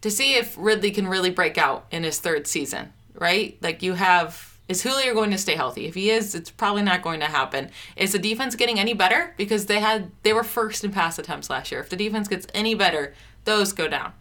to 0.00 0.10
see 0.10 0.36
if 0.36 0.56
Ridley 0.56 0.90
can 0.92 1.06
really 1.06 1.28
break 1.28 1.58
out 1.58 1.84
in 1.90 2.04
his 2.04 2.20
third 2.20 2.46
season, 2.46 2.90
right? 3.12 3.58
Like 3.60 3.82
you 3.82 3.92
have 3.92 4.56
is 4.66 4.82
Julio 4.82 5.12
going 5.12 5.30
to 5.30 5.36
stay 5.36 5.56
healthy? 5.56 5.84
If 5.84 5.94
he 5.94 6.08
is, 6.08 6.34
it's 6.34 6.50
probably 6.50 6.80
not 6.80 7.02
going 7.02 7.20
to 7.20 7.26
happen. 7.26 7.70
Is 7.96 8.12
the 8.12 8.18
defense 8.18 8.54
getting 8.54 8.80
any 8.80 8.94
better? 8.94 9.34
Because 9.36 9.66
they 9.66 9.80
had 9.80 10.10
they 10.22 10.32
were 10.32 10.42
first 10.42 10.82
in 10.82 10.90
pass 10.90 11.18
attempts 11.18 11.50
last 11.50 11.70
year. 11.70 11.82
If 11.82 11.90
the 11.90 11.96
defense 11.96 12.28
gets 12.28 12.46
any 12.54 12.74
better, 12.74 13.12
those 13.44 13.74
go 13.74 13.88
down. 13.88 14.14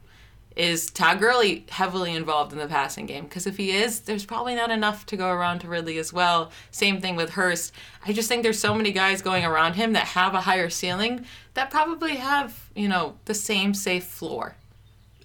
Is 0.58 0.90
Todd 0.90 1.20
Gurley 1.20 1.66
heavily 1.70 2.14
involved 2.16 2.52
in 2.52 2.58
the 2.58 2.68
passing 2.68 3.06
game? 3.06 3.26
Because 3.26 3.46
if 3.46 3.58
he 3.58 3.72
is, 3.72 4.00
there's 4.02 4.26
probably 4.26 4.56
not 4.56 4.72
enough 4.72 5.06
to 5.08 5.16
go 5.16 5.30
around 5.30 5.60
to 5.60 5.68
Ridley 5.68 6.00
as 6.00 6.12
well. 6.12 6.52
Same 6.72 7.00
thing 7.00 7.16
with 7.16 7.30
Hurst. 7.32 7.74
I 8.08 8.12
just 8.12 8.28
think 8.28 8.42
there's 8.42 8.58
so 8.60 8.74
many 8.74 8.92
guys 8.92 9.22
going 9.22 9.46
around 9.46 9.74
him 9.76 9.94
that 9.94 10.06
have 10.08 10.34
a 10.34 10.42
higher 10.42 10.70
ceiling 10.72 11.26
that 11.54 11.70
probably 11.70 12.16
have, 12.16 12.70
you 12.76 12.88
know, 12.88 13.18
the 13.26 13.36
same 13.36 13.74
safe 13.76 14.06
floor. 14.06 14.56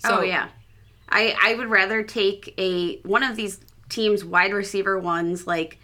So, 0.01 0.19
oh 0.19 0.23
yeah, 0.23 0.49
I 1.09 1.35
I 1.43 1.55
would 1.55 1.69
rather 1.71 2.03
take 2.03 2.53
a 2.59 2.99
one 3.01 3.23
of 3.23 3.35
these 3.37 3.59
teams 3.89 4.25
wide 4.25 4.53
receiver 4.53 4.99
ones 4.99 5.47
like 5.47 5.79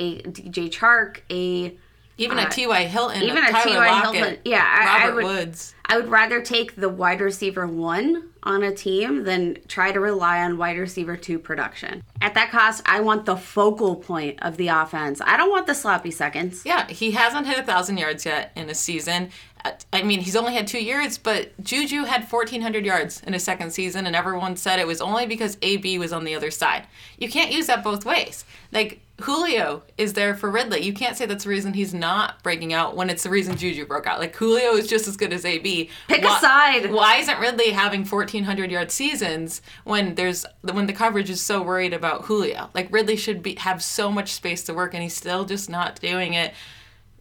a 0.00 0.22
DJ 0.22 0.70
Chark, 0.70 1.18
a 1.30 1.76
Even 2.16 2.38
Uh, 2.38 2.46
a 2.46 2.50
T.Y. 2.50 2.84
Hilton, 2.86 3.22
even 3.22 3.44
a 3.44 3.50
Tyler 3.52 3.64
T.Y. 3.70 3.90
Lockett, 3.90 4.14
Hilton. 4.16 4.38
Yeah, 4.44 4.64
I- 4.64 5.06
I 5.06 5.10
would- 5.10 5.24
Woods. 5.24 5.74
I 5.88 5.96
would 5.96 6.08
rather 6.08 6.42
take 6.42 6.76
the 6.76 6.88
wide 6.88 7.20
receiver 7.20 7.66
one 7.66 8.30
on 8.42 8.62
a 8.62 8.74
team 8.74 9.24
than 9.24 9.58
try 9.68 9.90
to 9.90 10.00
rely 10.00 10.42
on 10.42 10.58
wide 10.58 10.76
receiver 10.78 11.16
two 11.16 11.38
production. 11.38 12.02
At 12.20 12.34
that 12.34 12.50
cost, 12.50 12.82
I 12.84 13.00
want 13.00 13.24
the 13.24 13.36
focal 13.36 13.96
point 13.96 14.38
of 14.42 14.58
the 14.58 14.68
offense. 14.68 15.20
I 15.24 15.36
don't 15.36 15.50
want 15.50 15.66
the 15.66 15.74
sloppy 15.74 16.10
seconds. 16.10 16.62
Yeah, 16.64 16.86
he 16.88 17.12
hasn't 17.12 17.46
hit 17.46 17.58
a 17.58 17.62
thousand 17.62 17.98
yards 17.98 18.26
yet 18.26 18.52
in 18.54 18.68
a 18.68 18.74
season. 18.74 19.30
Uh, 19.64 19.72
I 19.92 20.02
mean, 20.02 20.20
he's 20.20 20.36
only 20.36 20.54
had 20.54 20.66
two 20.66 20.82
years, 20.82 21.18
but 21.18 21.50
Juju 21.62 22.04
had 22.04 22.30
1,400 22.30 22.84
yards 22.84 23.22
in 23.26 23.32
his 23.32 23.42
second 23.42 23.72
season, 23.72 24.06
and 24.06 24.14
everyone 24.14 24.56
said 24.56 24.78
it 24.78 24.86
was 24.86 25.00
only 25.00 25.26
because 25.26 25.58
AB 25.62 25.98
was 25.98 26.12
on 26.12 26.24
the 26.24 26.34
other 26.34 26.50
side. 26.50 26.86
You 27.18 27.28
can't 27.28 27.50
use 27.50 27.66
that 27.66 27.82
both 27.82 28.04
ways. 28.04 28.44
Like, 28.72 29.00
Julio 29.20 29.82
is 29.96 30.12
there 30.12 30.34
for 30.34 30.50
Ridley. 30.50 30.80
You 30.80 30.92
can't 30.92 31.16
say 31.16 31.26
that's 31.26 31.44
the 31.44 31.50
reason 31.50 31.72
he's 31.72 31.92
not 31.92 32.42
breaking 32.42 32.72
out 32.72 32.94
when 32.94 33.10
it's 33.10 33.24
the 33.24 33.30
reason 33.30 33.56
Juju 33.56 33.84
broke 33.86 34.06
out. 34.06 34.20
Like, 34.20 34.34
Julio 34.36 34.74
is 34.74 34.86
just 34.86 35.08
as 35.08 35.16
good 35.16 35.32
as 35.32 35.44
AB. 35.44 35.90
Pick 36.06 36.24
a 36.24 36.38
side. 36.40 36.92
Why 36.92 37.16
isn't 37.16 37.40
Ridley 37.40 37.70
having 37.70 38.04
1,400 38.04 38.70
yard 38.70 38.90
seasons 38.90 39.60
when 39.84 40.14
there's 40.14 40.46
when 40.62 40.86
the 40.86 40.92
coverage 40.92 41.30
is 41.30 41.40
so 41.40 41.62
worried 41.62 41.92
about 41.92 42.26
Julio? 42.26 42.70
Like, 42.74 42.92
Ridley 42.92 43.16
should 43.16 43.42
be 43.42 43.56
have 43.56 43.82
so 43.82 44.12
much 44.12 44.32
space 44.32 44.62
to 44.64 44.74
work, 44.74 44.94
and 44.94 45.02
he's 45.02 45.16
still 45.16 45.44
just 45.44 45.68
not 45.68 46.00
doing 46.00 46.34
it 46.34 46.54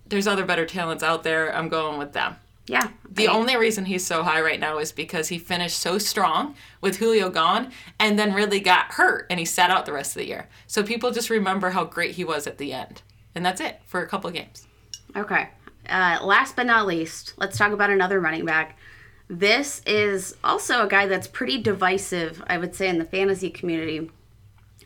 there's 0.09 0.27
other 0.27 0.45
better 0.45 0.65
talents 0.65 1.03
out 1.03 1.23
there. 1.23 1.53
I'm 1.55 1.69
going 1.69 1.97
with 1.97 2.13
them. 2.13 2.35
Yeah. 2.67 2.89
The 3.09 3.27
I- 3.27 3.33
only 3.33 3.55
reason 3.57 3.85
he's 3.85 4.05
so 4.05 4.23
high 4.23 4.41
right 4.41 4.59
now 4.59 4.77
is 4.77 4.91
because 4.91 5.29
he 5.29 5.39
finished 5.39 5.79
so 5.79 5.97
strong 5.97 6.55
with 6.81 6.97
Julio 6.97 7.29
gone 7.29 7.71
and 7.99 8.19
then 8.19 8.33
really 8.33 8.59
got 8.59 8.93
hurt 8.93 9.25
and 9.29 9.39
he 9.39 9.45
sat 9.45 9.71
out 9.71 9.85
the 9.85 9.93
rest 9.93 10.15
of 10.15 10.19
the 10.21 10.27
year. 10.27 10.47
So 10.67 10.83
people 10.83 11.11
just 11.11 11.29
remember 11.29 11.71
how 11.71 11.85
great 11.85 12.15
he 12.15 12.23
was 12.23 12.45
at 12.45 12.57
the 12.57 12.73
end. 12.73 13.01
And 13.33 13.45
that's 13.45 13.61
it 13.61 13.79
for 13.85 14.01
a 14.01 14.07
couple 14.07 14.29
games. 14.31 14.67
Okay. 15.15 15.49
Uh, 15.89 16.19
last 16.21 16.55
but 16.55 16.65
not 16.65 16.85
least, 16.85 17.33
let's 17.37 17.57
talk 17.57 17.71
about 17.71 17.89
another 17.89 18.19
running 18.19 18.45
back. 18.45 18.77
This 19.29 19.81
is 19.85 20.35
also 20.43 20.85
a 20.85 20.89
guy 20.89 21.05
that's 21.05 21.27
pretty 21.27 21.61
divisive, 21.61 22.43
I 22.47 22.57
would 22.57 22.75
say, 22.75 22.87
in 22.89 22.97
the 22.97 23.05
fantasy 23.05 23.49
community. 23.49 24.09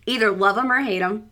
Either 0.05 0.31
love 0.31 0.57
him 0.57 0.71
or 0.71 0.81
hate 0.81 1.01
him. 1.01 1.29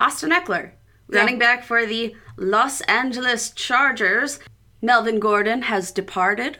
Austin 0.00 0.30
Ekeler, 0.30 0.72
running 1.08 1.38
back 1.38 1.64
for 1.64 1.86
the 1.86 2.14
Los 2.36 2.80
Angeles 2.82 3.50
Chargers. 3.50 4.38
Melvin 4.80 5.18
Gordon 5.18 5.62
has 5.62 5.90
departed. 5.90 6.58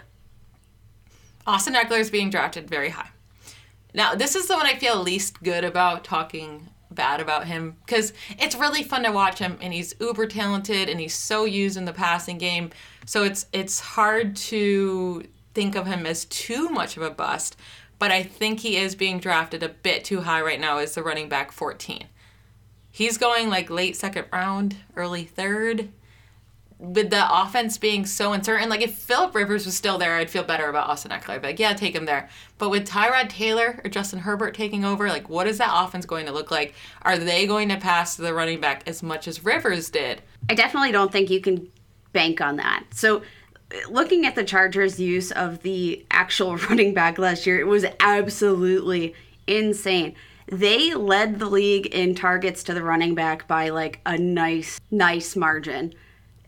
Austin 1.47 1.75
Ekeler 1.75 2.01
is 2.01 2.11
being 2.11 2.31
drafted 2.31 2.69
very 2.69 2.91
high. 2.91 3.11
Now, 3.95 4.15
this 4.15 4.35
is 4.35 4.49
the 4.49 4.57
one 4.57 4.67
I 4.67 4.75
feel 4.75 5.01
least 5.01 5.43
good 5.43 5.65
about 5.65 6.05
talking 6.05 6.69
bad 6.91 7.21
about 7.21 7.47
him 7.47 7.77
because 7.85 8.13
it's 8.39 8.57
really 8.57 8.83
fun 8.83 9.05
to 9.05 9.13
watch 9.13 9.39
him 9.39 9.57
and 9.61 9.73
he's 9.73 9.95
uber 10.01 10.27
talented 10.27 10.89
and 10.89 10.99
he's 10.99 11.15
so 11.15 11.45
used 11.45 11.77
in 11.77 11.85
the 11.85 11.93
passing 11.93 12.39
game. 12.39 12.71
So 13.07 13.25
it's 13.25 13.47
it's 13.53 13.79
hard 13.81 14.37
to 14.37 15.25
think 15.55 15.77
of 15.77 15.87
him 15.87 16.07
as 16.07 16.25
too 16.27 16.69
much 16.69 16.97
of 16.97 17.03
a 17.03 17.11
bust, 17.11 17.57
but 17.99 18.11
I 18.11 18.23
think 18.23 18.61
he 18.61 18.77
is 18.77 18.95
being 18.95 19.21
drafted 19.21 19.63
a 19.63 19.69
bit 19.69 20.05
too 20.05 20.23
high 20.23 20.41
right 20.41 20.61
now 20.61 20.79
as 20.79 20.95
the 20.95 21.03
running 21.03 21.29
back 21.29 21.53
14. 21.53 22.05
He's 22.91 23.17
going 23.17 23.49
like 23.49 23.71
late 23.71 23.97
second 23.97 24.27
round, 24.33 24.77
early 24.97 25.25
third 25.25 25.91
with 26.79 27.11
the 27.11 27.43
offense 27.43 27.77
being 27.77 28.07
so 28.07 28.33
uncertain, 28.33 28.69
like 28.69 28.83
if 28.83 28.95
Philip 28.95 29.35
Rivers 29.35 29.67
was 29.67 29.77
still 29.77 29.99
there, 29.99 30.17
I'd 30.17 30.31
feel 30.31 30.45
better 30.45 30.69
about 30.69 30.89
Austin 30.89 31.11
Ekeler. 31.11 31.31
I'd 31.31 31.43
like, 31.43 31.59
yeah, 31.59 31.73
take 31.73 31.95
him 31.95 32.05
there. 32.05 32.29
But 32.57 32.71
with 32.71 32.87
Tyrod 32.87 33.29
Taylor 33.29 33.81
or 33.83 33.91
Justin 33.91 34.21
Herbert 34.21 34.55
taking 34.55 34.85
over, 34.85 35.09
like 35.09 35.29
what 35.29 35.49
is 35.49 35.59
that 35.59 35.73
offense 35.73 36.07
going 36.07 36.27
to 36.27 36.33
look 36.33 36.53
like? 36.53 36.75
Are 37.03 37.19
they 37.19 37.47
going 37.47 37.69
to 37.71 37.77
pass 37.77 38.15
the 38.15 38.33
running 38.33 38.61
back 38.61 38.87
as 38.87 39.03
much 39.03 39.27
as 39.27 39.45
Rivers 39.45 39.91
did? 39.91 40.23
I 40.49 40.55
definitely 40.55 40.93
don't 40.93 41.11
think 41.11 41.31
you 41.31 41.41
can 41.41 41.69
bank 42.13 42.41
on 42.41 42.57
that. 42.57 42.85
So 42.93 43.23
looking 43.91 44.25
at 44.25 44.37
the 44.37 44.45
Chargers' 44.45 45.01
use 45.01 45.33
of 45.33 45.63
the 45.63 46.07
actual 46.13 46.57
running 46.69 46.95
back 46.95 47.19
last 47.19 47.45
year, 47.45 47.59
it 47.59 47.67
was 47.67 47.87
absolutely 47.99 49.15
insane. 49.49 50.15
They 50.51 50.95
led 50.95 51.41
the 51.41 51.47
league 51.47 51.87
in 51.87 52.15
targets 52.15 52.63
to 52.65 52.75
the 52.75 52.85
running 52.85 53.17
back 53.17 53.49
by 53.49 53.71
like 53.71 54.01
a 54.07 54.17
nice, 54.17 54.81
nice 54.93 55.35
margin 55.35 55.93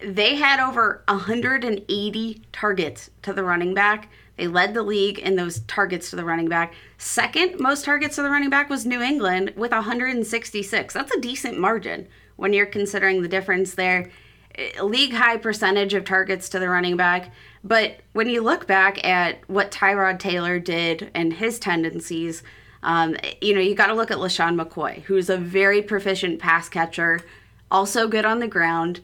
they 0.02 0.36
had 0.36 0.60
over 0.60 1.02
180 1.08 2.42
targets 2.52 3.10
to 3.22 3.32
the 3.32 3.44
running 3.44 3.74
back. 3.74 4.08
They 4.36 4.46
led 4.46 4.72
the 4.72 4.82
league 4.82 5.18
in 5.18 5.36
those 5.36 5.60
targets 5.60 6.10
to 6.10 6.16
the 6.16 6.24
running 6.24 6.48
back. 6.48 6.72
Second 6.98 7.60
most 7.60 7.84
targets 7.84 8.16
to 8.16 8.22
the 8.22 8.30
running 8.30 8.50
back 8.50 8.70
was 8.70 8.86
New 8.86 9.02
England 9.02 9.52
with 9.56 9.72
166. 9.72 10.94
That's 10.94 11.14
a 11.14 11.20
decent 11.20 11.58
margin 11.58 12.08
when 12.36 12.52
you're 12.52 12.66
considering 12.66 13.20
the 13.20 13.28
difference 13.28 13.74
there. 13.74 14.10
League 14.82 15.12
high 15.12 15.36
percentage 15.36 15.94
of 15.94 16.04
targets 16.04 16.48
to 16.50 16.58
the 16.58 16.68
running 16.68 16.96
back. 16.96 17.32
But 17.62 18.00
when 18.12 18.28
you 18.28 18.40
look 18.40 18.66
back 18.66 19.04
at 19.04 19.48
what 19.48 19.70
Tyrod 19.70 20.18
Taylor 20.18 20.58
did 20.58 21.10
and 21.14 21.32
his 21.34 21.58
tendencies, 21.58 22.42
um, 22.82 23.16
you 23.42 23.54
know, 23.54 23.60
you 23.60 23.74
got 23.74 23.88
to 23.88 23.94
look 23.94 24.10
at 24.10 24.16
LeSean 24.16 24.58
McCoy, 24.58 25.02
who's 25.02 25.28
a 25.28 25.36
very 25.36 25.82
proficient 25.82 26.38
pass 26.40 26.68
catcher, 26.70 27.20
also 27.70 28.08
good 28.08 28.24
on 28.24 28.38
the 28.38 28.48
ground 28.48 29.00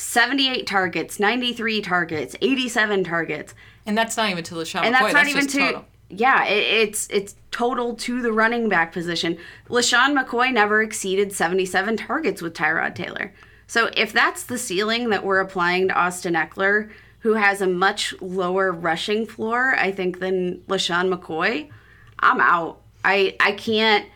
78 0.00 0.66
targets, 0.66 1.20
93 1.20 1.80
targets, 1.82 2.36
87 2.40 3.04
targets. 3.04 3.54
And 3.86 3.96
that's 3.96 4.16
not 4.16 4.30
even 4.30 4.44
to 4.44 4.54
LeSean 4.54 4.82
And 4.82 4.94
McCoy. 4.94 5.12
that's 5.12 5.12
not 5.14 5.24
that's 5.24 5.28
even 5.28 5.46
to 5.48 5.58
total. 5.58 5.84
yeah, 6.08 6.44
it, 6.46 6.88
it's 6.88 7.08
it's 7.10 7.36
total 7.50 7.94
to 7.96 8.22
the 8.22 8.32
running 8.32 8.68
back 8.68 8.92
position. 8.92 9.38
LeSean 9.68 10.18
McCoy 10.18 10.52
never 10.52 10.82
exceeded 10.82 11.32
77 11.32 11.96
targets 11.96 12.42
with 12.42 12.54
Tyrod 12.54 12.94
Taylor. 12.94 13.32
So 13.66 13.90
if 13.96 14.12
that's 14.12 14.44
the 14.44 14.58
ceiling 14.58 15.10
that 15.10 15.24
we're 15.24 15.40
applying 15.40 15.88
to 15.88 15.94
Austin 15.94 16.34
Ekeler, 16.34 16.90
who 17.20 17.34
has 17.34 17.60
a 17.60 17.66
much 17.68 18.14
lower 18.20 18.72
rushing 18.72 19.26
floor, 19.26 19.74
I 19.76 19.92
think, 19.92 20.18
than 20.20 20.58
LeSean 20.68 21.12
McCoy, 21.14 21.70
I'm 22.18 22.40
out. 22.40 22.80
I 23.04 23.36
I 23.40 23.52
can't 23.52 24.06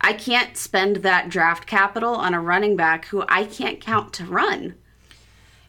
I 0.00 0.12
can't 0.12 0.56
spend 0.56 0.96
that 0.96 1.28
draft 1.28 1.66
capital 1.66 2.14
on 2.14 2.34
a 2.34 2.40
running 2.40 2.76
back 2.76 3.06
who 3.06 3.24
I 3.28 3.44
can't 3.44 3.80
count 3.80 4.12
to 4.14 4.24
run. 4.24 4.74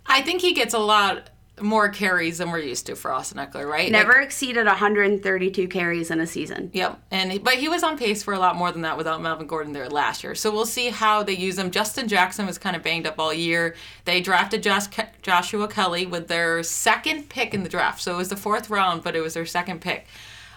I 0.06 0.22
think 0.22 0.42
he 0.42 0.54
gets 0.54 0.74
a 0.74 0.80
lot 0.80 1.30
more 1.62 1.88
carries 1.88 2.40
than 2.40 2.50
we're 2.50 2.58
used 2.60 2.88
to 2.88 2.96
for 2.96 3.12
Austin 3.12 3.38
Ekeler, 3.38 3.70
right? 3.70 3.92
Never 3.92 4.14
Like, 4.14 4.24
exceeded 4.26 4.66
132 4.66 5.68
carries 5.68 6.10
in 6.10 6.20
a 6.20 6.26
season. 6.26 6.72
Yep, 6.74 7.00
and 7.12 7.44
but 7.44 7.56
he 7.56 7.70
was 7.70 7.84
on 7.84 7.96
pace 7.98 8.24
for 8.24 8.34
a 8.34 8.40
lot 8.40 8.56
more 8.56 8.72
than 8.72 8.82
that 8.82 8.98
without 8.98 9.22
Melvin 9.22 9.46
Gordon 9.46 9.72
there 9.72 9.88
last 9.88 10.24
year. 10.24 10.34
So 10.34 10.52
we'll 10.52 10.66
see 10.66 10.90
how 10.90 11.22
they 11.22 11.34
use 11.34 11.58
him. 11.60 11.70
Justin 11.70 12.08
Jackson 12.08 12.48
was 12.48 12.58
kind 12.58 12.76
of 12.76 12.82
banged 12.82 13.06
up 13.06 13.20
all 13.20 13.32
year. 13.34 13.76
They 14.06 14.20
drafted 14.20 14.64
Josh 14.64 14.88
Joshua 15.22 15.68
Kelly 15.68 16.08
with 16.08 16.28
their 16.28 16.64
second 16.64 17.30
pick 17.30 17.54
in 17.54 17.62
the 17.64 17.70
draft, 17.70 18.02
so 18.02 18.16
it 18.16 18.18
was 18.18 18.30
the 18.30 18.36
fourth 18.38 18.70
round, 18.72 19.04
but 19.04 19.16
it 19.16 19.22
was 19.22 19.36
their 19.36 19.46
second 19.46 19.80
pick. 19.82 20.08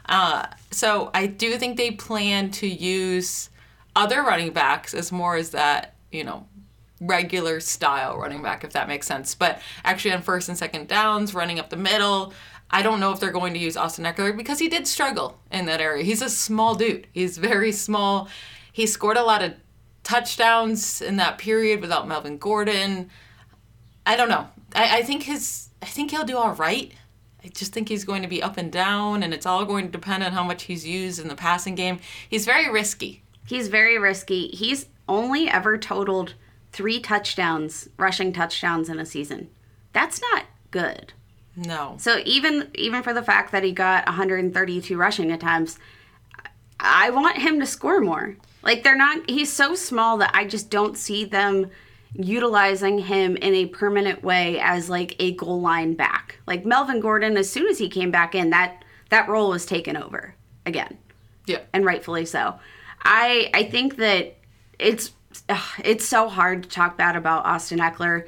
Uh, 0.09 0.47
so 0.71 1.11
I 1.13 1.27
do 1.27 1.59
think 1.59 1.77
they 1.77 1.91
plan 1.91 2.51
to 2.53 2.67
use 2.67 3.51
other 3.95 4.23
running 4.23 4.53
backs 4.53 4.95
as 4.95 5.13
more 5.13 5.37
as 5.37 5.51
that 5.51 5.95
you 6.11 6.25
know 6.25 6.47
regular 7.01 7.61
style 7.61 8.19
running 8.19 8.43
back, 8.43 8.65
if 8.65 8.73
that 8.73 8.89
makes 8.89 9.07
sense. 9.07 9.35
But 9.35 9.61
actually, 9.85 10.13
on 10.13 10.23
first 10.23 10.49
and 10.49 10.57
second 10.57 10.89
downs, 10.89 11.35
running 11.35 11.59
up 11.59 11.71
the 11.71 11.77
middle, 11.77 12.33
I 12.71 12.83
don't 12.83 13.01
know 13.01 13.13
if 13.13 13.21
they're 13.21 13.31
going 13.31 13.55
to 13.55 13.61
use 13.61 13.77
Austin 13.77 14.05
Ekeler 14.05 14.37
because 14.37 14.59
he 14.59 14.69
did 14.69 14.87
struggle 14.87 15.39
in 15.51 15.67
that 15.67 15.81
area. 15.81 16.05
He's 16.05 16.23
a 16.23 16.29
small 16.29 16.75
dude. 16.75 17.07
He's 17.13 17.39
very 17.39 17.73
small. 17.73 18.29
He 18.73 18.87
scored 18.87 19.17
a 19.17 19.23
lot 19.23 19.43
of 19.43 19.55
touchdowns 20.03 21.01
in 21.01 21.17
that 21.17 21.39
period 21.39 21.81
without 21.81 22.09
Melvin 22.09 22.39
Gordon. 22.39 23.11
I 24.05 24.17
don't 24.17 24.29
know. 24.29 24.49
I, 24.75 24.99
I 24.99 25.03
think 25.03 25.25
his. 25.25 25.69
I 25.83 25.87
think 25.87 26.11
he'll 26.11 26.25
do 26.25 26.37
all 26.37 26.55
right. 26.55 26.93
I 27.45 27.49
just 27.49 27.73
think 27.73 27.89
he's 27.89 28.05
going 28.05 28.23
to 28.23 28.29
be 28.29 28.43
up 28.43 28.57
and 28.57 28.73
down, 28.73 29.23
and 29.23 29.33
it's 29.33 29.47
all 29.47 29.65
going 29.65 29.87
to 29.87 29.93
depend 29.93 30.25
on 30.25 30.33
how 30.33 30.43
much 30.43 30.65
he's 30.65 30.87
used 30.87 31.21
in 31.21 31.29
the 31.29 31.37
passing 31.37 31.77
game. 31.77 32.01
He's 32.29 32.45
very 32.45 32.69
risky. 32.71 33.23
He's 33.47 33.69
very 33.69 33.99
risky. 33.99 34.49
He's 34.49 34.87
only 35.09 35.49
ever 35.49 35.79
totaled 35.79 36.35
three 36.77 37.01
touchdowns, 37.01 37.89
rushing 37.99 38.33
touchdowns 38.35 38.91
in 38.91 38.99
a 38.99 39.07
season. 39.07 39.49
That's 39.95 40.21
not 40.21 40.45
good. 40.71 41.15
No. 41.57 41.97
So 41.99 42.21
even 42.27 42.71
even 42.75 43.03
for 43.03 43.15
the 43.15 43.23
fact 43.23 43.51
that 43.53 43.65
he 43.65 43.73
got 43.73 44.05
132 44.07 44.95
rushing 44.97 45.33
attempts, 45.33 45.79
I 46.79 47.09
want 47.11 47.39
him 47.39 47.59
to 47.61 47.67
score 47.67 48.01
more. 48.01 48.37
Like 48.63 48.83
they're 48.83 48.95
not 48.97 49.29
he's 49.31 49.51
so 49.51 49.75
small 49.75 50.19
that 50.19 50.33
I 50.35 50.45
just 50.45 50.69
don't 50.69 50.99
see 50.99 51.25
them 51.25 51.71
utilizing 52.15 52.99
him 52.99 53.37
in 53.37 53.55
a 53.55 53.67
permanent 53.67 54.23
way 54.23 54.59
as 54.61 54.91
like 54.91 55.17
a 55.19 55.33
goal 55.33 55.61
line 55.63 55.95
back. 55.95 56.39
Like 56.47 56.67
Melvin 56.67 57.01
Gordon 57.01 57.37
as 57.39 57.51
soon 57.51 57.69
as 57.69 57.79
he 57.79 57.89
came 57.89 58.11
back 58.11 58.35
in 58.35 58.51
that 58.51 58.85
that 59.09 59.29
role 59.29 59.51
was 59.51 59.65
taken 59.65 59.97
over 59.97 60.35
again 60.67 60.99
Yeah. 61.47 61.61
and 61.73 61.85
rightfully 61.87 62.27
so. 62.27 62.59
I 63.03 63.51
I 63.55 63.63
think 63.65 63.97
that 63.97 64.37
it's 64.79 65.13
it's 65.85 66.07
so 66.07 66.29
hard 66.29 66.65
to 66.65 66.69
talk 66.69 66.97
bad 66.97 67.17
about 67.17 67.45
Austin 67.47 67.79
Ekeler. 67.79 68.27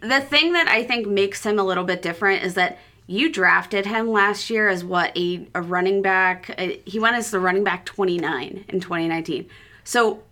The 0.00 0.20
thing 0.20 0.52
that 0.54 0.68
I 0.68 0.82
think 0.84 1.06
makes 1.06 1.44
him 1.44 1.58
a 1.58 1.62
little 1.64 1.84
bit 1.84 2.02
different 2.02 2.42
is 2.42 2.54
that 2.54 2.78
you 3.06 3.32
drafted 3.32 3.86
him 3.86 4.08
last 4.08 4.50
year 4.50 4.68
as 4.68 4.84
what 4.84 5.16
a, 5.16 5.46
a 5.54 5.62
running 5.62 6.02
back. 6.02 6.54
uh, 6.58 6.68
He 6.84 6.98
went 6.98 7.16
as 7.16 7.30
the 7.30 7.40
running 7.40 7.64
back 7.64 7.84
29 7.86 8.64
in 8.68 8.80
2019. 8.80 9.48
So 9.84 10.22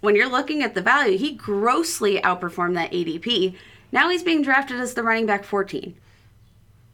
when 0.00 0.14
you're 0.14 0.28
looking 0.28 0.62
at 0.62 0.74
the 0.74 0.82
value, 0.82 1.16
he 1.16 1.32
grossly 1.32 2.20
outperformed 2.20 2.74
that 2.74 2.92
ADP. 2.92 3.54
Now 3.92 4.10
he's 4.10 4.22
being 4.22 4.42
drafted 4.42 4.78
as 4.80 4.94
the 4.94 5.02
running 5.02 5.24
back 5.26 5.44
14. 5.44 5.94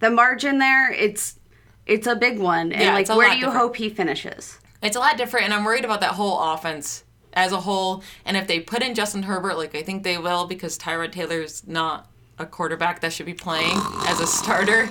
The 0.01 0.11
margin 0.11 0.59
there, 0.59 0.93
it's 0.93 1.37
it's 1.87 2.07
a 2.07 2.15
big 2.17 2.39
one. 2.39 2.73
And 2.73 2.83
Yeah, 2.83 2.95
like 2.95 3.09
where 3.09 3.29
do 3.31 3.35
you 3.37 3.41
different. 3.47 3.59
hope 3.61 3.77
he 3.77 3.89
finishes? 3.89 4.59
It's 4.83 4.97
a 4.97 5.01
lot 5.01 5.17
different, 5.17 5.47
and 5.47 5.55
I'm 5.55 5.65
worried 5.65 5.85
about 5.85 6.01
that 6.01 6.13
whole 6.13 6.39
offense 6.53 7.04
as 7.35 7.53
a 7.53 7.61
whole. 7.61 8.03
And 8.25 8.37
if 8.37 8.47
they 8.47 8.61
put 8.61 8.83
in 8.83 8.95
Justin 8.95 9.25
Herbert, 9.25 9.57
like 9.57 9.75
I 9.75 9.83
think 9.83 10.03
they 10.03 10.19
will, 10.19 10.47
because 10.47 10.79
Tyrod 10.79 11.13
Taylor's 11.13 11.67
not 11.67 12.09
a 12.39 12.47
quarterback 12.47 13.01
that 13.01 13.13
should 13.13 13.27
be 13.27 13.35
playing 13.35 13.79
as 14.07 14.21
a 14.21 14.27
starter 14.27 14.89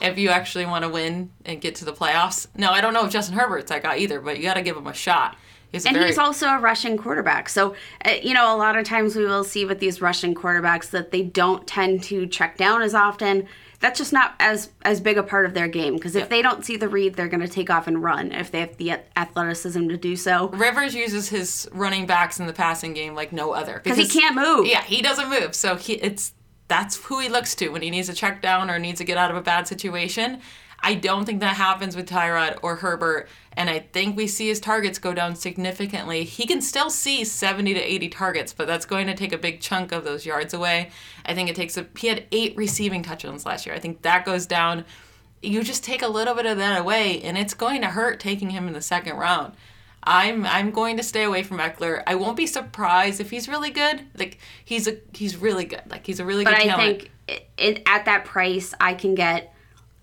if 0.00 0.16
you 0.16 0.30
actually 0.30 0.64
want 0.64 0.82
to 0.82 0.88
win 0.88 1.30
and 1.44 1.60
get 1.60 1.74
to 1.76 1.84
the 1.84 1.92
playoffs. 1.92 2.46
No, 2.56 2.70
I 2.70 2.80
don't 2.80 2.94
know 2.94 3.04
if 3.04 3.12
Justin 3.12 3.36
Herbert's 3.36 3.70
that 3.70 3.82
guy 3.82 3.98
either, 3.98 4.20
but 4.20 4.38
you 4.38 4.42
got 4.42 4.54
to 4.54 4.62
give 4.62 4.76
him 4.76 4.86
a 4.86 4.94
shot. 4.94 5.36
He's 5.72 5.84
And 5.84 5.94
very, 5.94 6.06
he's 6.06 6.18
also 6.18 6.46
a 6.46 6.58
rushing 6.58 6.96
quarterback. 6.96 7.48
So, 7.48 7.74
uh, 8.04 8.12
you 8.22 8.32
know, 8.32 8.54
a 8.54 8.56
lot 8.56 8.78
of 8.78 8.86
times 8.86 9.16
we 9.16 9.26
will 9.26 9.44
see 9.44 9.64
with 9.64 9.78
these 9.78 10.00
rushing 10.00 10.34
quarterbacks 10.34 10.90
that 10.90 11.10
they 11.10 11.22
don't 11.22 11.66
tend 11.66 12.02
to 12.04 12.26
check 12.26 12.56
down 12.56 12.82
as 12.82 12.94
often. 12.94 13.46
That's 13.80 13.98
just 13.98 14.12
not 14.12 14.34
as 14.40 14.70
as 14.82 15.00
big 15.00 15.18
a 15.18 15.22
part 15.22 15.46
of 15.46 15.54
their 15.54 15.68
game 15.68 15.94
because 15.94 16.14
if 16.16 16.22
Yep. 16.22 16.30
they 16.30 16.42
don't 16.42 16.64
see 16.64 16.76
the 16.76 16.88
read, 16.88 17.14
they're 17.14 17.28
going 17.28 17.40
to 17.40 17.48
take 17.48 17.68
off 17.70 17.86
and 17.86 18.02
run 18.02 18.32
if 18.32 18.50
they 18.50 18.60
have 18.60 18.76
the 18.78 18.92
athleticism 19.16 19.88
to 19.88 19.96
do 19.96 20.16
so. 20.16 20.48
Rivers 20.48 20.94
uses 20.94 21.28
his 21.28 21.68
running 21.72 22.06
backs 22.06 22.40
in 22.40 22.46
the 22.46 22.52
passing 22.52 22.94
game 22.94 23.14
like 23.14 23.32
no 23.32 23.52
other 23.52 23.80
Because 23.84 23.98
he 23.98 24.06
can't 24.08 24.34
move. 24.34 24.66
Yeah, 24.66 24.82
he 24.82 25.02
doesn't 25.02 25.28
move. 25.28 25.54
So 25.54 25.76
he 25.76 25.94
it's 25.94 26.32
that's 26.68 26.96
who 26.96 27.20
he 27.20 27.28
looks 27.28 27.54
to 27.56 27.68
when 27.68 27.82
he 27.82 27.90
needs 27.90 28.08
a 28.08 28.14
check 28.14 28.42
down 28.42 28.70
or 28.70 28.78
needs 28.78 28.98
to 28.98 29.04
get 29.04 29.16
out 29.18 29.30
of 29.30 29.36
a 29.36 29.42
bad 29.42 29.68
situation. 29.68 30.40
I 30.86 30.94
don't 30.94 31.24
think 31.24 31.40
that 31.40 31.56
happens 31.56 31.96
with 31.96 32.08
Tyrod 32.08 32.60
or 32.62 32.76
Herbert, 32.76 33.28
and 33.54 33.68
I 33.68 33.80
think 33.80 34.16
we 34.16 34.28
see 34.28 34.46
his 34.46 34.60
targets 34.60 35.00
go 35.00 35.12
down 35.12 35.34
significantly. 35.34 36.22
He 36.22 36.46
can 36.46 36.62
still 36.62 36.90
see 36.90 37.24
70 37.24 37.74
to 37.74 37.80
80 37.80 38.08
targets, 38.10 38.52
but 38.52 38.68
that's 38.68 38.86
going 38.86 39.08
to 39.08 39.14
take 39.14 39.32
a 39.32 39.36
big 39.38 39.60
chunk 39.60 39.90
of 39.90 40.04
those 40.04 40.24
yards 40.24 40.54
away. 40.54 40.90
I 41.24 41.34
think 41.34 41.50
it 41.50 41.56
takes 41.56 41.76
a 41.76 41.88
he 41.98 42.06
had 42.06 42.26
8 42.30 42.56
receiving 42.56 43.02
touchdowns 43.02 43.44
last 43.44 43.66
year. 43.66 43.74
I 43.74 43.80
think 43.80 44.02
that 44.02 44.24
goes 44.24 44.46
down. 44.46 44.84
You 45.42 45.64
just 45.64 45.82
take 45.82 46.02
a 46.02 46.08
little 46.08 46.36
bit 46.36 46.46
of 46.46 46.56
that 46.58 46.80
away 46.80 47.20
and 47.20 47.36
it's 47.36 47.52
going 47.54 47.80
to 47.80 47.88
hurt 47.88 48.20
taking 48.20 48.50
him 48.50 48.68
in 48.68 48.72
the 48.72 48.80
second 48.80 49.16
round. 49.16 49.54
I'm 50.04 50.46
I'm 50.46 50.70
going 50.70 50.98
to 50.98 51.02
stay 51.02 51.24
away 51.24 51.42
from 51.42 51.58
Ekeler. 51.58 52.04
I 52.06 52.14
won't 52.14 52.36
be 52.36 52.46
surprised 52.46 53.20
if 53.20 53.30
he's 53.30 53.48
really 53.48 53.70
good. 53.70 54.06
Like 54.16 54.38
he's 54.64 54.86
a 54.86 54.98
he's 55.12 55.36
really 55.36 55.64
good. 55.64 55.82
Like 55.88 56.06
he's 56.06 56.20
a 56.20 56.24
really 56.24 56.44
But 56.44 56.54
good 56.54 56.62
I 56.62 56.66
talent. 56.66 56.98
think 57.00 57.10
it, 57.26 57.48
it, 57.58 57.82
at 57.86 58.04
that 58.04 58.24
price, 58.24 58.72
I 58.80 58.94
can 58.94 59.16
get 59.16 59.52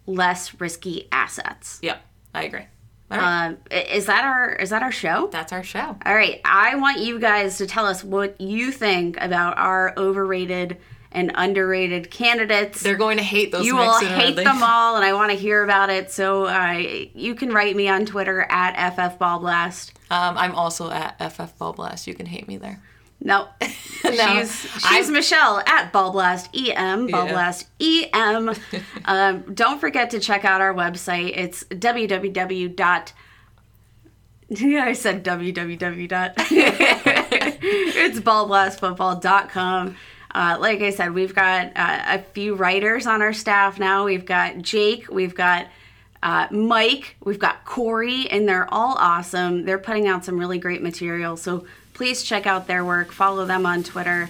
less 0.05 0.59
risky 0.59 1.07
assets. 1.11 1.79
yeah, 1.81 1.97
I 2.33 2.43
agree. 2.43 2.65
All 3.11 3.17
right. 3.19 3.47
Um, 3.47 3.57
is 3.69 4.07
that 4.07 4.23
our 4.23 4.53
is 4.55 4.71
that 4.71 4.81
our 4.81 4.91
show? 4.91 5.27
That's 5.31 5.53
our 5.53 5.63
show. 5.63 5.97
All 6.05 6.15
right. 6.15 6.41
I 6.45 6.75
want 6.75 6.99
you 6.99 7.19
guys 7.19 7.57
to 7.59 7.67
tell 7.67 7.85
us 7.85 8.03
what 8.03 8.39
you 8.41 8.71
think 8.71 9.17
about 9.21 9.57
our 9.57 9.93
overrated 9.97 10.77
and 11.11 11.31
underrated 11.35 12.09
candidates. 12.09 12.81
They're 12.81 12.95
going 12.95 13.17
to 13.17 13.23
hate 13.23 13.51
those. 13.51 13.67
you 13.67 13.75
will 13.75 13.99
hate 13.99 14.35
them 14.35 14.63
all, 14.63 14.95
and 14.95 15.05
I 15.05 15.13
want 15.13 15.29
to 15.31 15.37
hear 15.37 15.63
about 15.63 15.91
it. 15.91 16.09
So 16.09 16.45
uh, 16.45 16.71
you 17.13 17.35
can 17.35 17.53
write 17.53 17.75
me 17.75 17.87
on 17.87 18.07
Twitter 18.07 18.47
at 18.49 18.95
ffballblast. 18.95 19.91
Um, 20.09 20.37
I'm 20.37 20.55
also 20.55 20.89
at 20.89 21.19
FF 21.31 21.57
Ball 21.59 21.73
Blast. 21.73 22.07
You 22.07 22.15
can 22.15 22.25
hate 22.25 22.47
me 22.47 22.57
there. 22.57 22.81
No, 23.25 23.47
she's 24.03 24.51
she's 24.85 25.09
Michelle 25.09 25.59
at 25.65 25.93
Ballblast 25.93 26.49
EM 26.53 27.07
Ballblast 27.07 27.67
EM. 27.79 28.53
um, 29.05 29.53
don't 29.53 29.79
forget 29.79 30.09
to 30.09 30.19
check 30.19 30.43
out 30.43 30.59
our 30.59 30.73
website. 30.73 31.31
It's 31.37 31.63
www. 31.63 32.75
dot 32.75 33.13
Yeah, 34.49 34.83
I 34.83 34.93
said 34.93 35.23
www. 35.23 36.09
dot 36.09 36.33
it's 37.65 38.19
ballblastfootball.com. 38.19 39.95
Uh, 40.35 40.57
like 40.59 40.81
I 40.81 40.89
said, 40.89 41.13
we've 41.13 41.33
got 41.33 41.71
uh, 41.75 42.03
a 42.07 42.19
few 42.19 42.55
writers 42.55 43.07
on 43.07 43.21
our 43.21 43.33
staff 43.33 43.79
now. 43.79 44.05
We've 44.05 44.25
got 44.25 44.57
Jake, 44.59 45.07
we've 45.09 45.35
got 45.35 45.67
uh, 46.23 46.47
Mike, 46.51 47.15
we've 47.23 47.39
got 47.39 47.65
Corey, 47.65 48.27
and 48.29 48.47
they're 48.47 48.71
all 48.73 48.95
awesome. 48.97 49.65
They're 49.65 49.77
putting 49.77 50.07
out 50.07 50.25
some 50.25 50.39
really 50.39 50.57
great 50.57 50.81
material. 50.81 51.37
So 51.37 51.65
please 51.93 52.23
check 52.23 52.45
out 52.45 52.67
their 52.67 52.83
work, 52.83 53.11
follow 53.11 53.45
them 53.45 53.65
on 53.65 53.83
Twitter. 53.83 54.29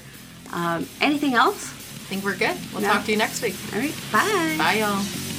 Um, 0.51 0.88
anything 1.01 1.34
else? 1.34 1.72
I 1.72 2.05
think 2.07 2.24
we're 2.24 2.36
good. 2.36 2.55
We'll 2.74 2.82
No. 2.82 2.89
talk 2.93 3.05
to 3.05 3.11
you 3.11 3.18
next 3.18 3.41
week. 3.41 3.55
All 3.74 3.80
right, 3.80 3.93
bye. 4.11 4.55
Bye, 4.57 4.74
y'all. 4.80 5.32